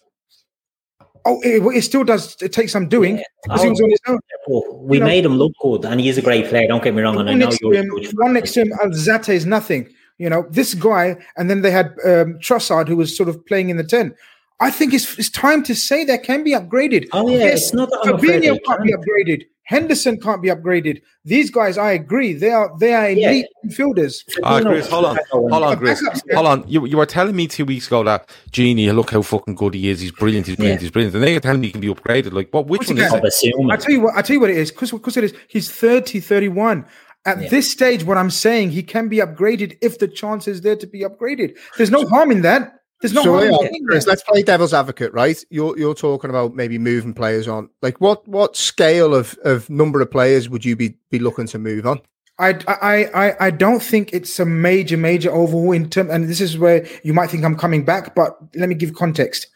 [1.24, 2.36] Oh, it, it still does.
[2.42, 3.16] It takes some doing.
[3.16, 3.24] Yeah.
[3.44, 4.18] because he was on his own.
[4.50, 6.66] Oh, we You know- made him look good, and he is a great player.
[6.68, 8.72] Don't get me wrong, and I One know next, you're him, one next to him,
[8.82, 9.88] Alzate is nothing.
[10.18, 13.70] You know, this guy, and then they had um, Trossard, who was sort of playing
[13.70, 14.14] in the 10.
[14.60, 17.08] I think it's, it's time to say that can be upgraded.
[17.12, 19.44] Oh, yeah, it's not that I'm afraid Fabinho can't be upgraded.
[19.68, 21.02] Henderson can't be upgraded.
[21.26, 23.28] These guys, I agree, they are they are Yeah.
[23.30, 24.24] elite midfielders.
[24.42, 26.64] Ah, You Chris, hold on, hold on, Chris, hold on.
[26.66, 29.90] You you were telling me two weeks ago that Gini, look how fucking good he
[29.90, 30.00] is.
[30.00, 30.46] He's brilliant.
[30.46, 30.80] He's brilliant.
[30.80, 30.84] Yeah.
[30.84, 31.14] He's brilliant.
[31.14, 32.32] And then you're telling me he can be upgraded.
[32.32, 32.66] Like, what?
[32.66, 33.12] Which What's one is
[33.44, 33.54] it?
[33.70, 34.72] I tell you what, I tell you what it is.
[34.72, 35.34] Because it is.
[35.48, 36.86] He's 30, 31.
[37.28, 37.48] At Yeah.
[37.50, 40.86] this stage, what I'm saying, he can be upgraded if the chance is there to
[40.86, 41.56] be upgraded.
[41.76, 42.72] There's no harm in that.
[43.00, 44.10] There's no so harm yeah, saying Chris, that.
[44.10, 45.38] let's play devil's advocate, right?
[45.50, 47.68] You're you're talking about maybe moving players on.
[47.82, 51.58] Like what what scale of, of number of players would you be be looking to
[51.58, 52.00] move on?
[52.40, 56.40] I, I, I, I don't think it's a major, major overhaul in term, and this
[56.40, 59.48] is where you might think I'm coming back, but let me give context.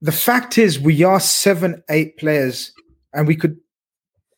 [0.00, 2.72] The fact is, we are seven, eight players,
[3.12, 3.58] and we could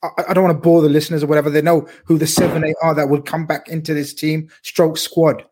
[0.03, 1.51] I, don't want to bore the listeners or whatever.
[1.51, 4.97] They know who the seven, eight are that would come back into this team stroke
[4.97, 5.45] squad.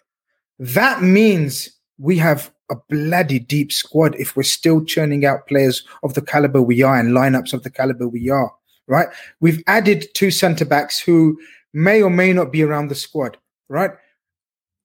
[0.58, 1.68] That means
[1.98, 6.62] we have a bloody deep squad if we're still churning out players of the caliber
[6.62, 8.52] we are and lineups of the caliber we are.
[8.88, 9.08] Right?
[9.40, 11.38] We've added two centre backs who
[11.72, 13.36] may or may not be around the squad.
[13.68, 13.90] Right?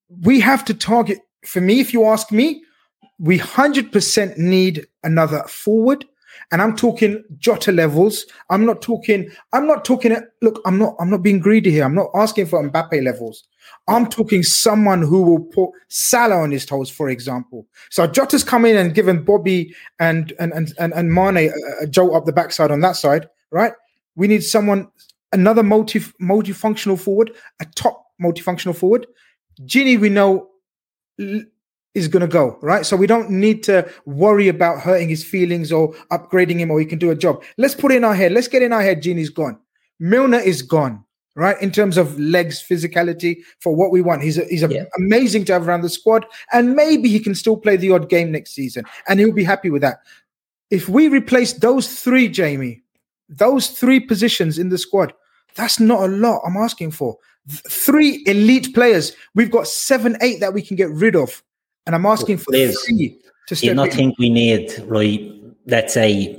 [0.10, 1.20] We have to target.
[1.46, 2.64] For me, if you ask me,
[3.20, 6.06] we hundred percent need another forward
[6.52, 8.26] and I'm talking Jota levels.
[8.50, 9.30] I'm not talking.
[9.54, 10.16] I'm not talking.
[10.42, 10.96] Look, I'm not.
[11.00, 11.86] I'm not being greedy here.
[11.86, 13.48] I'm not asking for Mbappe levels.
[13.88, 17.68] I'm talking someone who will put Salah on his toes, for example.
[17.90, 21.88] So Jota's come in and given Bobby and and and and, and Mane a, a
[21.88, 23.74] jolt up the backside on that side, right?
[24.16, 24.90] We need someone,
[25.32, 29.08] another multi multifunctional forward, a top multifunctional forward.
[29.62, 30.50] Gini, we know
[31.94, 32.86] is going to go, right?
[32.86, 36.86] So we don't need to worry about hurting his feelings or upgrading him or he
[36.86, 37.44] can do a job.
[37.58, 38.32] Let's put in our head.
[38.32, 39.02] Let's get in our head.
[39.02, 39.60] Gini's gone.
[40.00, 41.04] Milner is gone,
[41.36, 41.62] right?
[41.62, 44.24] In terms of legs, physicality for what we want.
[44.24, 44.86] He's a, he's a yeah.
[44.98, 46.26] amazing to have around the squad.
[46.54, 49.70] And maybe he can still play the odd game next season and he'll be happy
[49.70, 49.98] with that.
[50.70, 52.82] If we replace those three, Jamie,
[53.28, 55.14] those three positions in the squad,
[55.56, 57.18] that's not a lot I'm asking for.
[57.50, 59.12] Three elite players.
[59.36, 61.44] We've got seven, eight that we can get rid of
[61.86, 63.18] and I'm asking for Liz, three
[63.48, 63.96] to step Do you not in.
[63.96, 65.32] think we need, right,
[65.68, 66.38] let's say...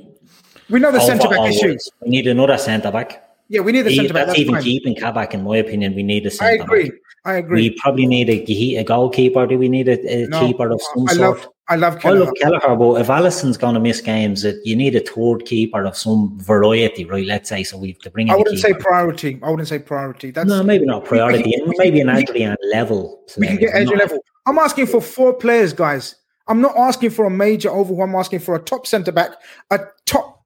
[0.70, 1.90] We know the centre back issues.
[2.00, 3.28] We need another centre back.
[3.48, 4.26] Yeah, we need a centre back.
[4.26, 4.62] That's, that's even fine.
[4.62, 5.94] keeping Kabak, in my opinion.
[5.94, 6.70] We need a centre back.
[6.70, 6.92] I agree.
[7.26, 7.60] I agree.
[7.70, 9.46] We probably need a, a goalkeeper.
[9.46, 11.28] Do we need a, a No, keeper of some I sort?
[11.38, 14.74] love, I love I love Kelleher, but if Alisson's going to miss games, it, you
[14.74, 17.26] need a third keeper of some variety, right?
[17.26, 17.76] Let's say so.
[17.76, 18.28] We have to bring.
[18.28, 19.38] In I wouldn't say priority.
[19.42, 20.30] I wouldn't say priority.
[20.30, 21.42] That's no, maybe not priority.
[21.44, 23.22] we- maybe an we- Adrian level.
[23.36, 24.18] we can get Not- level.
[24.46, 26.16] I'm asking for four players, guys.
[26.48, 28.04] I'm not asking for a major overhaul.
[28.04, 29.32] I'm asking for a top centre back,
[29.70, 30.44] a top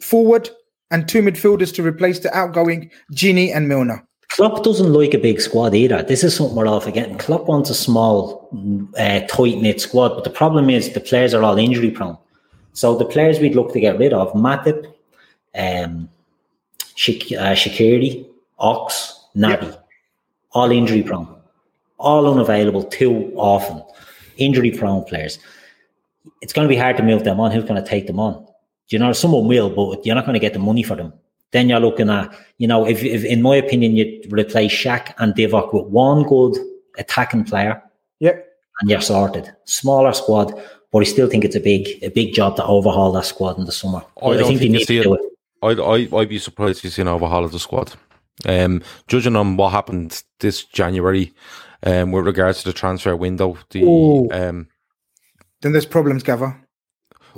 [0.00, 0.50] forward,
[0.90, 4.04] and two midfielders to replace the outgoing Gini and Milner.
[4.30, 6.02] Klopp doesn't like a big squad either.
[6.02, 7.16] This is something we're all forgetting.
[7.18, 8.48] Klopp wants a small,
[8.98, 12.18] uh, tight knit squad, but the problem is the players are all injury prone.
[12.72, 14.92] So the players we'd look to get rid of: Matip,
[15.54, 16.08] um,
[16.94, 18.26] Shak- uh, Shaqiri,
[18.58, 19.76] Ox, Naby,
[20.52, 21.26] all injury prone,
[21.98, 23.82] all unavailable too often.
[24.36, 25.38] Injury prone players.
[26.42, 27.50] It's going to be hard to move them on.
[27.50, 28.46] Who's going to take them on?
[28.88, 31.12] You know, someone will, but you're not going to get the money for them.
[31.50, 35.34] Then you're looking at, you know, if, if in my opinion, you replace Shaq and
[35.34, 36.56] Divock with one good
[36.98, 37.82] attacking player,
[38.20, 38.46] Yep.
[38.80, 39.50] and you're sorted.
[39.64, 40.52] Smaller squad,
[40.92, 43.64] but I still think it's a big, a big job to overhaul that squad in
[43.64, 43.98] the summer.
[43.98, 45.20] I But don't think, they you need see to do it.
[45.20, 45.32] it.
[45.62, 47.94] I'd, I, I'd be surprised if you see an overhaul of the squad.
[48.46, 51.32] Um, judging on what happened this January,
[51.84, 53.82] um, with regards to the transfer window, the
[54.32, 54.68] um,
[55.62, 56.54] Then there's problems, Gavin.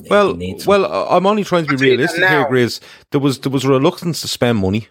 [0.08, 0.68] well, They need some.
[0.68, 2.46] well, I- I'm only trying to be tell you that realistic here.
[2.48, 2.80] Grizz.
[3.10, 4.88] There was there was a reluctance to spend money,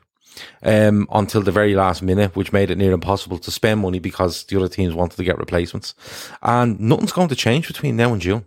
[0.63, 4.43] um, until the very last minute, which made it near impossible to spend money because
[4.45, 5.95] the other teams wanted to get replacements,
[6.41, 8.45] and nothing's going to change between now and June.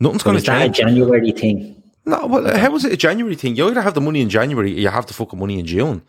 [0.00, 0.76] Nothing's But going is to that a change.
[0.78, 1.82] January thing?
[2.04, 3.56] No, well, how is it a January thing?
[3.56, 6.02] You either have the money in January or you have the fucking money in June.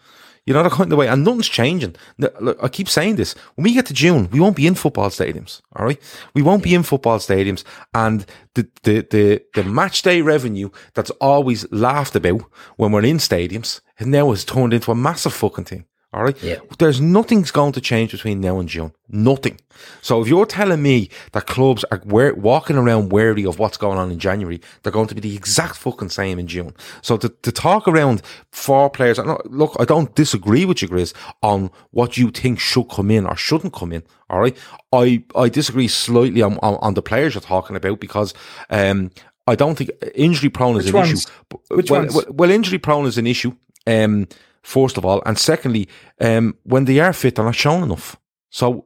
[0.47, 1.07] You know, that kind of way.
[1.09, 1.95] And nothing's changing.
[2.17, 3.35] Look, I keep saying this.
[3.55, 5.61] When we get to June, we won't be in football stadiums.
[5.75, 6.01] All right.
[6.33, 7.65] We won't be in football stadiums.
[7.93, 8.25] And
[8.55, 12.41] the, the, the, the match day revenue that's always laughed about
[12.77, 15.85] when we're in stadiums now has turned into a massive fucking thing.
[16.13, 16.41] All right.
[16.41, 16.59] Yeah.
[16.79, 18.93] There's nothing's going to change between now and June.
[19.09, 19.59] Nothing.
[20.01, 23.97] So if you're telling me that clubs are wear, walking around wary of what's going
[23.97, 26.73] on in January, they're going to be the exact fucking same in June.
[27.01, 28.21] So to, to talk around
[28.51, 31.13] four players, and look, I don't disagree with you, Grizz,
[31.43, 34.03] on what you think should come in or shouldn't come in.
[34.29, 34.57] All right.
[34.93, 38.33] I, I disagree slightly on, on, on the players you're talking about because,
[38.69, 39.11] um,
[39.45, 41.25] I don't think injury prone is Which an ones?
[41.25, 41.75] issue.
[41.75, 42.15] Which well, ones?
[42.15, 43.55] well, well, injury prone is an issue.
[43.85, 44.27] Um,
[44.67, 45.87] first of all, and secondly,
[46.19, 48.17] um, when they are fit, they're not shown enough.
[48.49, 48.85] So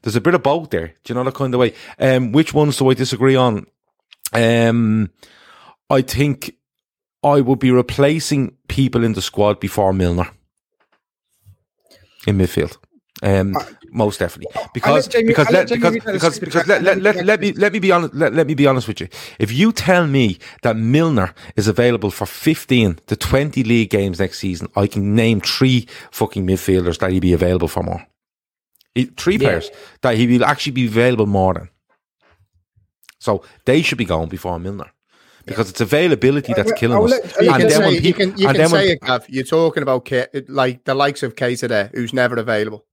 [0.00, 0.94] there's a bit of both there.
[1.04, 1.74] Do you know that kind of way?
[1.98, 3.66] Um, which ones do I disagree on?
[4.32, 5.10] Um,
[5.90, 6.56] I think
[7.22, 10.30] I would be replacing people in the squad before Milner
[12.26, 12.78] in midfield.
[13.24, 13.56] Um,
[13.92, 17.40] most definitely because let Jamie- because let, let because because because let, let, let, let
[17.40, 19.06] me let me be honest let, let me be honest with you.
[19.38, 24.38] If you tell me that Milner is available for fifteen to twenty league games next
[24.40, 28.04] season, I can name three fucking midfielders that he'd be available for more.
[29.16, 29.70] Three players
[30.00, 31.68] that he will actually be available more than.
[33.20, 34.90] So they should be going before Milner.
[35.46, 37.40] Because it's availability that's Well, killing I'll us.
[37.40, 39.00] you And can then say, when you people- can, you can then when- say it,
[39.00, 39.26] Gav.
[39.28, 42.84] You're talking about K, like the likes of Keita there, who's never available.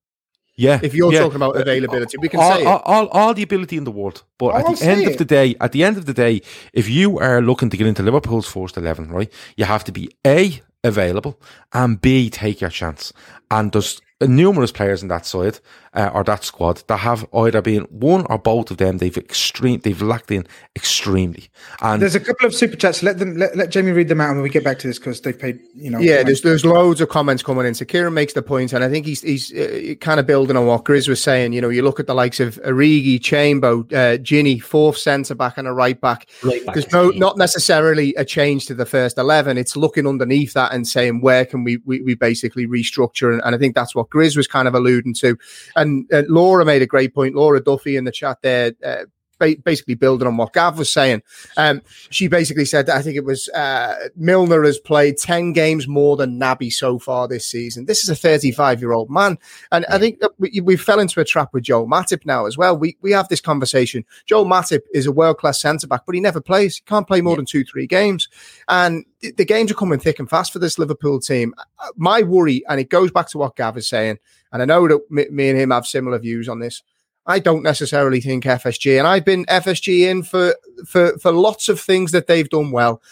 [0.60, 0.80] Yeah.
[0.84, 1.22] If you're yeah.
[1.22, 2.68] talking about uh, availability, we can all, say it.
[2.68, 4.23] all, all, all the ability in the world.
[4.38, 6.41] But I'll at the say end of the day, at the end of the day,
[6.73, 10.10] if you are looking to get into Liverpool's first eleven, right, you have to be
[10.27, 11.40] A, available,
[11.72, 13.14] and B, take your chance.
[13.49, 15.60] And there's numerous players in that side
[15.94, 18.98] uh, or that squad that have either been one or both of them.
[18.98, 21.50] They've extreme, they've lacked in extremely.
[21.82, 23.02] And there's a couple of super chats.
[23.02, 25.22] Let them let, let Jamie read them out, and we get back to this because
[25.22, 25.60] they've paid.
[25.74, 26.24] You know, yeah.
[26.24, 27.74] There's there's loads of comments coming in.
[27.74, 30.66] So Kieran makes the point, and I think he's he's uh, kind of building on
[30.68, 31.54] what Grizz was saying.
[31.54, 35.58] You know, you look at the likes of Origi, Chambo, uh, Gini, fourth centre back
[35.58, 36.30] and a right back.
[36.44, 39.58] Right back there's no not necessarily a change to the first eleven.
[39.58, 43.56] It's looking underneath that and saying where can we we, we basically restructure, and, and
[43.56, 45.38] I think that's what Grizz was kind of alluding to.
[45.76, 47.36] And uh, Laura made a great point.
[47.36, 48.73] Laura Duffy in the chat there.
[48.84, 49.06] Uh,
[49.40, 51.24] basically building on what Gav was saying.
[51.57, 55.88] Um, she basically said that I think it was uh, Milner has played 10 games
[55.88, 57.86] more than Naby so far this season.
[57.86, 59.38] This is a 35 year old man.
[59.72, 62.78] And I think we, we fell into a trap with Joe Matip now as well.
[62.78, 64.06] We, we have this conversation.
[64.26, 66.78] Joe Matip is a world class centre back, but he never plays.
[66.78, 68.28] He can't play more than two, three games.
[68.68, 71.53] And the games are coming thick and fast for this Liverpool team.
[71.95, 74.20] My worry, and it goes back to what Gav is saying,
[74.52, 76.82] and I know that me and him have similar views on this.
[77.30, 80.56] I don't necessarily think FSG, and I've been FSG in for
[80.88, 83.04] for for lots of things that they've done well.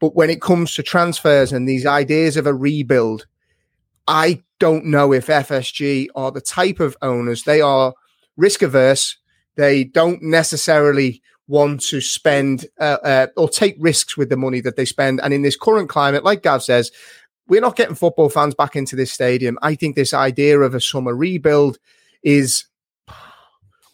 [0.00, 3.26] But when it comes to transfers and these ideas of a rebuild,
[4.08, 7.44] I don't know if FSG are the type of owners.
[7.44, 7.92] They are
[8.38, 9.18] risk averse.
[9.56, 14.76] They don't necessarily want to spend uh, uh, or take risks with the money that
[14.76, 15.20] they spend.
[15.22, 16.90] And in this current climate, like Gav says,
[17.48, 19.58] we're not getting football fans back into this stadium.
[19.60, 21.78] I think this idea of a summer rebuild
[22.22, 22.64] is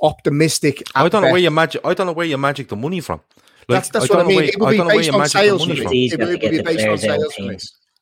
[0.01, 0.83] optimistic.
[0.95, 1.81] I don't know where you magic.
[1.85, 3.21] I don't know where you magic the money from.
[3.69, 4.37] Like, that's that's I what I mean.
[4.37, 5.69] Where, it would be based on sales.
[5.69, 7.35] It would be based on sales.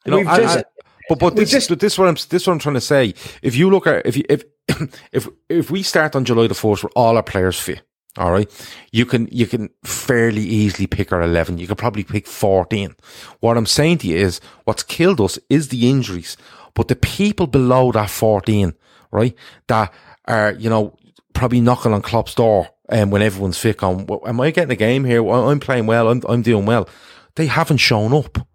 [0.04, 0.64] You know, I, just, I,
[1.08, 3.14] but but this, just, this what I'm this what I'm trying to say.
[3.42, 4.44] If you look at if you, if
[5.12, 7.82] if if we start on July the fourth with all our players fit,
[8.16, 8.50] all right,
[8.92, 11.58] you can you can fairly easily pick our eleven.
[11.58, 12.94] You could probably pick fourteen.
[13.40, 16.36] What I'm saying to you is, what's killed us is the injuries,
[16.74, 18.74] but the people below that fourteen,
[19.10, 19.34] right,
[19.66, 19.92] that
[20.26, 20.96] are you know
[21.36, 25.04] probably knocking on Klopp's door um, when everyone's fit on, am I getting a game
[25.04, 25.26] here?
[25.28, 26.08] I'm playing well.
[26.08, 26.88] I'm, I'm doing well.
[27.34, 28.46] They haven't shown up.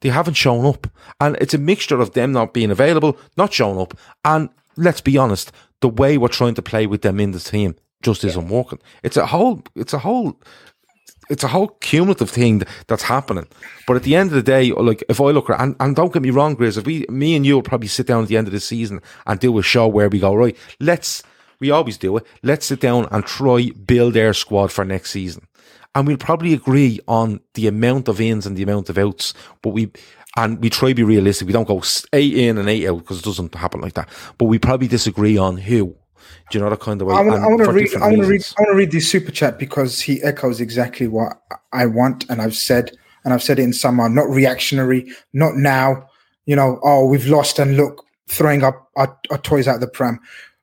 [0.00, 0.86] They haven't shown up.
[1.20, 3.94] And it's a mixture of them not being available, not showing up.
[4.24, 7.76] And let's be honest, the way we're trying to play with them in the team
[8.02, 8.78] just isn't working.
[9.02, 10.40] It's a whole, it's a whole,
[11.28, 13.46] it's a whole cumulative thing that's happening.
[13.86, 16.12] But at the end of the day, like if I look at, and, and don't
[16.12, 18.38] get me wrong, Grizz, if we, me and you will probably sit down at the
[18.38, 21.22] end of the season and do a show where we go, right, let's,
[21.60, 22.26] we always do it.
[22.42, 25.46] Let's sit down and try build our squad for next season.
[25.94, 29.70] And we'll probably agree on the amount of ins and the amount of outs, but
[29.70, 29.90] we,
[30.36, 31.46] and we try to be realistic.
[31.46, 31.82] We don't go
[32.12, 34.08] eight in and eight out because it doesn't happen like that.
[34.38, 35.96] But we probably disagree on who.
[36.50, 37.14] Do you know that kind of way?
[37.14, 37.94] I want to read.
[37.96, 38.46] I want to read.
[38.58, 41.40] I want to read this super chat because he echoes exactly what
[41.72, 42.92] I want, and I've said,
[43.24, 44.00] and I've said it in some.
[44.00, 45.12] I'm not reactionary.
[45.32, 46.08] Not now.
[46.46, 46.80] You know.
[46.82, 50.20] Oh, we've lost, and look, throwing up our, our toys out the pram.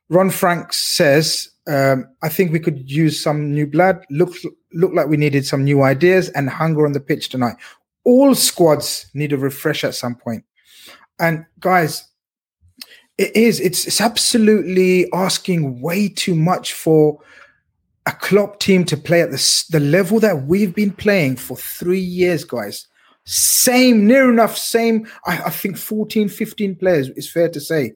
[0.08, 4.04] Ron Frank says, um, I think we could use some new blood.
[4.10, 4.34] Look,
[4.72, 7.56] look like we needed some new ideas and hunger on the pitch tonight.
[8.04, 10.44] All squads need a refresh at some point.
[11.20, 12.04] And guys,
[13.18, 13.60] it is.
[13.60, 17.20] It's, it's absolutely asking way too much for
[18.06, 22.00] a Klopp team to play at the, the level that we've been playing for three
[22.00, 22.86] years, guys.
[23.24, 25.06] Same, near enough, same.
[25.26, 27.92] I, I think 14, 15 players, is fair to say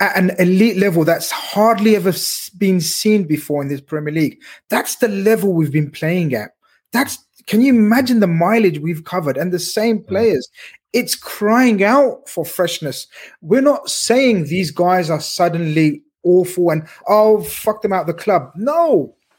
[0.00, 2.12] at an elite level that's hardly ever
[2.58, 4.42] been seen before in this Premier League.
[4.68, 6.50] That's the level we've been playing at.
[6.92, 10.06] That's can you imagine the mileage we've covered and the same mm.
[10.06, 10.48] players?
[10.92, 13.06] It's crying out for freshness.
[13.40, 18.52] We're not saying these guys are suddenly awful and oh fuck them out the club.
[18.56, 19.14] No,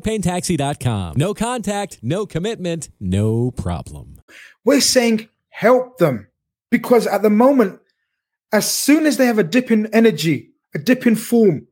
[0.00, 1.14] PropaneTaxi.com.
[1.16, 4.20] No contact, no commitment, no problem.
[4.64, 6.28] We're saying help them
[6.70, 7.80] because at the moment,
[8.52, 11.66] as soon as they have a dip in energy, a dip in form,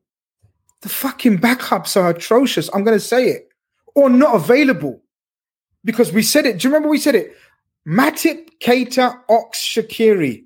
[0.81, 2.71] the fucking backups are atrocious.
[2.73, 3.49] I'm going to say it
[3.95, 5.03] or not available
[5.85, 6.59] because we said it.
[6.59, 7.37] Do you remember we said it?
[7.87, 10.45] Matip, Keita, Ox, Shaqiri.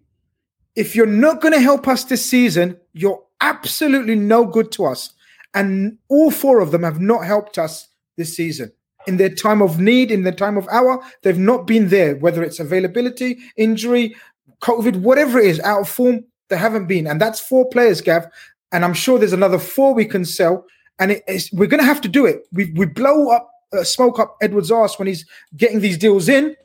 [0.74, 5.12] If you're not going to help us this season, you're absolutely no good to us.
[5.54, 8.72] And all four of them have not helped us this season.
[9.06, 12.42] In their time of need, in their time of hour, they've not been there, whether
[12.42, 14.14] it's availability, injury,
[14.60, 17.06] COVID, whatever it is, out of form, they haven't been.
[17.06, 18.26] And that's four players, Gav.
[18.72, 20.66] And I'm sure there's another four we can sell.
[20.98, 22.42] And it we're going to have to do it.
[22.52, 25.24] We, we blow up, uh, smoke up Edwards' ass when he's
[25.56, 26.56] getting these deals in.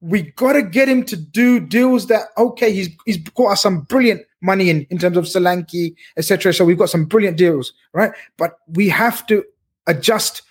[0.00, 3.80] We got to get him to do deals that, okay, he's, he's got us some
[3.82, 6.52] brilliant money in, in terms of Solanke, etc.
[6.52, 8.12] So we've got some brilliant deals, right?
[8.36, 9.44] But we have to
[9.86, 10.42] adjust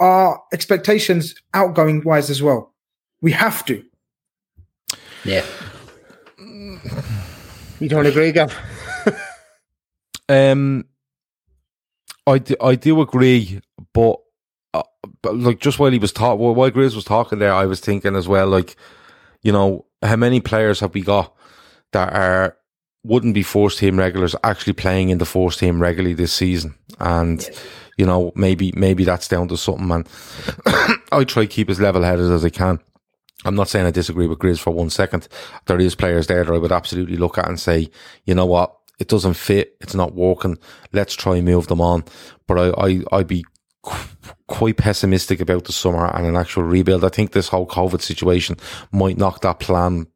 [0.00, 2.72] our expectations outgoing wise as well.
[3.20, 3.84] We have to.
[5.24, 5.44] Yeah.
[7.80, 8.56] You don't agree, Gav?
[10.28, 10.84] um,
[12.26, 13.60] I do, I do agree,
[13.92, 14.20] but,
[15.24, 18.14] but like just while he was talking, while Grizz was talking there, I was thinking
[18.14, 18.76] as well, like,
[19.42, 21.34] you know, how many players have we got
[21.92, 22.58] that are
[23.04, 26.74] wouldn't be first team regulars actually playing in the first team regularly this season?
[27.00, 27.64] And yes.
[27.96, 29.88] you know, maybe maybe that's down to something.
[29.88, 30.04] Man,
[31.10, 32.78] I try to keep as level headed as I can.
[33.46, 35.26] I'm not saying I disagree with Grizz for one second.
[35.66, 37.90] There is players there that I would absolutely look at and say,
[38.24, 40.58] you know what, it doesn't fit, it's not working.
[40.92, 42.04] Let's try and move them on.
[42.46, 43.44] But I, I I'd be
[44.46, 47.04] quite pessimistic about the summer and an actual rebuild.
[47.04, 48.56] I think this whole COVID situation
[48.92, 50.06] might knock that plan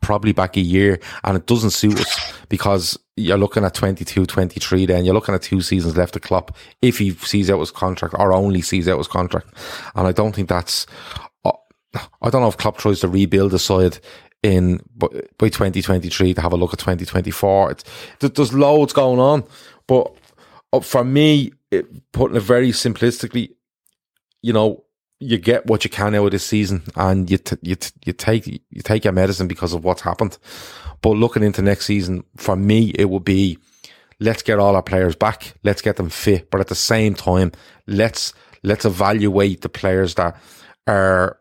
[0.00, 4.86] probably back a year and it doesn't suit us because you're looking at 22, 23
[4.86, 8.14] then you're looking at two seasons left to Klopp if he sees out his contract
[8.18, 9.48] or only sees out his contract.
[9.94, 10.86] And I don't think that's,
[11.44, 13.98] I don't know if Klopp tries to rebuild the side
[14.42, 17.72] in by 2023 to have a look at 2024.
[17.72, 17.84] It's,
[18.20, 19.44] there's loads going on,
[19.86, 20.14] but
[20.72, 23.50] uh, for me, it, putting it very simplistically,
[24.42, 24.84] you know,
[25.18, 28.12] you get what you can out of this season, and you t- you t- you
[28.12, 30.36] take you take your medicine because of what's happened.
[31.00, 33.58] But looking into next season, for me, it will be
[34.20, 37.52] let's get all our players back, let's get them fit, but at the same time,
[37.86, 40.38] let's let's evaluate the players that
[40.86, 41.38] are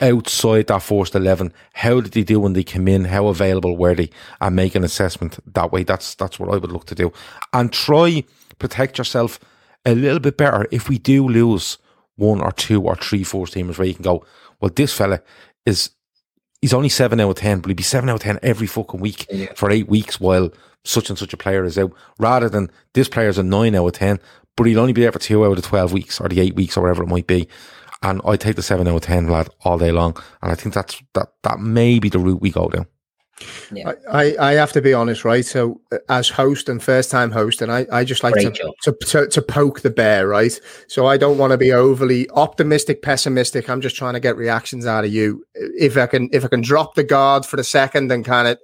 [0.00, 3.04] outside that first 11 how did they do when they came in?
[3.04, 4.10] How available were they?
[4.40, 5.82] And make an assessment that way.
[5.84, 7.12] That's that's what i would look to do.
[7.52, 8.24] And try
[8.58, 9.38] protect yourself
[9.84, 11.78] a little bit better if we do lose
[12.16, 14.24] one or two or three first teamers where you can go
[14.60, 15.20] well this fella
[15.64, 15.90] is
[16.60, 19.00] he's only 7 out of 10 but he'd be 7 out of 10 every fucking
[19.00, 19.52] week yeah.
[19.54, 20.50] for 8 weeks while
[20.84, 23.92] such and such a player is out rather than this player's a 9 out of
[23.92, 24.18] 10
[24.56, 26.76] but he'll only be there for 2 out of 12 weeks or the 8 weeks
[26.76, 27.48] or whatever it might be
[28.02, 30.74] and I take the seven out of ten lad all day long, and I think
[30.74, 32.86] that's that that may be the route we go down.
[33.70, 33.92] Yeah.
[34.10, 35.44] I, I have to be honest, right?
[35.44, 38.50] So uh, as host and first time host, and I, I just like to,
[38.84, 40.58] to, to, to, poke the bear, right?
[40.88, 43.68] So I don't want to be overly optimistic, pessimistic.
[43.68, 45.44] I'm just trying to get reactions out of you.
[45.54, 48.58] If I can, if I can drop the guard for the second and kind of,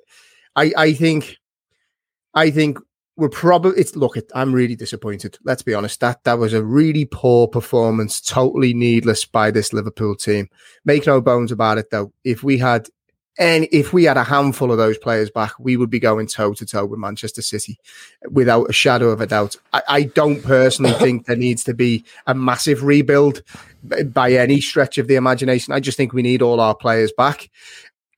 [0.56, 1.36] I, I think,
[2.32, 2.78] I think
[3.16, 5.38] we're probably it's look it, I'm really disappointed.
[5.44, 6.00] Let's be honest.
[6.00, 10.48] That that was a really poor performance, totally needless by this Liverpool team.
[10.84, 12.12] Make no bones about it though.
[12.24, 12.88] If we had
[13.38, 16.52] and if we had a handful of those players back, we would be going toe
[16.54, 17.78] to toe with Manchester City
[18.30, 19.56] without a shadow of a doubt.
[19.72, 23.42] I, I don't personally think there needs to be a massive rebuild
[24.06, 25.72] by any stretch of the imagination.
[25.72, 27.50] I just think we need all our players back.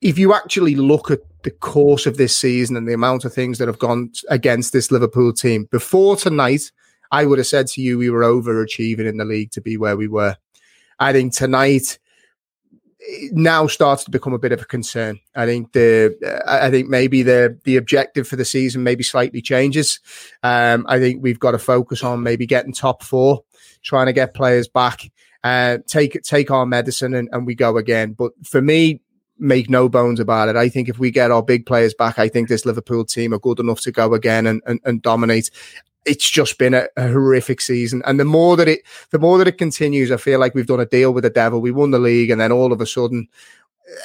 [0.00, 3.58] If you actually look at the course of this season and the amount of things
[3.58, 5.68] that have gone against this Liverpool team.
[5.70, 6.72] Before tonight,
[7.12, 9.96] I would have said to you we were overachieving in the league to be where
[9.96, 10.36] we were.
[10.98, 11.98] I think tonight
[13.32, 15.20] now starts to become a bit of a concern.
[15.34, 16.16] I think the
[16.46, 20.00] I think maybe the the objective for the season maybe slightly changes.
[20.42, 23.44] Um, I think we've got to focus on maybe getting top four,
[23.82, 25.10] trying to get players back,
[25.42, 28.12] uh, take take our medicine, and, and we go again.
[28.12, 29.00] But for me,
[29.38, 30.56] make no bones about it.
[30.56, 33.38] I think if we get our big players back, I think this Liverpool team are
[33.38, 35.50] good enough to go again and, and, and dominate.
[36.06, 38.02] It's just been a, a, horrific season.
[38.04, 40.80] And the more that it the more that it continues, I feel like we've done
[40.80, 41.60] a deal with the devil.
[41.60, 43.28] We won the league and then all of a sudden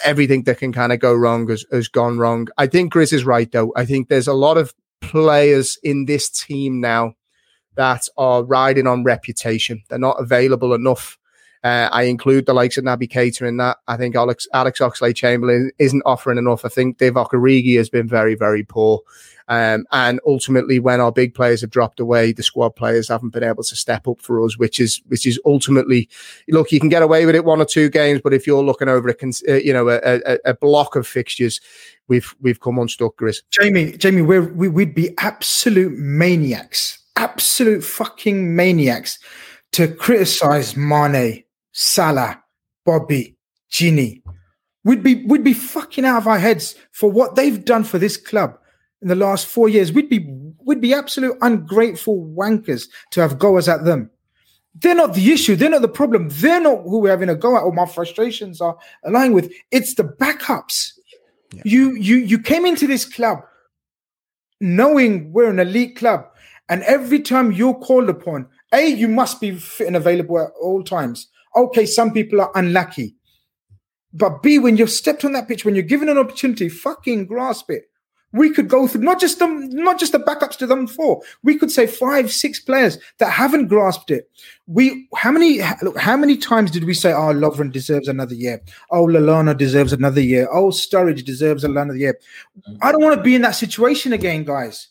[0.05, 2.47] everything that can kind of go wrong has, has gone wrong.
[2.57, 3.73] I think Chris is right though.
[3.75, 7.15] I think there's a lot of players in this team now
[7.75, 9.83] that are riding on reputation.
[9.89, 11.18] They're not available enough
[11.63, 13.77] uh, I include the likes of Naby Keita in that.
[13.87, 16.63] I think Alex Alex Oxlade Chamberlain isn't offering enough.
[16.63, 19.01] I think Dave Origi has been very very poor.
[19.49, 23.43] Um, and ultimately, when our big players have dropped away, the squad players haven't been
[23.43, 26.07] able to step up for us, which is which is ultimately,
[26.49, 28.87] look, you can get away with it one or two games, but if you're looking
[28.87, 29.15] over a
[29.49, 31.59] uh, you know a, a, a, block of fixtures,
[32.07, 33.41] we've we've come unstuck, Chris.
[33.49, 39.17] Jamie, Jamie, we're, we we'd be absolute maniacs, absolute fucking maniacs
[39.71, 42.41] to criticize Mane Salah,
[42.85, 43.37] Bobby,
[43.71, 44.21] Gini.
[44.83, 48.17] We'd be we'd be fucking out of our heads for what they've done for this
[48.17, 48.57] club
[49.01, 49.91] in the last four years.
[49.91, 50.25] We'd be
[50.63, 54.09] we'd be absolute ungrateful wankers to have goers at them.
[54.75, 55.55] They're not the issue.
[55.55, 56.29] They're not the problem.
[56.29, 59.51] They're not who we're having a go at or my frustrations are aligning with.
[59.71, 60.93] It's the backups.
[61.53, 61.61] Yeah.
[61.65, 63.39] You you you came into this club
[64.61, 66.25] knowing we're an elite club,
[66.67, 70.83] and every time you're called upon, a you must be fit and available at all
[70.83, 71.27] times.
[71.55, 73.15] Okay, some people are unlucky,
[74.13, 77.69] but B when you've stepped on that pitch, when you're given an opportunity, fucking grasp
[77.71, 77.89] it
[78.31, 81.21] we could go through not just them, not just the backups to them four.
[81.43, 84.29] We could say five, six players that haven't grasped it.
[84.67, 88.61] We how many look how many times did we say, "Oh, Lovren deserves another year.
[88.91, 90.47] Oh, Lallana deserves another year.
[90.51, 92.19] Oh, Sturridge deserves another year."
[92.59, 92.77] Mm-hmm.
[92.81, 94.89] I don't want to be in that situation again, guys.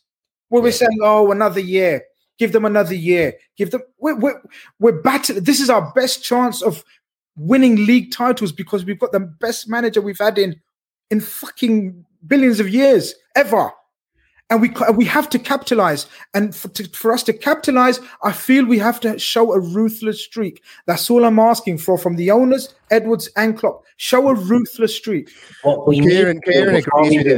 [0.48, 2.02] Where we're saying, "Oh, another year.
[2.38, 3.34] Give them another year.
[3.56, 4.40] Give them." We're we're,
[4.78, 5.44] we're battling.
[5.44, 6.84] This is our best chance of
[7.36, 10.60] winning league titles because we've got the best manager we've had in
[11.10, 13.70] in fucking billions of years ever.
[14.50, 16.06] And we we have to capitalize.
[16.32, 20.24] And for, to, for us to capitalize, I feel we have to show a ruthless
[20.24, 20.62] streak.
[20.86, 23.84] That's all I'm asking for from the owners, Edwards and Klopp.
[23.98, 25.30] Show a ruthless streak.
[25.62, 26.82] What we Kieran, need Kieran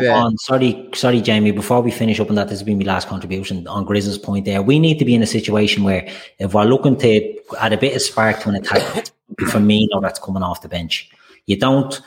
[0.01, 1.51] we on, sorry, sorry, Jamie.
[1.51, 4.45] Before we finish up on that, this has been my last contribution on Grizz's point
[4.45, 4.63] there.
[4.63, 6.09] We need to be in a situation where
[6.39, 9.11] if we're looking to add a bit of spark to an attack,
[9.49, 11.11] for me, now that's coming off the bench.
[11.47, 12.01] You don't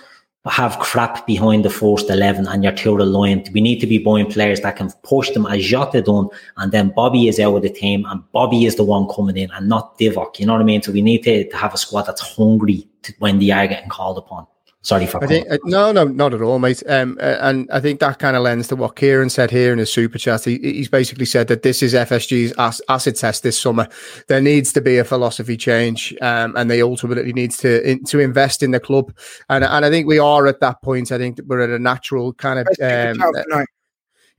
[0.51, 3.49] have crap behind the first 11 and you're too reliant.
[3.53, 6.27] We need to be buying players that can push them as Jota done.
[6.57, 9.51] And then Bobby is out of the team and Bobby is the one coming in
[9.51, 10.39] and not Divock.
[10.39, 10.81] You know what I mean?
[10.81, 13.89] So we need to, to have a squad that's hungry to, when they are getting
[13.89, 14.45] called upon.
[14.83, 16.83] Sorry for I think, uh, no, no, not at all, mate.
[16.89, 19.79] Um, uh, and I think that kind of lends to what Kieran said here in
[19.79, 20.43] his super chat.
[20.43, 23.87] He, he's basically said that this is FSG's as, acid test this summer.
[24.27, 28.19] There needs to be a philosophy change, um, and they ultimately needs to in, to
[28.19, 29.15] invest in the club.
[29.49, 31.13] And and I think we are at that point.
[31.13, 32.67] I think we're at a natural kind of.
[32.81, 33.65] Um,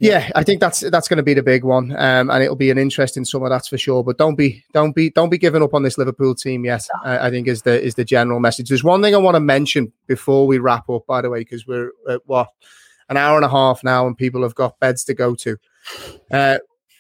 [0.05, 2.71] yeah, I think that's that's going to be the big one, um, and it'll be
[2.71, 4.05] an interesting summer, that's for sure.
[4.05, 6.87] But don't be don't be don't be giving up on this Liverpool team yet.
[7.03, 8.69] I, I think is the is the general message.
[8.69, 11.67] There's one thing I want to mention before we wrap up, by the way, because
[11.67, 12.49] we're at what
[13.09, 15.57] an hour and a half now, and people have got beds to go to.
[16.31, 16.59] Uh,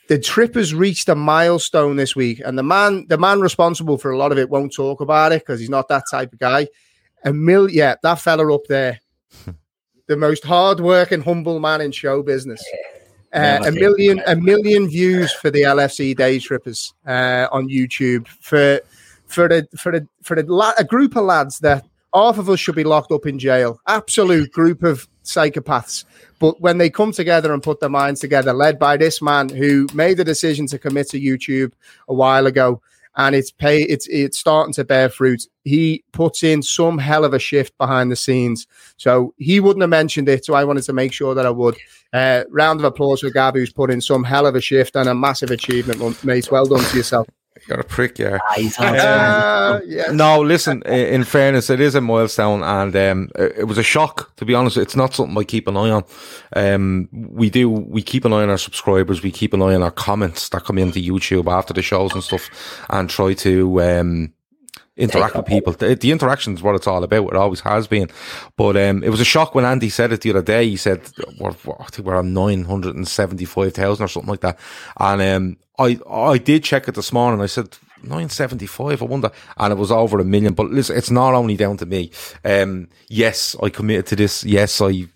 [0.09, 4.13] the trip has reached a milestone this week, and the man the man responsible for
[4.13, 6.69] a lot of it won't talk about it because he's not that type of guy.
[7.25, 9.01] A mil, yeah, that fella up there
[10.07, 12.65] the most hard-working, humble man in show business.
[13.33, 18.81] Uh, a million, a million views for the LFC Day Trippers uh, on YouTube for
[19.27, 22.61] for the for the for the la- a group of lads that half of us
[22.61, 23.81] should be locked up in jail.
[23.89, 26.05] Absolute group of psychopaths.
[26.39, 29.89] But when they come together and put their minds together, led by this man who
[29.95, 31.73] made the decision to commit to YouTube
[32.09, 32.81] a while ago,
[33.17, 35.47] and it's pay it's it's starting to bear fruit.
[35.65, 38.67] He puts in some hell of a shift behind the scenes.
[38.97, 40.45] So he wouldn't have mentioned it.
[40.45, 41.77] So I wanted to make sure that I would.
[42.13, 45.09] Uh, round of applause for Gav, who's put in some hell of a shift and
[45.09, 46.51] a massive achievement, mate.
[46.51, 47.27] Well done to yourself.
[47.69, 48.39] You're a prick, yeah.
[48.79, 50.13] Uh, yes.
[50.13, 50.83] No, listen.
[50.83, 54.35] In fairness, it is a milestone, and um, it was a shock.
[54.37, 56.05] To be honest, it's not something I keep an eye on.
[56.55, 57.71] Um, we do.
[57.71, 59.23] We keep an eye on our subscribers.
[59.23, 62.25] We keep an eye on our comments that come into YouTube after the shows and
[62.25, 62.51] stuff,
[62.91, 64.33] and try to um,
[64.97, 65.73] interact with people.
[65.73, 67.29] The, the, interaction is what it's all about.
[67.29, 68.09] It always has been.
[68.57, 70.69] But um, it was a shock when Andy said it the other day.
[70.69, 71.01] He said,
[71.41, 74.59] we're, I think we're on 975,000 or something like that.
[74.99, 77.41] And um, I I did check it this morning.
[77.41, 79.31] I said, 975, I wonder.
[79.57, 80.55] And it was over a million.
[80.55, 82.11] But listen, it's not only down to me.
[82.45, 84.45] Um, yes, I committed to this.
[84.45, 85.07] Yes, I.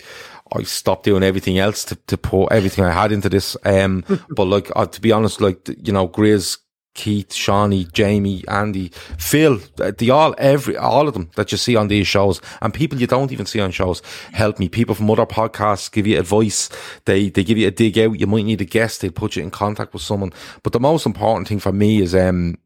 [0.50, 3.54] I stopped doing everything else to, to put everything I had into this.
[3.66, 6.56] Um, but like, uh, to be honest, like, you know, Grizz
[6.98, 8.88] Keith, Shawnee, Jamie, Andy,
[9.18, 12.98] Phil, the all every all of them that you see on these shows, and people
[12.98, 14.02] you don't even see on shows
[14.32, 14.68] help me.
[14.68, 16.68] People from other podcasts give you advice.
[17.04, 18.18] They they give you a dig out.
[18.18, 19.00] You might need a guest.
[19.00, 20.32] They put you in contact with someone.
[20.64, 22.58] But the most important thing for me is um,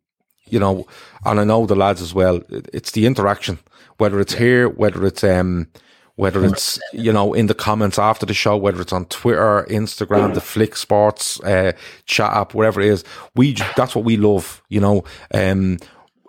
[0.47, 0.87] you know,
[1.27, 2.41] and I know the lads as well.
[2.49, 3.59] It's the interaction,
[3.99, 5.69] whether it's here, whether it's um
[6.17, 10.35] whether it's you know in the comments after the show, whether it's on Twitter, Instagram,
[10.35, 11.73] the Flick Sports uh,
[12.07, 13.05] chat app, whatever it is.
[13.35, 15.05] We that's what we love, you know.
[15.33, 15.79] Um,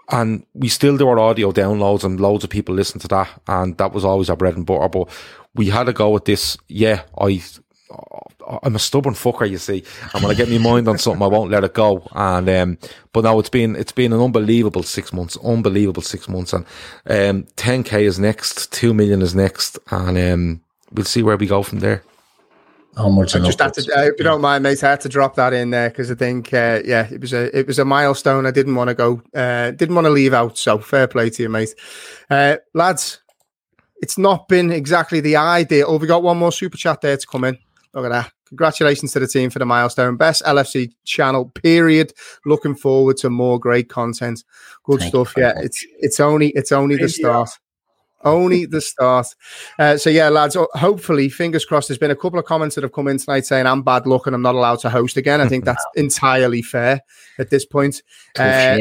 [0.09, 3.77] and we still do our audio downloads, and loads of people listen to that, and
[3.77, 4.89] that was always our bread and butter.
[4.89, 5.09] But
[5.55, 6.57] we had to go with this.
[6.67, 7.41] Yeah, I
[8.63, 9.83] I'm a stubborn fucker, you see.
[10.13, 12.07] And when I get my mind on something, I won't let it go.
[12.13, 12.77] And um,
[13.11, 16.53] but now it's been it's been an unbelievable six months, unbelievable six months.
[16.53, 16.65] And
[17.07, 20.61] um, 10k is next, two million is next, and um,
[20.91, 22.03] we'll see where we go from there.
[22.95, 25.35] Onwards and just had to, uh, if you don't mind, mate, I had to drop
[25.37, 28.45] that in there because I think, uh, yeah, it was a it was a milestone.
[28.45, 30.59] I didn't want to go, uh, didn't want to leave out.
[30.59, 31.73] So fair play to you, mate.
[32.29, 33.23] Uh, lads,
[33.97, 35.87] it's not been exactly the idea.
[35.87, 37.57] Oh, we got one more super chat there to come in.
[37.93, 38.31] Look at that.
[38.47, 40.15] Congratulations to the team for the milestone.
[40.15, 42.13] Best LFC channel, period.
[42.45, 44.43] Looking forward to more great content.
[44.83, 45.33] Good Thank stuff.
[45.37, 45.65] Yeah, much.
[45.65, 47.49] it's it's only it's only the start.
[48.23, 49.27] Only the start.
[49.77, 50.55] Uh, so yeah, lads.
[50.73, 51.89] Hopefully, fingers crossed.
[51.89, 54.27] There's been a couple of comments that have come in tonight saying I'm bad luck
[54.27, 55.41] and I'm not allowed to host again.
[55.41, 57.01] I think that's entirely fair
[57.37, 58.01] at this point.
[58.37, 58.79] Uh,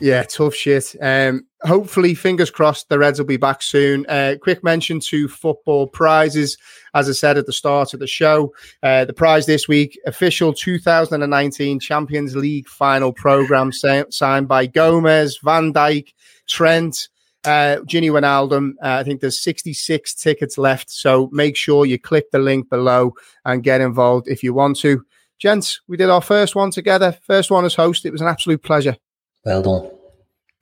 [0.00, 0.94] yeah, tough shit.
[1.00, 4.06] Um, hopefully, fingers crossed, the Reds will be back soon.
[4.06, 6.56] Uh, quick mention to football prizes.
[6.94, 10.52] As I said at the start of the show, uh, the prize this week official
[10.52, 16.12] 2019 Champions League final program sa- signed by Gomez, Van Dijk,
[16.48, 17.08] Trent.
[17.44, 20.90] Uh, Gini Wijnaldum, uh, I think there's 66 tickets left.
[20.90, 23.14] So make sure you click the link below
[23.44, 25.04] and get involved if you want to.
[25.38, 27.16] Gents, we did our first one together.
[27.22, 28.04] First one as host.
[28.04, 28.96] It was an absolute pleasure.
[29.44, 29.90] Well done.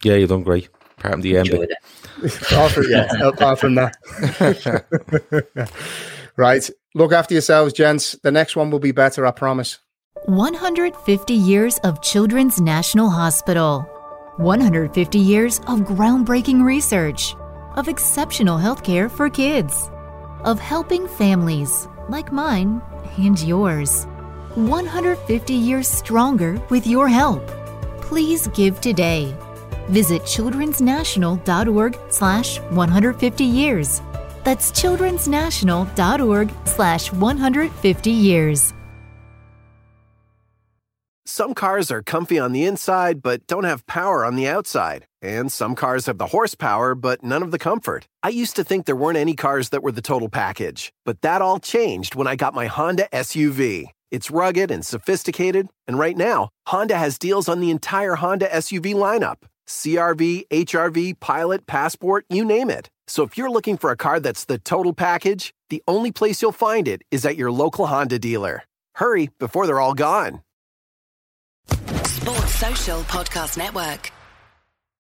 [0.03, 0.69] Yeah, you've done great.
[0.99, 1.49] Apart from the end.
[1.51, 3.97] apart, from, yeah, apart from that.
[6.37, 6.71] right.
[6.95, 8.13] Look after yourselves, gents.
[8.23, 9.79] The next one will be better, I promise.
[10.27, 13.81] 150 years of Children's National Hospital.
[14.37, 17.37] 150 years of groundbreaking research,
[17.77, 19.91] of exceptional healthcare for kids,
[20.45, 22.83] of helping families like mine
[23.17, 24.07] and yours.
[24.55, 27.47] 150 years stronger with your help.
[28.01, 29.37] Please give today.
[29.89, 34.01] Visit childrensnational.org slash 150 years.
[34.45, 38.75] That's childrensnational.org slash 150 years.
[41.27, 45.07] Some cars are comfy on the inside, but don't have power on the outside.
[45.21, 48.07] And some cars have the horsepower, but none of the comfort.
[48.23, 50.93] I used to think there weren't any cars that were the total package.
[51.05, 53.89] But that all changed when I got my Honda SUV.
[54.11, 58.95] It's rugged and sophisticated, and right now, Honda has deals on the entire Honda SUV
[58.95, 62.91] lineup CRV, HRV, Pilot, Passport, you name it.
[63.07, 66.53] So if you're looking for a car that's the total package, the only place you'll
[66.53, 68.65] find it is at your local Honda dealer.
[68.95, 70.43] Hurry before they're all gone.
[72.05, 74.11] Sports Social Podcast Network.